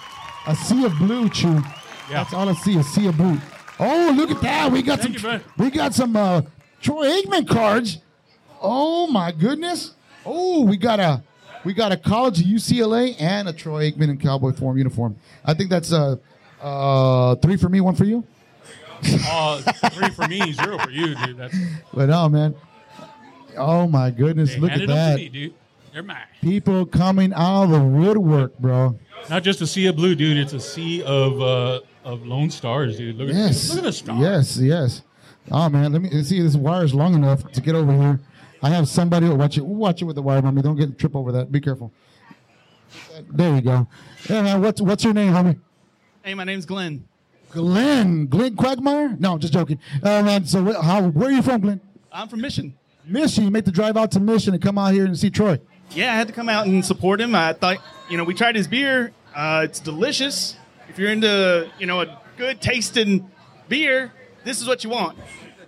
a 0.46 0.54
sea 0.54 0.84
of 0.84 0.96
blue, 0.96 1.28
Chew. 1.28 1.60
Yeah. 2.10 2.22
That's 2.22 2.34
all 2.34 2.48
I 2.48 2.52
see. 2.54 2.78
A 2.78 2.82
sea 2.82 3.06
of 3.08 3.16
blue. 3.16 3.38
Oh, 3.78 4.12
look 4.14 4.30
at 4.30 4.40
that. 4.42 4.70
We 4.70 4.82
got 4.82 5.00
Thank 5.00 5.18
some. 5.18 5.32
you, 5.32 5.40
we 5.58 5.70
got 5.70 5.94
some 5.94 6.14
uh, 6.16 6.42
Troy 6.80 7.08
Aikman 7.20 7.48
cards. 7.48 7.98
Oh 8.60 9.06
my 9.08 9.32
goodness. 9.32 9.94
Oh, 10.24 10.64
we 10.64 10.76
got 10.76 11.00
a 11.00 11.22
we 11.64 11.72
got 11.74 11.92
a 11.92 11.96
college 11.96 12.40
of 12.40 12.46
UCLA 12.46 13.14
and 13.20 13.48
a 13.48 13.52
Troy 13.52 13.90
Aikman 13.90 14.10
in 14.10 14.18
cowboy 14.18 14.52
form 14.52 14.76
uniform. 14.78 15.16
I 15.44 15.54
think 15.54 15.70
that's 15.70 15.92
uh 15.92 16.16
uh 16.62 17.34
three 17.36 17.56
for 17.56 17.68
me, 17.68 17.80
one 17.80 17.94
for 17.94 18.04
you. 18.04 18.24
Uh, 19.28 19.60
three 19.90 20.08
for 20.10 20.26
me, 20.28 20.52
zero 20.52 20.78
for 20.78 20.90
you, 20.90 21.14
dude. 21.26 21.36
That's 21.36 21.54
But 21.92 22.06
no, 22.08 22.26
man. 22.30 22.54
Oh 23.56 23.86
my 23.86 24.10
goodness! 24.10 24.54
They 24.54 24.60
Look 24.60 24.70
at 24.72 24.86
that. 24.86 25.16
me, 25.16 25.28
dude. 25.28 25.54
They're 25.92 26.02
mine. 26.02 26.22
People 26.40 26.86
coming 26.86 27.34
out 27.34 27.64
of 27.64 27.70
the 27.70 27.80
woodwork, 27.80 28.58
bro. 28.58 28.98
Not 29.28 29.42
just 29.42 29.60
a 29.60 29.66
sea 29.66 29.86
of 29.86 29.96
blue, 29.96 30.14
dude. 30.14 30.38
It's 30.38 30.54
a 30.54 30.60
sea 30.60 31.02
of 31.02 31.40
uh, 31.42 31.80
of 32.04 32.26
lone 32.26 32.50
stars, 32.50 32.96
dude. 32.96 33.16
Look 33.16 33.30
at 33.30 33.34
Yes. 33.34 33.68
look 33.70 33.78
at 33.78 33.84
the 33.84 33.92
stars. 33.92 34.20
Yes, 34.20 34.56
yes. 34.58 35.02
Oh 35.50 35.68
man, 35.68 35.92
let 35.92 36.02
me 36.02 36.22
see 36.22 36.38
if 36.38 36.44
this 36.44 36.56
wire 36.56 36.84
is 36.84 36.94
long 36.94 37.14
enough 37.14 37.50
to 37.52 37.60
get 37.60 37.74
over 37.74 37.92
here. 37.92 38.20
I 38.62 38.70
have 38.70 38.88
somebody 38.88 39.28
watch 39.28 39.58
it. 39.58 39.64
Watch 39.66 40.00
it 40.00 40.04
with 40.06 40.16
the 40.16 40.22
wire, 40.22 40.40
mommy. 40.40 40.62
Don't 40.62 40.76
get 40.76 40.98
trip 40.98 41.14
over 41.14 41.32
that. 41.32 41.52
Be 41.52 41.60
careful. 41.60 41.92
There 43.30 43.54
you 43.56 43.60
go. 43.60 43.86
Yeah, 44.28 44.42
man. 44.42 44.62
What's 44.62 44.80
what's 44.80 45.04
your 45.04 45.12
name, 45.12 45.32
homie? 45.32 45.58
Hey, 46.22 46.34
my 46.34 46.44
name's 46.44 46.64
Glenn. 46.64 47.04
Glenn. 47.50 48.26
Glenn 48.26 48.56
Quagmire? 48.56 49.16
No, 49.20 49.36
just 49.38 49.52
joking. 49.52 49.78
Uh, 50.02 50.22
man, 50.22 50.46
so 50.46 50.64
wh- 50.64 50.82
how? 50.84 51.02
Where 51.08 51.28
are 51.28 51.32
you 51.32 51.42
from, 51.42 51.60
Glenn? 51.60 51.80
I'm 52.10 52.28
from 52.28 52.40
Mission. 52.40 52.74
Mission. 53.04 53.44
You 53.44 53.50
make 53.50 53.64
the 53.64 53.70
drive 53.70 53.96
out 53.96 54.10
to 54.12 54.20
Mission 54.20 54.54
and 54.54 54.62
come 54.62 54.78
out 54.78 54.94
here 54.94 55.04
and 55.04 55.18
see 55.18 55.30
Troy. 55.30 55.60
Yeah, 55.90 56.12
I 56.12 56.16
had 56.16 56.26
to 56.28 56.32
come 56.32 56.48
out 56.48 56.66
and 56.66 56.84
support 56.84 57.20
him. 57.20 57.34
I 57.34 57.52
thought, 57.52 57.78
you 58.08 58.16
know, 58.16 58.24
we 58.24 58.32
tried 58.34 58.56
his 58.56 58.66
beer. 58.66 59.12
Uh, 59.36 59.62
it's 59.64 59.78
delicious. 59.80 60.56
If 60.94 61.00
you're 61.00 61.10
into, 61.10 61.68
you 61.80 61.86
know, 61.86 62.02
a 62.02 62.20
good 62.36 62.60
tasting 62.60 63.28
beer, 63.68 64.12
this 64.44 64.60
is 64.60 64.68
what 64.68 64.84
you 64.84 64.90
want. 64.90 65.18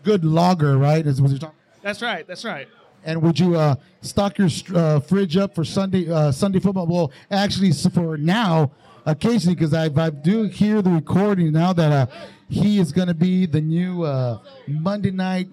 Good 0.05 0.25
lager, 0.25 0.79
right? 0.79 1.05
Is 1.05 1.21
what 1.21 1.33
you're 1.33 1.41
talking. 1.41 1.57
That's 1.83 2.01
right. 2.01 2.25
That's 2.29 2.45
right. 2.45 2.69
And 3.03 3.21
would 3.23 3.37
you 3.37 3.57
uh, 3.57 3.75
stock 4.03 4.39
your 4.39 4.49
uh, 4.73 5.01
fridge 5.01 5.37
up 5.37 5.53
for 5.53 5.65
Sunday 5.65 6.09
uh, 6.09 6.31
Sunday 6.31 6.61
football? 6.61 6.87
Well, 6.87 7.11
actually, 7.29 7.73
for 7.73 8.17
now, 8.17 8.71
occasionally, 9.05 9.57
because 9.57 9.75
I, 9.75 9.87
I 10.01 10.11
do 10.11 10.45
hear 10.45 10.81
the 10.81 10.91
recording 10.91 11.51
now 11.51 11.73
that 11.73 11.91
uh, 11.91 12.07
he 12.49 12.79
is 12.79 12.93
going 12.93 13.09
to 13.09 13.15
be 13.15 13.47
the 13.47 13.61
new 13.61 14.05
uh, 14.05 14.39
Monday 14.69 15.11
night 15.11 15.49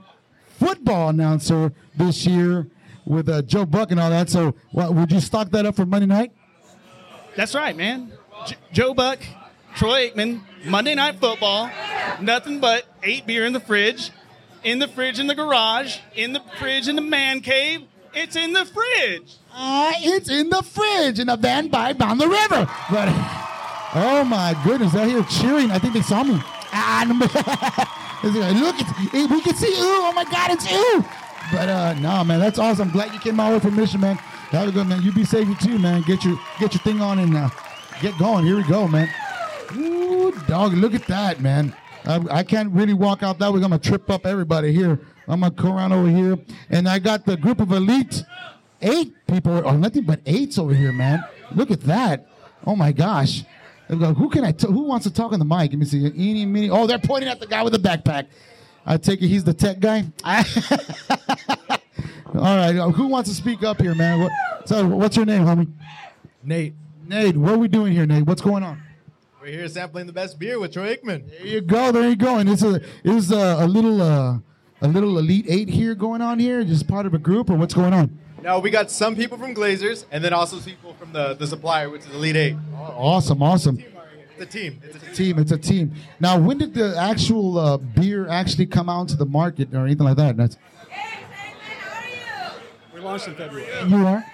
football 0.59 1.09
announcer 1.09 1.73
this 1.97 2.27
year 2.27 2.67
with 3.05 3.27
uh, 3.27 3.41
Joe 3.41 3.65
Buck 3.65 3.89
and 3.89 3.99
all 3.99 4.11
that. 4.11 4.29
So, 4.29 4.53
what, 4.71 4.93
would 4.93 5.11
you 5.11 5.19
stock 5.19 5.49
that 5.49 5.65
up 5.65 5.75
for 5.75 5.87
Monday 5.87 6.05
night? 6.05 6.31
That's 7.35 7.55
right, 7.55 7.75
man. 7.75 8.13
J- 8.45 8.55
Joe 8.71 8.93
Buck, 8.93 9.17
Troy 9.75 10.09
Aikman, 10.09 10.41
Monday 10.65 10.95
Night 10.95 11.19
Football. 11.19 11.69
Nothing 12.21 12.59
but 12.59 12.85
eight 13.01 13.25
beer 13.25 13.45
in 13.45 13.53
the 13.53 13.59
fridge, 13.59 14.11
in 14.63 14.79
the 14.79 14.87
fridge 14.87 15.19
in 15.19 15.27
the 15.27 15.35
garage, 15.35 15.97
in 16.15 16.33
the 16.33 16.41
fridge 16.59 16.87
in 16.87 16.95
the 16.95 17.01
man 17.01 17.41
cave. 17.41 17.81
It's 18.13 18.35
in 18.35 18.53
the 18.53 18.65
fridge. 18.65 19.37
Uh, 19.51 19.93
it's 19.97 20.29
in 20.29 20.49
the 20.49 20.61
fridge 20.61 21.19
in 21.19 21.29
a 21.29 21.37
van 21.37 21.67
by 21.67 21.93
down 21.93 22.19
the 22.19 22.27
river. 22.27 22.69
But 22.91 23.09
oh 23.95 24.23
my 24.27 24.55
goodness, 24.63 24.93
they're 24.93 25.07
here 25.07 25.23
cheering. 25.23 25.71
I 25.71 25.79
think 25.79 25.93
they 25.95 26.01
saw 26.01 26.23
me. 26.23 26.39
Ah, 26.71 27.05
look, 28.23 28.75
it's, 28.79 29.13
eh, 29.13 29.27
we 29.29 29.41
can 29.41 29.55
see 29.55 29.67
you. 29.67 29.75
Oh 29.79 30.13
my 30.15 30.23
God, 30.25 30.51
it's 30.51 30.69
you. 30.69 31.03
But 31.51 31.69
uh, 31.69 31.93
no, 31.95 32.23
man, 32.23 32.39
that's 32.39 32.59
awesome. 32.59 32.91
Glad 32.91 33.13
you 33.13 33.19
came 33.19 33.39
all 33.39 33.49
the 33.49 33.57
way 33.57 33.61
from 33.61 33.75
Mission, 33.75 34.01
man. 34.01 34.19
That 34.51 34.65
was 34.65 34.73
good, 34.73 34.87
man. 34.87 35.01
You 35.01 35.11
be 35.11 35.25
safe 35.25 35.47
too, 35.59 35.79
man. 35.79 36.03
Get 36.03 36.23
your 36.23 36.39
get 36.59 36.73
your 36.73 36.81
thing 36.81 37.01
on 37.01 37.17
and 37.17 37.35
uh, 37.35 37.49
get 38.01 38.17
going. 38.19 38.45
Here 38.45 38.55
we 38.55 38.63
go, 38.63 38.87
man. 38.87 39.09
Ooh, 39.75 40.31
dog, 40.47 40.73
look 40.73 40.93
at 40.93 41.07
that, 41.07 41.41
man. 41.41 41.75
I, 42.05 42.21
I 42.31 42.43
can't 42.43 42.71
really 42.71 42.93
walk 42.93 43.23
out 43.23 43.39
that 43.39 43.51
way. 43.51 43.57
I'm 43.57 43.61
gonna 43.61 43.79
trip 43.79 44.09
up 44.09 44.25
everybody 44.25 44.73
here. 44.73 44.99
I'm 45.27 45.39
gonna 45.39 45.51
go 45.51 45.75
around 45.75 45.93
over 45.93 46.09
here, 46.09 46.37
and 46.69 46.87
I 46.87 46.99
got 46.99 47.25
the 47.25 47.37
group 47.37 47.59
of 47.61 47.71
elite 47.71 48.23
eight 48.83 49.13
people, 49.27 49.65
or 49.65 49.77
nothing 49.77 50.03
but 50.03 50.19
eights 50.25 50.57
over 50.57 50.73
here, 50.73 50.91
man. 50.91 51.23
Look 51.55 51.71
at 51.71 51.81
that. 51.81 52.27
Oh 52.65 52.75
my 52.75 52.91
gosh. 52.91 53.43
Go, 53.89 54.13
Who 54.13 54.29
can 54.29 54.43
I? 54.43 54.51
T- 54.51 54.67
who 54.67 54.83
wants 54.83 55.05
to 55.05 55.13
talk 55.13 55.33
on 55.33 55.39
the 55.39 55.45
mic? 55.45 55.71
Let 55.71 55.79
me 55.79 55.85
see. 55.85 56.05
Eeny, 56.05 56.45
meeny. 56.45 56.69
Oh, 56.69 56.87
they're 56.87 56.99
pointing 56.99 57.29
at 57.29 57.39
the 57.39 57.47
guy 57.47 57.63
with 57.63 57.73
the 57.73 57.79
backpack. 57.79 58.27
I 58.85 58.97
take 58.97 59.21
it 59.21 59.27
he's 59.27 59.43
the 59.43 59.53
tech 59.53 59.79
guy. 59.79 60.05
All 62.35 62.41
right. 62.57 62.73
Who 62.73 63.07
wants 63.07 63.29
to 63.29 63.35
speak 63.35 63.63
up 63.63 63.79
here, 63.79 63.95
man? 63.95 64.19
What, 64.21 64.31
so, 64.65 64.85
what's 64.87 65.15
your 65.15 65.25
name, 65.25 65.43
homie? 65.43 65.71
Nate. 66.43 66.73
Nate. 67.05 67.37
What 67.37 67.53
are 67.53 67.57
we 67.57 67.67
doing 67.67 67.93
here, 67.93 68.05
Nate? 68.05 68.25
What's 68.25 68.41
going 68.41 68.63
on? 68.63 68.81
We're 69.43 69.51
here 69.51 69.67
sampling 69.67 70.07
the 70.07 70.13
best 70.13 70.39
beer 70.39 70.57
with 70.57 70.71
Troy 70.71 70.95
Aikman. 70.95 71.29
There 71.29 71.45
you 71.45 71.59
go. 71.59 71.91
There 71.91 72.07
you 72.07 72.15
go. 72.15 72.37
And 72.37 72.49
it's 72.49 72.63
a 72.63 72.79
is 73.03 73.29
a, 73.29 73.57
a 73.59 73.67
little 73.67 74.01
uh, 74.01 74.39
a 74.81 74.87
little 74.87 75.19
elite 75.19 75.47
eight 75.49 75.67
here 75.67 75.95
going 75.95 76.21
on 76.21 76.39
here. 76.39 76.63
Just 76.63 76.87
part 76.87 77.05
of 77.05 77.13
a 77.13 77.17
group, 77.17 77.49
or 77.49 77.55
what's 77.57 77.73
going 77.73 77.91
on? 77.91 78.17
Now 78.41 78.59
we 78.59 78.69
got 78.69 78.89
some 78.89 79.17
people 79.17 79.37
from 79.37 79.53
Glazer's, 79.53 80.05
and 80.11 80.23
then 80.23 80.31
also 80.31 80.61
people 80.61 80.93
from 80.93 81.11
the, 81.11 81.33
the 81.33 81.45
supplier, 81.45 81.89
which 81.89 82.05
is 82.05 82.15
Elite 82.15 82.37
Eight. 82.37 82.55
Awesome, 82.73 83.43
awesome. 83.43 83.83
It's 84.37 84.43
a 84.43 84.45
team. 84.45 84.79
It's 84.81 84.95
a 84.95 85.13
Team, 85.13 85.37
it's 85.39 85.51
a 85.51 85.57
team. 85.57 85.93
Now, 86.21 86.39
when 86.39 86.57
did 86.57 86.73
the 86.73 86.97
actual 86.97 87.57
uh, 87.59 87.75
beer 87.75 88.29
actually 88.29 88.67
come 88.67 88.87
out 88.87 89.09
to 89.09 89.17
the 89.17 89.25
market 89.25 89.73
or 89.73 89.85
anything 89.85 90.05
like 90.05 90.15
that? 90.15 90.37
That's 90.37 90.57
hey, 90.87 91.19
Simon, 91.35 91.57
how 91.81 91.99
are 91.99 92.55
you? 92.55 92.95
We 92.95 93.01
launched 93.01 93.27
in 93.27 93.35
February. 93.35 93.67
you 93.89 94.07
are 94.07 94.25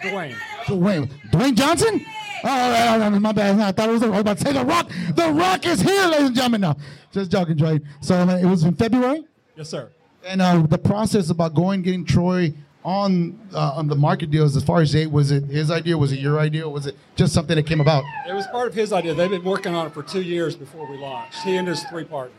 Dwayne. 0.00 0.34
Dwayne 0.64 1.10
Dwayne 1.30 1.54
Johnson. 1.54 2.06
Oh, 2.44 2.48
all 2.50 2.70
right, 2.70 2.88
all 2.88 3.10
right, 3.10 3.18
my 3.22 3.32
bad. 3.32 3.58
I 3.58 3.72
thought 3.72 3.88
it 3.88 3.92
was, 3.92 4.02
I 4.02 4.08
was 4.08 4.20
about 4.20 4.36
to 4.36 4.44
say 4.44 4.52
the 4.52 4.64
Rock. 4.64 4.90
The 5.14 5.32
Rock 5.32 5.66
is 5.66 5.80
here, 5.80 6.06
ladies 6.08 6.26
and 6.26 6.34
gentlemen. 6.36 6.60
Now, 6.60 6.76
just 7.10 7.30
joking, 7.30 7.56
Dwayne. 7.56 7.82
So 8.02 8.20
it 8.28 8.44
was 8.44 8.64
in 8.64 8.74
February. 8.74 9.24
Yes, 9.56 9.70
sir. 9.70 9.90
And 10.26 10.42
uh, 10.42 10.62
the 10.68 10.76
process 10.76 11.30
about 11.30 11.54
going 11.54 11.80
getting 11.80 12.04
Troy 12.04 12.52
on 12.84 13.40
uh, 13.54 13.72
on 13.74 13.88
the 13.88 13.94
market 13.94 14.30
deals, 14.30 14.56
as 14.56 14.62
far 14.62 14.82
as 14.82 14.94
eight, 14.94 15.10
was 15.10 15.30
it 15.30 15.44
his 15.44 15.70
idea? 15.70 15.96
Was 15.96 16.12
it 16.12 16.18
your 16.18 16.38
idea? 16.38 16.68
Was 16.68 16.86
it 16.86 16.96
just 17.16 17.32
something 17.32 17.56
that 17.56 17.66
came 17.66 17.80
about? 17.80 18.04
It 18.28 18.34
was 18.34 18.46
part 18.48 18.68
of 18.68 18.74
his 18.74 18.92
idea. 18.92 19.14
They've 19.14 19.30
been 19.30 19.42
working 19.42 19.74
on 19.74 19.86
it 19.86 19.94
for 19.94 20.02
two 20.02 20.20
years 20.20 20.54
before 20.54 20.86
we 20.90 20.98
launched. 20.98 21.42
He 21.42 21.56
and 21.56 21.66
his 21.66 21.82
three 21.84 22.04
partners. 22.04 22.36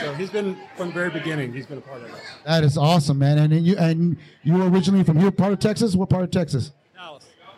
So 0.00 0.14
he's 0.14 0.30
been 0.30 0.56
from 0.76 0.88
the 0.88 0.94
very 0.94 1.10
beginning. 1.10 1.52
He's 1.52 1.66
been 1.66 1.78
a 1.78 1.80
part 1.80 2.02
of 2.02 2.08
it. 2.08 2.22
That 2.44 2.62
is 2.62 2.78
awesome, 2.78 3.18
man. 3.18 3.38
And 3.38 3.66
you 3.66 3.76
and 3.78 4.16
you 4.44 4.54
were 4.54 4.68
originally 4.70 5.02
from 5.02 5.18
here, 5.18 5.32
part 5.32 5.52
of 5.52 5.58
Texas. 5.58 5.96
What 5.96 6.08
part 6.08 6.22
of 6.22 6.30
Texas? 6.30 6.70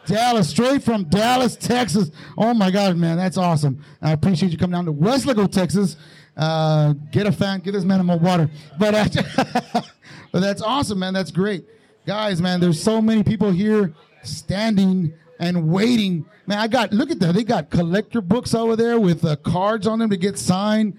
Dallas. 0.06 0.48
Straight 0.48 0.82
from 0.82 1.04
Dallas, 1.04 1.56
Texas. 1.56 2.10
Oh 2.36 2.54
my 2.54 2.70
God, 2.70 2.96
man, 2.96 3.16
that's 3.16 3.36
awesome. 3.36 3.84
I 4.00 4.12
appreciate 4.12 4.52
you 4.52 4.58
coming 4.58 4.72
down 4.72 4.86
to 4.86 4.92
Weslaco, 4.92 5.50
Texas. 5.50 5.96
Uh, 6.36 6.94
get 7.10 7.26
a 7.26 7.32
fan, 7.32 7.60
give 7.60 7.74
this 7.74 7.84
man 7.84 8.04
more 8.04 8.18
water. 8.18 8.50
But 8.78 8.94
uh, 8.94 9.82
but 10.32 10.40
that's 10.40 10.62
awesome, 10.62 10.98
man. 10.98 11.14
That's 11.14 11.30
great, 11.30 11.64
guys, 12.06 12.40
man. 12.40 12.60
There's 12.60 12.82
so 12.82 13.02
many 13.02 13.22
people 13.22 13.50
here 13.50 13.94
standing 14.22 15.12
and 15.38 15.68
waiting. 15.68 16.24
Man, 16.46 16.58
I 16.58 16.68
got 16.68 16.92
look 16.92 17.10
at 17.10 17.20
that. 17.20 17.34
They 17.34 17.44
got 17.44 17.70
collector 17.70 18.20
books 18.20 18.54
over 18.54 18.76
there 18.76 18.98
with 18.98 19.24
uh, 19.24 19.36
cards 19.36 19.86
on 19.86 19.98
them 19.98 20.10
to 20.10 20.16
get 20.16 20.38
signed. 20.38 20.98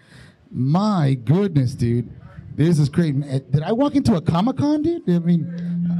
My 0.51 1.17
goodness, 1.25 1.73
dude. 1.73 2.11
This 2.55 2.77
is 2.77 2.87
great. 2.87 3.19
Did 3.51 3.63
I 3.63 3.71
walk 3.71 3.95
into 3.95 4.15
a 4.15 4.21
Comic 4.21 4.57
Con, 4.57 4.83
dude? 4.83 5.09
I 5.09 5.17
mean, 5.17 5.43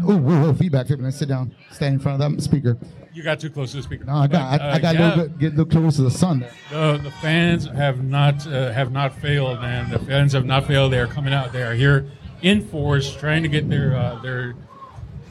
oh, 0.05 0.17
whoa, 0.17 0.53
feedback. 0.53 0.87
feedback. 0.87 1.13
Sit 1.13 1.29
down, 1.29 1.53
stand 1.71 1.95
in 1.95 1.99
front 1.99 2.21
of 2.21 2.31
that 2.35 2.41
speaker. 2.41 2.77
You 3.13 3.21
got 3.23 3.39
too 3.39 3.49
close 3.49 3.71
to 3.71 3.77
the 3.77 3.83
speaker. 3.83 4.05
No, 4.05 4.13
I 4.15 4.27
got, 4.27 4.59
But, 4.59 4.61
I, 4.61 4.69
I 4.69 4.71
uh, 4.71 4.79
got 4.79 4.95
yeah, 4.95 5.01
a 5.01 5.09
little 5.09 5.27
bit, 5.27 5.39
get 5.39 5.47
a 5.53 5.55
little 5.55 5.65
close 5.81 5.95
to 5.97 6.01
the 6.01 6.11
sun. 6.11 6.39
There. 6.71 6.97
The, 6.97 7.03
the 7.03 7.11
fans 7.11 7.65
have 7.67 8.03
not 8.03 8.45
uh, 8.47 8.71
have 8.71 8.91
not 8.91 9.13
failed, 9.13 9.61
man. 9.61 9.89
The 9.89 9.99
fans 9.99 10.33
have 10.33 10.45
not 10.45 10.65
failed. 10.65 10.91
They 10.93 10.99
are 10.99 11.07
coming 11.07 11.33
out. 11.33 11.51
They 11.53 11.63
are 11.63 11.73
here 11.75 12.07
in 12.41 12.65
force, 12.65 13.15
trying 13.15 13.43
to 13.43 13.49
get 13.49 13.69
their 13.69 13.95
uh, 13.95 14.19
their 14.21 14.55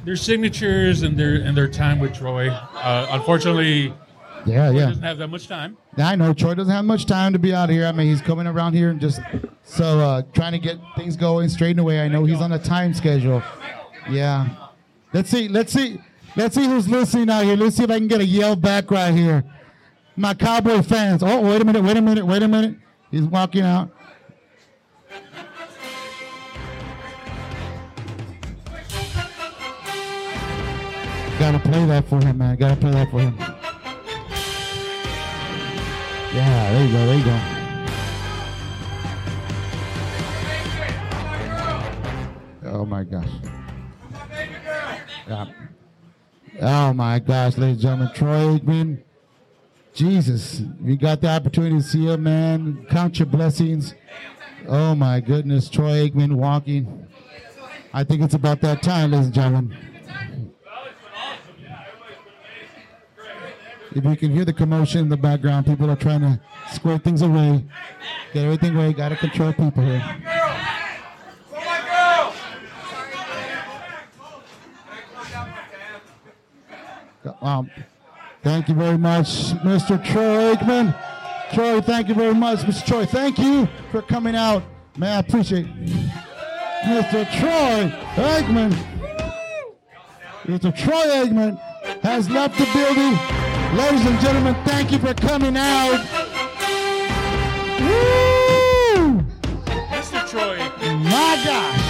their 0.05 0.17
signatures 0.17 1.03
and 1.03 1.17
their 1.17 1.35
and 1.37 1.57
their 1.57 1.69
time 1.69 1.99
with 1.99 2.15
Troy. 2.15 2.49
Uh, 2.51 3.07
unfortunately, 3.11 3.93
Yeah, 4.47 4.69
Troy 4.71 4.79
yeah. 4.79 4.87
doesn't 4.87 5.03
have 5.03 5.19
that 5.19 5.29
much 5.29 5.49
time. 5.49 5.77
I 5.99 6.15
know 6.17 6.33
Troy 6.33 6.55
doesn't 6.55 6.73
have 6.73 6.85
much 6.85 7.07
time 7.07 7.33
to 7.33 7.39
be 7.39 7.53
out 7.53 7.69
here. 7.69 7.87
I 7.87 7.93
mean, 7.93 8.07
he's 8.07 8.23
coming 8.23 8.47
around 8.47 8.75
here 8.75 8.91
and 8.91 9.01
just 9.01 9.21
so 9.65 10.01
uh, 10.01 10.23
trying 10.33 10.53
to 10.53 10.59
get 10.59 10.79
things 10.97 11.17
going 11.17 11.49
straight 11.49 11.79
away. 11.79 12.01
I 12.01 12.09
know 12.09 12.25
he's 12.25 12.41
on 12.41 12.53
a 12.53 12.59
time 12.59 12.95
schedule. 12.95 13.43
Yeah. 14.09 14.62
Let's 15.13 15.31
see. 15.31 15.49
Let's 15.49 15.73
see. 15.73 16.01
Let's 16.37 16.55
see 16.55 16.67
who's 16.67 16.89
listening 16.89 17.29
out 17.29 17.45
here. 17.45 17.57
Let's 17.57 17.77
see 17.77 17.85
if 17.85 17.91
I 17.91 17.99
can 17.99 18.09
get 18.09 18.21
a 18.21 18.27
yell 18.27 18.57
back 18.57 18.91
right 18.91 19.13
here. 19.13 19.45
My 20.17 20.35
Cowboy 20.35 20.83
fans. 20.83 21.23
Oh, 21.23 21.41
wait 21.41 21.61
a 21.61 21.65
minute. 21.65 21.83
Wait 21.83 21.97
a 21.97 22.03
minute. 22.03 22.27
Wait 22.27 22.43
a 22.43 22.49
minute. 22.49 22.77
He's 23.11 23.23
walking 23.23 23.63
out. 23.63 23.91
Gotta 31.39 31.59
play 31.59 31.85
that 31.87 32.09
for 32.09 32.25
him, 32.25 32.39
man. 32.39 32.57
Gotta 32.57 32.77
play 32.77 32.93
that 32.93 33.11
for 33.11 33.21
him. 33.21 33.37
Yeah, 36.35 36.73
there 36.73 36.87
you 36.87 36.93
go. 36.93 37.07
There 37.07 37.19
you 37.19 37.25
go. 37.25 37.41
Oh 42.79 42.87
my 42.87 43.05
gosh. 43.05 43.52
Yeah. 45.29 45.47
Oh 46.61 46.93
my 46.93 47.19
gosh, 47.19 47.57
ladies 47.57 47.77
and 47.77 47.81
gentlemen, 47.81 48.15
Troy 48.15 48.59
Aikman. 48.59 49.03
Jesus, 49.95 50.63
you 50.83 50.97
got 50.97 51.21
the 51.21 51.29
opportunity 51.29 51.77
to 51.77 51.83
see 51.83 52.07
him, 52.07 52.23
man. 52.23 52.87
Count 52.91 53.19
your 53.19 53.27
blessings. 53.27 53.95
Oh 54.67 54.95
my 54.95 55.21
goodness, 55.21 55.69
Troy 55.69 56.09
Aikman 56.09 56.35
walking. 56.35 57.07
I 57.93 58.05
think 58.05 58.23
it's 58.23 58.35
about 58.35 58.61
that 58.63 58.83
time, 58.83 59.11
ladies 59.11 59.27
and 59.27 59.35
gentlemen. 59.35 59.77
If 63.95 64.05
you 64.05 64.17
can 64.17 64.31
hear 64.31 64.47
the 64.47 64.55
commotion 64.55 65.03
in 65.03 65.09
the 65.11 65.19
background, 65.19 65.67
people 65.67 65.91
are 65.91 65.97
trying 65.97 66.21
to 66.21 66.41
square 66.73 66.97
things 66.99 67.21
away, 67.21 67.63
get 68.33 68.45
everything 68.45 68.75
away. 68.75 68.95
Got 68.95 69.11
to 69.11 69.17
control 69.17 69.53
people 69.53 69.85
here. 69.85 70.42
Wow. 77.25 77.67
Thank 78.43 78.69
you 78.69 78.75
very 78.75 78.99
much, 78.99 79.53
Mr. 79.63 80.05
Troy 80.05 80.55
Aikman. 80.55 80.95
Troy, 81.53 81.81
thank 81.81 82.09
you 82.09 82.15
very 82.15 82.35
much, 82.35 82.61
Mr. 82.61 82.85
Troy. 82.85 83.07
Thank 83.07 83.39
you 83.39 83.69
for 83.91 84.03
coming 84.03 84.35
out. 84.35 84.65
Man, 84.97 85.17
I 85.17 85.21
appreciate 85.21 85.67
Mr. 86.85 87.25
Troy 87.39 87.93
Aikman. 88.17 88.73
Mr. 90.45 90.77
Troy 90.77 91.07
Aikman 91.23 91.59
has 92.03 92.29
left 92.29 92.59
the 92.59 92.65
building. 92.75 93.17
Ladies 93.79 94.05
and 94.07 94.21
gentlemen, 94.21 94.57
thank 94.65 94.91
you 94.91 94.99
for 94.99 95.15
coming 95.15 95.57
out. 95.57 96.05
Woo! 97.81 99.21
Mr. 99.93 100.29
Troy. 100.29 100.59
My 100.59 101.41
gosh. 101.45 101.81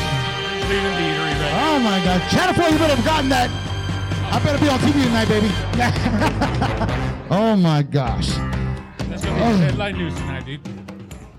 He's 0.52 0.68
leaving 0.68 0.92
the 0.92 1.00
eatery 1.00 1.40
right 1.40 1.72
Oh 1.72 1.78
my 1.82 2.04
God. 2.04 2.54
4, 2.54 2.68
you 2.68 2.78
better 2.78 2.94
have 2.94 3.04
gotten 3.04 3.30
that. 3.30 3.71
I 4.34 4.40
better 4.42 4.58
be 4.58 4.68
on 4.68 4.78
TV 4.78 5.04
tonight, 5.04 5.28
baby. 5.28 5.50
oh 7.30 7.54
my 7.56 7.82
gosh. 7.82 8.28
That's 9.08 9.24
gonna 9.24 9.36
be 9.36 9.42
Oh. 9.42 9.56
headline 9.56 9.98
news 9.98 10.14
tonight, 10.14 10.46
dude. 10.46 10.60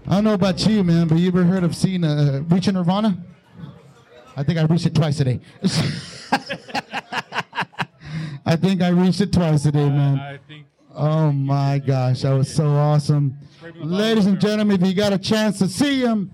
I 0.08 0.16
don't 0.16 0.24
know 0.26 0.34
about 0.34 0.66
you, 0.68 0.84
man, 0.84 1.08
but 1.08 1.18
you 1.18 1.28
ever 1.30 1.44
heard 1.44 1.64
of 1.64 1.76
seeing 1.76 2.04
uh, 2.04 2.44
Reaching 2.50 2.76
Nirvana? 2.76 3.18
I 4.38 4.44
think 4.44 4.60
I 4.60 4.64
reached 4.66 4.86
it 4.86 4.94
twice 4.96 5.18
today. 5.18 5.40
I 8.46 8.56
think 8.58 8.82
I 8.82 8.90
reached 8.90 9.22
it 9.22 9.32
twice 9.32 9.64
today, 9.64 9.90
man. 9.90 10.20
I 10.20 10.38
think 10.48 10.68
Oh 10.96 11.32
my 11.32 11.80
gosh, 11.80 12.22
that 12.22 12.32
was 12.34 12.54
so 12.54 12.68
awesome. 12.68 13.36
Ladies 13.78 14.28
and 14.28 14.40
gentlemen, 14.40 14.80
if 14.82 14.88
you 14.88 14.94
got 14.94 15.14
a 15.14 15.18
chance 15.18 15.58
to 15.60 15.68
see 15.68 16.02
him, 16.02 16.32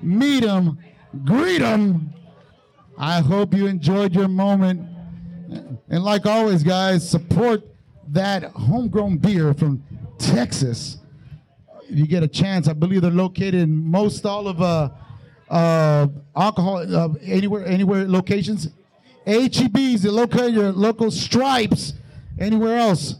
meet 0.00 0.42
him, 0.42 0.78
greet 1.24 1.60
him, 1.60 2.12
I 2.98 3.20
hope 3.20 3.54
you 3.54 3.66
enjoyed 3.68 4.14
your 4.14 4.26
moment. 4.26 4.88
And 5.88 6.02
like 6.02 6.26
always, 6.26 6.62
guys, 6.62 7.08
support 7.08 7.62
that 8.08 8.44
homegrown 8.44 9.18
beer 9.18 9.54
from 9.54 9.82
Texas. 10.18 10.98
If 11.88 11.98
you 11.98 12.06
get 12.06 12.22
a 12.22 12.28
chance, 12.28 12.68
I 12.68 12.72
believe 12.72 13.02
they're 13.02 13.10
located 13.10 13.54
in 13.54 13.76
most 13.90 14.24
all 14.24 14.48
of 14.48 14.62
uh, 14.62 14.90
uh, 15.50 16.08
alcohol 16.34 16.96
uh, 16.96 17.08
anywhere 17.22 17.66
anywhere 17.66 18.08
locations. 18.08 18.68
HEBs, 19.26 20.00
they 20.00 20.08
locate 20.08 20.52
your 20.52 20.72
local 20.72 21.10
stripes. 21.10 21.94
Anywhere 22.38 22.78
else? 22.78 23.16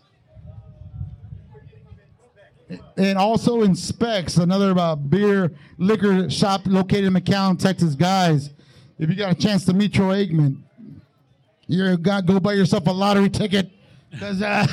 and 2.96 3.18
also 3.18 3.62
in 3.62 3.74
Spec's, 3.74 4.36
another 4.36 4.78
uh, 4.78 4.96
beer 4.96 5.52
liquor 5.78 6.30
shop 6.30 6.62
located 6.66 7.04
in 7.04 7.12
McAllen, 7.12 7.58
Texas. 7.58 7.94
Guys, 7.94 8.50
if 8.98 9.10
you 9.10 9.16
got 9.16 9.32
a 9.32 9.34
chance 9.34 9.64
to 9.66 9.72
meet 9.72 9.92
Troy 9.92 10.26
Aikman, 10.26 10.58
you're 11.66 11.96
gonna 11.96 12.22
go 12.22 12.40
buy 12.40 12.52
yourself 12.54 12.86
a 12.86 12.90
lottery 12.92 13.30
ticket 13.30 13.70
because 14.10 14.42
uh, 14.42 14.66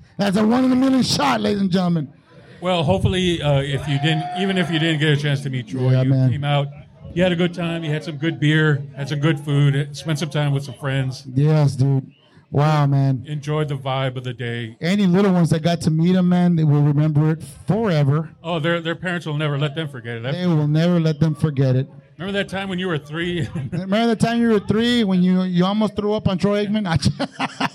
that's 0.16 0.36
a 0.36 0.46
one 0.46 0.64
in 0.64 0.72
a 0.72 0.76
million 0.76 1.02
shot, 1.02 1.40
ladies 1.40 1.60
and 1.60 1.70
gentlemen. 1.70 2.12
Well, 2.60 2.82
hopefully, 2.84 3.42
uh, 3.42 3.60
if 3.60 3.86
you 3.88 3.98
didn't, 3.98 4.24
even 4.40 4.56
if 4.56 4.70
you 4.70 4.78
didn't 4.78 5.00
get 5.00 5.08
a 5.10 5.16
chance 5.16 5.40
to 5.42 5.50
meet 5.50 5.68
Troy, 5.68 5.90
Yeah, 5.90 6.02
you 6.02 6.10
man. 6.10 6.30
came 6.30 6.44
out, 6.44 6.68
you 7.12 7.22
had 7.22 7.32
a 7.32 7.36
good 7.36 7.52
time, 7.54 7.82
you 7.82 7.90
had 7.90 8.04
some 8.04 8.16
good 8.18 8.38
beer, 8.38 8.82
had 8.96 9.08
some 9.08 9.18
good 9.18 9.40
food, 9.40 9.96
spent 9.96 10.18
some 10.20 10.30
time 10.30 10.52
with 10.52 10.64
some 10.64 10.74
friends, 10.74 11.24
Yes, 11.34 11.74
dude. 11.74 12.10
Wow, 12.52 12.86
man. 12.86 13.24
enjoyed 13.26 13.68
the 13.68 13.76
vibe 13.76 14.16
of 14.16 14.24
the 14.24 14.34
day. 14.34 14.76
Any 14.80 15.06
little 15.06 15.32
ones 15.32 15.48
that 15.50 15.62
got 15.62 15.80
to 15.82 15.90
meet 15.90 16.14
him, 16.14 16.28
man, 16.28 16.54
they 16.54 16.64
will 16.64 16.82
remember 16.82 17.30
it 17.30 17.42
forever. 17.66 18.30
Oh, 18.44 18.58
their 18.60 18.80
their 18.80 18.94
parents 18.94 19.24
will 19.26 19.38
never 19.38 19.58
let 19.58 19.74
them 19.74 19.88
forget 19.88 20.18
it. 20.18 20.32
They 20.32 20.46
will 20.46 20.68
never 20.68 21.00
let 21.00 21.18
them 21.18 21.34
forget 21.34 21.76
it. 21.76 21.88
Remember 22.22 22.38
that 22.38 22.48
time 22.48 22.68
when 22.68 22.78
you 22.78 22.86
were 22.86 22.98
three? 22.98 23.48
Remember 23.72 24.06
the 24.06 24.14
time 24.14 24.40
you 24.40 24.50
were 24.50 24.60
three 24.60 25.02
when 25.02 25.24
you 25.24 25.42
you 25.42 25.64
almost 25.64 25.96
threw 25.96 26.12
up 26.12 26.28
on 26.28 26.38
Troy 26.38 26.64
Aikman? 26.64 26.86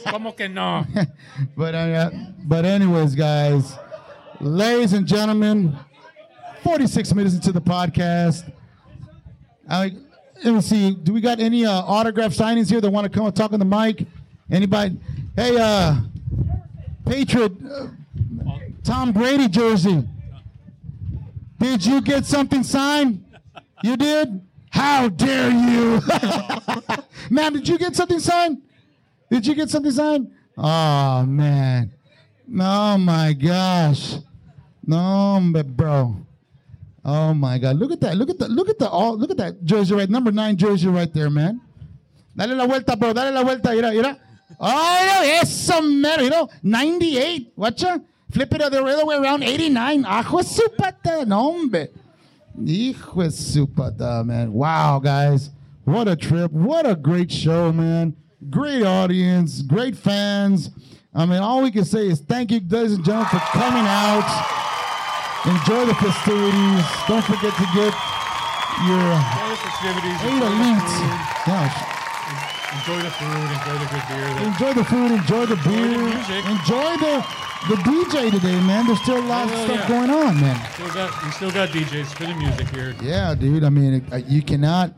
Como 0.10 0.32
que 0.32 0.48
no? 0.48 0.86
but 1.58 1.76
uh, 1.76 2.10
but 2.46 2.64
anyways, 2.64 3.14
guys, 3.14 3.76
ladies 4.40 4.94
and 4.94 5.06
gentlemen, 5.06 5.76
46 6.64 7.14
minutes 7.14 7.36
into 7.36 7.52
the 7.52 7.60
podcast. 7.60 8.50
I, 9.70 9.92
let 10.46 10.54
me 10.54 10.62
see. 10.62 10.92
Do 10.92 11.12
we 11.12 11.20
got 11.20 11.42
any 11.42 11.66
uh, 11.66 11.82
autograph 11.82 12.32
signings 12.32 12.70
here 12.70 12.80
that 12.80 12.90
want 12.90 13.04
to 13.04 13.10
come 13.10 13.28
and 13.28 13.36
talk 13.36 13.52
on 13.52 13.60
the 13.60 13.66
mic? 13.66 14.08
Anybody? 14.50 14.98
Hey, 15.36 15.58
uh, 15.60 15.98
Patriot, 17.06 17.52
uh, 17.70 17.88
Tom 18.86 19.12
Brady 19.12 19.50
jersey. 19.50 20.08
Did 21.60 21.86
you 21.86 22.00
get 22.00 22.24
something 22.26 22.64
signed? 22.64 23.26
You 23.84 23.98
did? 23.98 24.42
How 24.70 25.10
dare 25.10 25.52
you? 25.52 26.02
Ma'am, 27.30 27.54
did 27.54 27.68
you 27.68 27.78
get 27.78 27.96
something 27.96 28.20
signed? 28.20 28.62
Did 29.30 29.46
you 29.46 29.56
get 29.56 29.70
something 29.70 29.92
signed? 29.92 30.32
Oh 30.58 31.24
man. 31.26 31.92
Oh 32.60 32.98
my 32.98 33.34
gosh. 33.34 34.16
No, 34.86 35.40
but 35.52 35.68
bro. 35.68 36.16
Oh 37.04 37.34
my 37.34 37.58
god. 37.58 37.78
Look 37.78 37.92
at 37.92 38.02
that. 38.02 38.18
Look 38.18 38.30
at 38.30 38.40
that. 38.40 38.50
Look 38.50 38.70
at 38.70 38.80
the 38.80 38.90
all 38.90 39.18
look 39.18 39.32
at 39.32 39.38
that 39.38 39.64
jersey 39.64 39.96
right. 39.96 40.10
Number 40.10 40.32
nine 40.32 40.58
jersey 40.58 40.88
right 40.88 41.12
there, 41.14 41.30
man. 41.30 41.62
Dale 42.36 42.56
la 42.56 42.66
vuelta, 42.66 42.96
bro. 42.96 43.14
Dale 43.14 43.34
la 43.34 43.44
vuelta. 43.44 43.72
Mira, 43.72 43.92
mira. 43.92 44.18
Oh, 44.60 45.22
eso 45.42 45.82
mero. 45.82 46.24
You 46.24 46.30
know, 46.30 46.50
98. 46.64 47.54
Watcha. 47.56 48.02
Flip 48.32 48.54
it 48.54 48.58
the 48.58 48.66
other 48.66 49.06
way 49.06 49.16
around. 49.18 49.44
89. 49.44 50.06
Ajo 50.06 50.42
su 50.42 50.68
pata. 50.78 51.26
No, 51.26 51.52
hombre. 51.52 51.90
Hijo 52.66 53.24
de 53.24 53.32
su 53.32 53.68
pata, 53.68 54.24
man. 54.26 54.52
Wow, 54.52 55.00
guys. 55.00 55.52
What 55.84 56.08
a 56.08 56.16
trip. 56.16 56.52
What 56.52 56.86
a 56.90 56.96
great 56.96 57.32
show, 57.32 57.72
man. 57.72 58.16
Great 58.50 58.84
audience. 58.84 59.62
Great 59.62 59.96
fans. 59.96 60.70
I 61.14 61.26
mean, 61.26 61.42
all 61.42 61.64
we 61.64 61.72
can 61.72 61.86
say 61.86 62.08
is 62.08 62.20
thank 62.20 62.52
you, 62.52 62.60
ladies 62.68 62.94
and 62.94 63.06
gentlemen, 63.06 63.30
for 63.30 63.40
coming 63.58 63.86
out. 63.86 64.28
Enjoy 65.46 65.86
the 65.86 65.96
festivities. 65.96 66.86
Don't 67.08 67.24
forget 67.24 67.54
to 67.56 67.68
get 67.74 67.94
your 68.86 69.08
festivities. 69.58 70.22
eight 70.24 70.44
elites. 70.44 71.46
Gosh. 71.46 71.97
Enjoy 72.78 73.02
the 73.02 73.10
food. 73.12 73.50
Enjoy 73.58 73.78
the 73.78 73.90
good 73.92 74.06
beer. 74.08 74.34
The- 74.34 74.46
Enjoy 74.46 74.74
the 74.74 74.84
food, 74.86 75.12
enjoy 75.12 75.46
the 75.46 75.56
beer, 75.68 75.98
music. 75.98 76.46
enjoy 76.46 76.98
the 76.98 77.26
the 77.70 77.76
DJ 77.76 78.32
today, 78.32 78.60
man. 78.62 78.86
There's 78.88 79.02
still 79.02 79.18
a 79.18 79.26
lot 79.28 79.46
of 79.52 79.58
stuff 79.62 79.80
yeah. 79.80 79.88
going 79.88 80.10
on, 80.10 80.40
man. 80.40 80.72
Still 80.74 80.94
got, 80.94 81.24
we 81.26 81.32
still 81.32 81.52
got 81.52 81.70
DJs 81.70 82.06
spinning 82.06 82.38
music 82.38 82.70
here. 82.70 82.96
Yeah, 83.02 83.34
dude. 83.36 83.64
I 83.64 83.70
mean, 83.70 84.06
uh, 84.12 84.18
you 84.28 84.42
cannot 84.42 84.94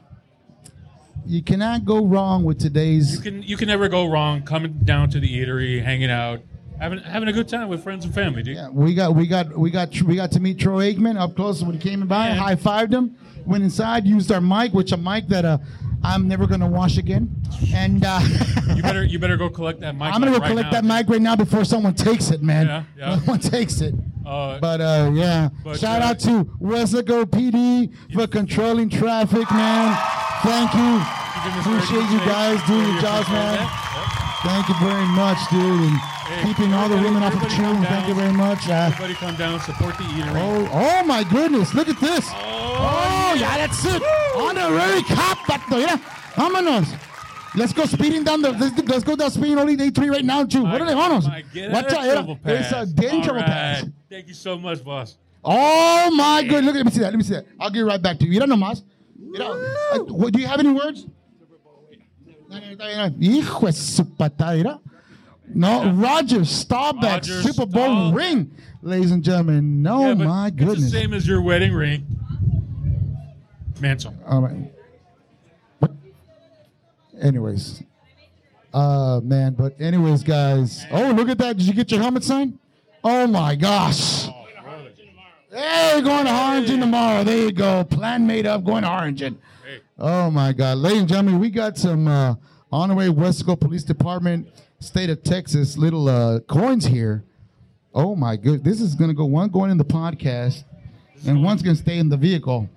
you 1.25 1.41
cannot 1.41 1.85
go 1.85 2.05
wrong 2.05 2.43
with 2.43 2.59
today's. 2.59 3.15
You 3.15 3.21
can 3.21 3.43
you 3.43 3.55
can 3.57 3.67
never 3.67 3.87
go 3.87 4.07
wrong 4.07 4.43
coming 4.43 4.73
down 4.83 5.09
to 5.11 5.19
the 5.19 5.27
eatery, 5.27 5.81
hanging 5.81 6.11
out, 6.11 6.41
having 6.79 6.99
having 6.99 7.29
a 7.29 7.33
good 7.33 7.47
time 7.47 7.69
with 7.69 7.81
friends 7.81 8.03
and 8.05 8.13
family, 8.13 8.43
dude. 8.43 8.57
Yeah, 8.57 8.69
We 8.69 8.93
got 8.93 9.15
we 9.15 9.25
got 9.25 9.57
we 9.57 9.71
got 9.71 10.01
we 10.01 10.15
got 10.15 10.31
to 10.33 10.39
meet 10.39 10.59
Troy 10.59 10.93
Aikman 10.93 11.17
up 11.19 11.35
close 11.35 11.63
when 11.63 11.75
he 11.75 11.79
came 11.79 12.05
by. 12.07 12.31
High 12.31 12.55
fived 12.55 12.91
him. 12.93 13.15
Went 13.45 13.63
inside, 13.63 14.05
used 14.05 14.31
our 14.31 14.41
mic, 14.41 14.73
which 14.73 14.91
a 14.91 14.97
mic 14.97 15.27
that 15.29 15.45
uh, 15.45 15.57
I'm 16.03 16.27
never 16.27 16.47
gonna 16.47 16.67
wash 16.67 16.97
again. 16.97 17.29
And 17.73 18.03
uh, 18.05 18.19
You 18.75 18.81
better 18.81 19.03
you 19.03 19.19
better 19.19 19.37
go 19.37 19.49
collect 19.49 19.79
that 19.81 19.95
mic. 19.95 20.13
I'm 20.13 20.21
gonna 20.21 20.31
go 20.31 20.37
right 20.39 20.47
collect 20.49 20.71
now. 20.71 20.81
that 20.81 20.85
mic 20.85 21.09
right 21.09 21.21
now 21.21 21.35
before 21.35 21.65
someone 21.65 21.93
takes 21.93 22.29
it, 22.31 22.41
man. 22.41 22.67
Yeah, 22.67 22.83
yeah. 22.97 23.15
Someone 23.17 23.39
takes 23.39 23.81
it. 23.81 23.93
Uh, 24.25 24.59
But 24.59 24.79
uh, 24.81 25.11
yeah, 25.13 25.49
But, 25.63 25.79
shout 25.79 26.01
uh, 26.01 26.05
out 26.05 26.19
to 26.21 26.45
Weslaco 26.61 27.25
PD 27.25 27.91
for 28.13 28.27
controlling 28.27 28.89
traffic, 28.89 29.49
man. 29.51 29.97
Thank 30.43 30.73
you. 30.73 31.01
Appreciate 31.61 32.09
you 32.11 32.19
guys 32.19 32.61
doing 32.67 32.87
your 32.87 33.01
jobs, 33.01 33.27
man. 33.29 33.55
yeah. 33.55 33.85
Thank 34.43 34.69
you 34.69 34.75
very 34.79 35.05
much, 35.07 35.37
dude, 35.51 35.61
and 35.81 35.97
Hey, 36.29 36.43
keeping 36.47 36.73
all 36.73 36.87
the 36.87 36.95
women 36.95 37.23
off 37.23 37.33
of 37.33 37.39
the 37.41 37.45
everybody. 37.47 37.85
Thank 37.87 38.07
you 38.07 38.13
very 38.13 38.31
much. 38.31 38.69
Uh, 38.69 38.73
Everybody 38.93 39.13
come 39.15 39.35
down, 39.35 39.59
support 39.61 39.97
the 39.97 40.03
eatery. 40.03 40.31
oh, 40.35 40.69
oh 40.71 41.03
my 41.05 41.23
goodness! 41.23 41.73
Look 41.73 41.89
at 41.89 41.99
this. 41.99 42.29
Oh, 42.29 43.08
yeah, 43.39 43.57
that's 43.57 43.85
it. 43.85 44.01
Honorary 44.35 45.01
cop, 45.03 45.37
bato, 45.39 45.79
yeah. 45.79 45.97
Vámonos. 46.35 46.97
Let's 47.55 47.73
go 47.73 47.85
speeding 47.85 48.23
down 48.23 48.41
the. 48.41 48.51
Let's, 48.51 48.77
let's 48.87 49.03
go 49.03 49.15
down 49.15 49.31
speeding 49.31 49.57
only 49.57 49.75
day 49.75 49.89
three 49.89 50.09
right 50.09 50.23
now, 50.23 50.45
too. 50.45 50.63
What 50.63 50.81
are 50.81 50.85
they? 50.85 50.93
My 50.95 51.43
get 51.53 51.71
Watch 51.71 51.91
out 51.93 52.05
yeah. 52.05 52.35
It's 52.45 52.71
a 52.71 52.79
All 53.11 53.23
trouble 53.23 53.43
pass. 53.43 53.85
Thank 54.09 54.27
you 54.27 54.33
so 54.33 54.57
much, 54.57 54.83
boss. 54.83 55.17
Oh 55.43 56.11
my 56.15 56.43
good! 56.43 56.63
Look, 56.63 56.75
let 56.75 56.85
me 56.85 56.91
see 56.91 56.99
that. 56.99 57.11
Let 57.11 57.17
me 57.17 57.23
see 57.23 57.33
that. 57.33 57.45
I'll 57.59 57.71
get 57.71 57.81
right 57.81 58.01
back 58.01 58.19
to 58.19 58.25
you. 58.25 58.31
You 58.31 58.39
don't 58.39 58.49
know 58.49 58.57
mas. 58.57 58.83
You 59.17 59.39
know, 59.39 60.05
what, 60.07 60.33
do 60.33 60.41
you 60.41 60.47
have 60.47 60.59
any 60.59 60.71
words? 60.71 61.05
No. 62.49 62.59
Hijo 63.19 63.67
de 63.67 63.73
su 63.73 64.03
Roger 65.55 66.45
Staubach 66.45 67.03
Roger 67.03 67.41
Super 67.41 67.65
Bowl 67.65 68.11
Staubach. 68.11 68.15
ring, 68.15 68.51
ladies 68.81 69.11
and 69.11 69.23
gentlemen. 69.23 69.81
No, 69.81 70.01
Yeah, 70.01 70.13
but 70.15 70.25
my 70.25 70.51
It's 70.55 70.81
the 70.81 70.89
same 70.89 71.13
as 71.13 71.27
your 71.27 71.41
wedding 71.41 71.73
ring. 71.73 72.18
Mantle. 73.81 74.13
All 74.25 74.41
right. 74.41 74.71
Anyways, 77.19 77.83
uh, 78.73 79.19
man. 79.23 79.53
But 79.53 79.79
anyways, 79.81 80.23
guys. 80.23 80.85
Oh, 80.89 81.11
look 81.11 81.27
at 81.27 81.37
that! 81.39 81.57
Did 81.57 81.67
you 81.67 81.73
get 81.73 81.91
your 81.91 82.01
helmet 82.01 82.23
signed? 82.23 82.57
Oh 83.03 83.27
my 83.27 83.55
gosh. 83.55 84.29
Hey, 85.51 85.99
going 86.01 86.25
to 86.25 86.31
Harlingen 86.31 86.79
tomorrow. 86.79 87.23
There 87.23 87.37
you 87.37 87.51
go. 87.51 87.83
Plan 87.83 88.25
made 88.25 88.45
up. 88.45 88.63
Going 88.63 88.83
to 88.83 88.87
Harlingen. 88.87 89.39
Oh 89.97 90.31
my 90.31 90.53
God, 90.53 90.77
ladies 90.77 91.01
and 91.01 91.09
gentlemen, 91.09 91.39
we 91.39 91.49
got 91.49 91.77
some 91.77 92.07
uh, 92.07 92.35
on 92.71 92.87
the 92.87 92.95
way 92.95 93.07
Weslaco 93.07 93.59
Police 93.59 93.83
Department 93.83 94.47
state 94.79 95.09
of 95.09 95.23
Texas 95.23 95.77
little 95.77 96.07
uh, 96.07 96.39
coins 96.41 96.85
here. 96.85 97.25
Oh 97.93 98.15
my 98.15 98.37
good, 98.37 98.63
this 98.63 98.79
is 98.79 98.95
gonna 98.95 99.13
go 99.13 99.25
one 99.25 99.49
going 99.49 99.71
in 99.71 99.77
the 99.77 99.83
podcast, 99.83 100.63
and 101.27 101.43
one's 101.43 101.61
gonna 101.61 101.75
stay 101.75 101.97
in 101.97 102.07
the 102.07 102.15
vehicle. 102.15 102.69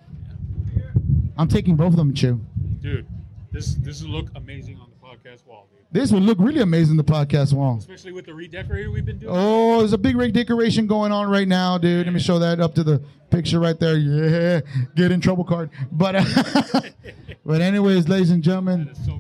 I'm 1.43 1.49
taking 1.49 1.75
both 1.75 1.89
of 1.89 1.97
them, 1.97 2.15
Chew. 2.15 2.41
Dude, 2.81 3.07
this 3.51 3.75
this 3.75 4.03
will 4.03 4.11
look 4.11 4.29
amazing 4.37 4.79
on 4.81 4.89
the 4.89 5.07
podcast 5.07 5.45
wall, 5.45 5.69
dude. 5.71 5.85
This 5.91 6.13
would 6.13 6.23
look 6.23 6.39
really 6.41 6.61
amazing 6.61 6.97
the 6.97 7.05
podcast 7.05 7.53
wall. 7.53 7.77
Especially 7.79 8.13
with 8.13 8.27
the 8.27 8.33
redecorator 8.33 8.91
we've 8.91 9.05
been 9.05 9.19
doing. 9.19 9.35
Oh, 9.37 9.81
there's 9.81 9.93
a 9.93 9.99
big 9.99 10.17
rig 10.17 10.33
decoration 10.33 10.87
going 10.87 11.11
on 11.11 11.29
right 11.29 11.49
now, 11.49 11.79
dude. 11.79 12.07
Let 12.07 12.15
me 12.15 12.21
show 12.21 12.39
that 12.39 12.61
up 12.61 12.77
to 12.77 12.85
the 12.85 13.03
picture 13.33 13.59
right 13.59 13.79
there. 13.81 13.97
Yeah, 13.97 14.61
get 14.95 15.11
in 15.11 15.21
trouble 15.21 15.45
card. 15.45 15.71
But 15.91 16.17
uh, 16.17 16.25
but 17.45 17.61
anyways, 17.61 18.09
ladies 18.09 18.31
and 18.31 18.43
gentlemen, 18.43 18.91
so. 19.07 19.19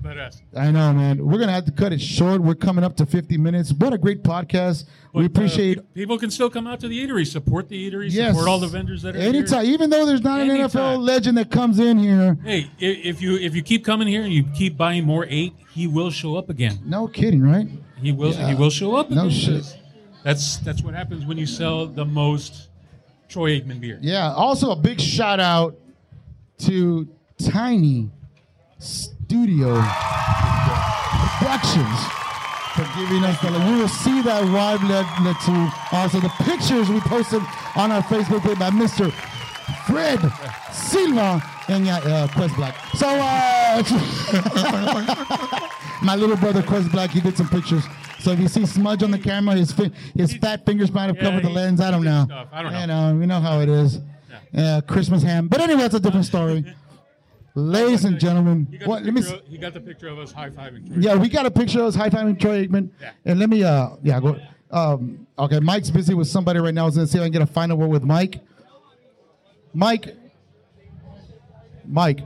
I 0.54 0.70
know, 0.70 0.92
man. 0.92 1.24
We're 1.26 1.38
gonna 1.38 1.52
have 1.52 1.64
to 1.64 1.72
cut 1.72 1.92
it 1.92 2.00
short. 2.00 2.42
We're 2.42 2.54
coming 2.54 2.84
up 2.84 2.96
to 2.98 3.06
50 3.06 3.38
minutes. 3.38 3.72
What 3.72 3.92
a 3.94 3.98
great 3.98 4.22
podcast. 4.22 4.84
we 5.14 5.22
But, 5.22 5.22
uh, 5.22 5.24
appreciate. 5.26 5.78
pe- 5.78 5.82
people 6.02 6.18
can 6.18 6.30
still 6.30 6.50
come 6.50 6.66
out 6.66 6.80
to 6.80 6.88
the 6.88 7.06
eatery, 7.06 7.26
support 7.26 7.68
the 7.70 7.90
eatery, 7.90 8.10
Yes. 8.10 8.32
support 8.32 8.48
all 8.48 8.58
the 8.58 8.66
vendors 8.66 9.00
that 9.02 9.16
are 9.16 9.18
Anytime, 9.18 9.64
here. 9.64 9.72
even 9.74 9.88
though 9.90 10.04
there's 10.04 10.22
not 10.22 10.40
an 10.40 10.48
NFL 10.50 10.98
legend 10.98 11.38
that 11.38 11.50
comes 11.50 11.78
in 11.78 11.98
here. 11.98 12.36
Hey, 12.44 12.70
if 12.78 13.22
you 13.22 13.36
if 13.36 13.54
you 13.56 13.62
keep 13.62 13.84
coming 13.84 14.06
here 14.06 14.22
and 14.22 14.32
you 14.32 14.44
keep 14.54 14.76
buying 14.76 15.04
more 15.04 15.26
eight, 15.30 15.54
he 15.70 15.86
will 15.86 16.10
show 16.10 16.36
up 16.36 16.50
again. 16.50 16.78
No 16.84 17.08
kidding, 17.08 17.42
right? 17.42 17.66
He 18.02 18.12
will 18.12 18.32
Yeah. 18.34 18.48
he 18.48 18.54
will 18.54 18.70
show 18.70 18.94
up. 18.96 19.10
No 19.10 19.30
shit. 19.30 19.78
That's 20.24 20.58
that's 20.58 20.82
what 20.82 20.94
happens 20.94 21.24
when 21.24 21.38
you 21.38 21.46
sell 21.46 21.86
the 21.86 22.04
most 22.04 22.68
Troy 23.32 23.58
Aikman 23.58 23.80
beer. 23.80 23.98
Yeah. 24.02 24.32
Also, 24.34 24.70
a 24.72 24.76
big 24.76 25.00
shout 25.00 25.40
out 25.40 25.78
to 26.58 27.08
Tiny 27.50 28.10
Studio 28.78 29.82
Productions 31.38 31.98
for 32.74 32.84
giving 32.94 33.24
us 33.24 33.40
the. 33.40 33.48
We 33.70 33.80
will 33.80 33.88
see 33.88 34.20
that 34.22 34.44
live 34.44 34.82
led, 34.84 35.06
to 35.46 35.72
also 35.96 36.20
the 36.20 36.28
pictures 36.44 36.90
we 36.90 37.00
posted 37.00 37.40
on 37.74 37.90
our 37.90 38.02
Facebook 38.02 38.42
page 38.42 38.58
by 38.58 38.68
Mr. 38.68 39.10
Fred 39.86 40.20
Silva 40.70 41.42
and 41.68 41.88
uh, 41.88 42.28
Quez 42.28 42.50
Blac. 42.50 42.74
So, 42.96 43.08
uh, 43.08 43.82
my 46.02 46.16
little 46.16 46.36
brother 46.36 46.60
Quez 46.62 46.84
Blac, 46.84 47.10
he 47.10 47.20
did 47.22 47.36
some 47.38 47.48
pictures. 47.48 47.84
So 48.22 48.30
if 48.30 48.38
you 48.38 48.46
see 48.46 48.64
smudge 48.66 49.02
on 49.02 49.10
the 49.10 49.18
camera, 49.18 49.56
his 49.56 49.72
fi- 49.72 49.90
his 50.14 50.32
fat 50.36 50.64
fingers 50.64 50.92
might 50.92 51.06
have 51.06 51.16
Yeah, 51.16 51.22
covered 51.22 51.42
the 51.44 51.50
lens. 51.50 51.80
I 51.80 51.90
don't 51.90 52.04
know. 52.04 52.24
stuff. 52.26 52.48
I 52.52 52.62
don't 52.62 52.72
know. 52.72 52.80
You 52.80 52.86
know, 52.86 53.14
we 53.18 53.26
know 53.26 53.40
how 53.40 53.60
it 53.60 53.68
is. 53.68 53.98
Yeah, 54.52 54.80
Christmas 54.80 55.22
ham. 55.24 55.48
But 55.48 55.60
anyway, 55.60 55.82
that's 55.82 55.94
a 55.96 56.00
different 56.00 56.26
story. 56.26 56.64
Ladies 57.54 58.04
and 58.04 58.18
gentlemen, 58.20 58.78
what? 58.84 59.02
Let 59.02 59.12
me. 59.12 59.20
of, 59.20 59.42
he 59.46 59.58
got 59.58 59.74
the 59.74 59.80
picture 59.80 60.08
of 60.08 60.18
us 60.20 60.30
high 60.32 60.50
fiving. 60.50 60.84
Yeah, 60.96 61.16
we 61.16 61.28
got 61.28 61.46
a 61.46 61.50
picture 61.50 61.80
of 61.80 61.86
us 61.86 61.94
high 61.96 62.08
fiving 62.10 62.38
Troy 62.40 62.64
Aikman. 62.66 62.90
Yeah. 63.00 63.10
And 63.24 63.40
let 63.40 63.50
me. 63.50 63.62
Uh, 63.64 63.90
yeah, 64.02 64.20
go. 64.20 64.38
Um, 64.70 65.26
okay, 65.38 65.58
Mike's 65.60 65.90
busy 65.90 66.14
with 66.14 66.28
somebody 66.28 66.60
right 66.60 66.72
now. 66.72 66.82
I 66.82 66.86
was 66.86 66.94
gonna 66.94 67.06
see 67.08 67.18
if 67.18 67.22
I 67.22 67.26
can 67.26 67.32
get 67.32 67.42
a 67.42 67.46
final 67.46 67.76
word 67.76 67.90
with 67.90 68.04
Mike. 68.04 68.40
Mike. 69.74 70.16
Mike. 71.84 72.20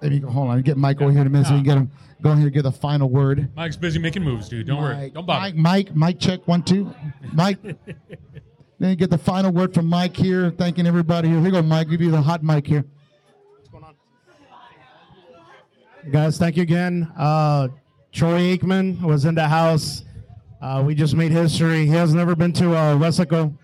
Let 0.00 0.10
me 0.12 0.18
go. 0.20 0.30
Hold 0.30 0.48
on. 0.50 0.62
Get 0.62 0.76
Mike 0.78 1.00
over 1.00 1.10
here 1.12 1.20
in 1.20 1.26
a 1.26 1.30
minute 1.30 1.46
so 1.46 1.52
we 1.52 1.58
can 1.58 1.64
get 1.64 1.76
him. 1.76 1.90
Go 2.24 2.30
ahead 2.30 2.44
and 2.44 2.54
get 2.54 2.62
the 2.62 2.72
final 2.72 3.10
word. 3.10 3.50
Mike's 3.54 3.76
busy 3.76 3.98
making 3.98 4.22
moves, 4.22 4.48
dude. 4.48 4.66
Don't 4.66 4.80
worry. 4.80 4.96
Mike, 4.96 5.12
Don't 5.12 5.26
bother. 5.26 5.40
Mike, 5.40 5.56
Mike, 5.56 5.94
Mike, 5.94 6.18
check 6.18 6.48
one, 6.48 6.62
two. 6.62 6.90
Mike. 7.34 7.58
then 7.62 7.76
you 8.80 8.96
get 8.96 9.10
the 9.10 9.18
final 9.18 9.52
word 9.52 9.74
from 9.74 9.84
Mike 9.84 10.16
here, 10.16 10.50
thanking 10.50 10.86
everybody 10.86 11.28
here. 11.28 11.36
Here 11.36 11.48
you 11.48 11.52
go, 11.52 11.60
Mike. 11.60 11.90
Give 11.90 12.00
you 12.00 12.10
the 12.10 12.22
hot 12.22 12.42
mic 12.42 12.66
here. 12.66 12.86
What's 13.58 13.68
going 13.68 13.84
on? 13.84 13.94
Guys, 16.10 16.38
thank 16.38 16.56
you 16.56 16.62
again. 16.62 17.12
Uh, 17.14 17.68
Troy 18.10 18.56
Aikman 18.56 19.02
was 19.02 19.26
in 19.26 19.34
the 19.34 19.46
house. 19.46 20.04
Uh, 20.62 20.82
we 20.82 20.94
just 20.94 21.14
made 21.14 21.30
history. 21.30 21.84
He 21.84 21.92
has 21.92 22.14
never 22.14 22.34
been 22.34 22.54
to 22.54 22.74
uh, 22.74 22.96
Weslaco, 22.96 23.54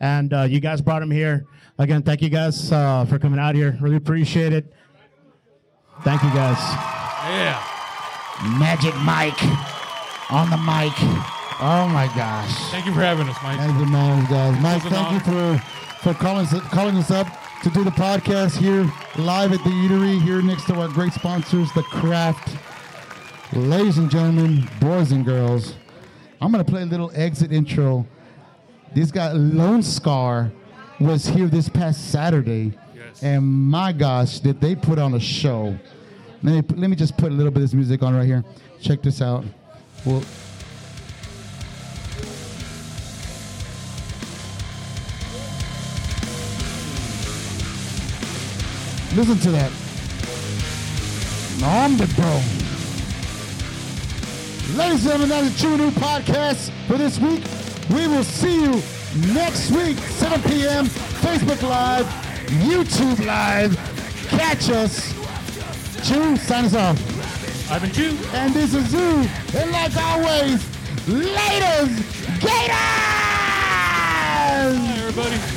and 0.00 0.32
uh, 0.32 0.42
you 0.44 0.60
guys 0.60 0.80
brought 0.80 1.02
him 1.02 1.10
here. 1.10 1.44
Again, 1.78 2.02
thank 2.02 2.22
you 2.22 2.30
guys 2.30 2.72
uh, 2.72 3.04
for 3.04 3.18
coming 3.18 3.38
out 3.38 3.54
here. 3.54 3.76
Really 3.78 3.96
appreciate 3.96 4.54
it. 4.54 4.72
Thank 6.02 6.22
you 6.22 6.30
guys. 6.30 6.56
Yeah. 7.28 7.75
Magic 8.58 8.94
Mike 8.96 9.42
on 10.30 10.50
the 10.50 10.56
mic. 10.58 10.92
Oh 11.58 11.88
my 11.88 12.10
gosh. 12.14 12.52
Thank 12.70 12.86
you 12.86 12.92
for 12.92 13.00
having 13.00 13.28
us, 13.28 13.36
Mike. 13.42 13.58
Thank 13.58 13.78
you, 13.78 13.86
man, 13.86 14.24
guys. 14.30 14.60
Mike, 14.60 14.82
This 14.82 14.84
was 14.84 14.92
thank 14.92 15.12
you 15.12 15.20
for 15.20 15.58
for 16.02 16.14
calling 16.14 16.46
us, 16.46 16.60
calling 16.68 16.96
us 16.96 17.10
up 17.10 17.26
to 17.62 17.70
do 17.70 17.82
the 17.82 17.90
podcast 17.90 18.58
here 18.58 18.90
live 19.16 19.52
at 19.52 19.64
the 19.64 19.70
eatery 19.70 20.20
here 20.20 20.42
next 20.42 20.66
to 20.66 20.74
our 20.78 20.88
great 20.88 21.12
sponsors, 21.12 21.72
the 21.72 21.82
Craft. 21.84 22.56
Ladies 23.54 23.96
and 23.98 24.10
gentlemen, 24.10 24.68
boys 24.80 25.12
and 25.12 25.24
girls, 25.24 25.74
I'm 26.40 26.52
gonna 26.52 26.64
play 26.64 26.82
a 26.82 26.86
little 26.86 27.10
exit 27.14 27.52
intro. 27.52 28.06
This 28.94 29.10
guy 29.10 29.32
Lone 29.32 29.82
Scar 29.82 30.52
was 31.00 31.26
here 31.26 31.46
this 31.46 31.68
past 31.68 32.10
Saturday, 32.10 32.72
and 33.22 33.44
my 33.44 33.92
gosh, 33.92 34.40
did 34.40 34.60
they 34.60 34.74
put 34.74 34.98
on 34.98 35.14
a 35.14 35.20
show! 35.20 35.78
Let 36.42 36.70
me 36.70 36.76
let 36.76 36.90
me 36.90 36.96
just 36.96 37.16
put 37.16 37.32
a 37.32 37.34
little 37.34 37.50
bit 37.50 37.62
of 37.62 37.70
this 37.70 37.74
music 37.74 38.02
on 38.02 38.14
right 38.14 38.26
here. 38.26 38.44
Check 38.80 39.02
this 39.02 39.22
out. 39.22 39.44
Well, 40.04 40.22
Listen 49.16 49.38
to 49.38 49.50
that. 49.50 49.72
Nombre, 51.58 52.06
bro. 52.08 52.42
Ladies 54.76 55.06
and 55.06 55.20
gentlemen, 55.20 55.28
that's 55.30 55.56
a 55.56 55.58
Chew 55.58 55.72
and 55.72 55.82
Ew 55.84 55.90
Podcast 55.92 56.70
for 56.86 56.98
this 56.98 57.18
week. 57.18 57.42
We 57.88 58.06
will 58.08 58.24
see 58.24 58.60
you 58.60 58.82
next 59.32 59.70
week, 59.70 59.96
7 59.96 60.42
p.m., 60.42 60.84
Facebook 60.84 61.62
Live, 61.66 62.04
YouTube 62.60 63.24
Live. 63.24 63.74
Catch 64.28 64.68
us. 64.68 65.15
Chew 66.04 66.36
sign 66.36 66.64
us 66.66 66.74
off. 66.74 67.70
I've 67.70 67.82
been 67.82 67.92
Chew. 67.92 68.16
And 68.32 68.54
this 68.54 68.74
is 68.74 68.86
Zoo. 68.88 69.28
And 69.56 69.70
like 69.72 69.96
always, 69.96 70.64
laters, 71.06 72.40
Gators! 72.40 72.76
Hi, 74.48 74.68
everybody. 74.98 75.55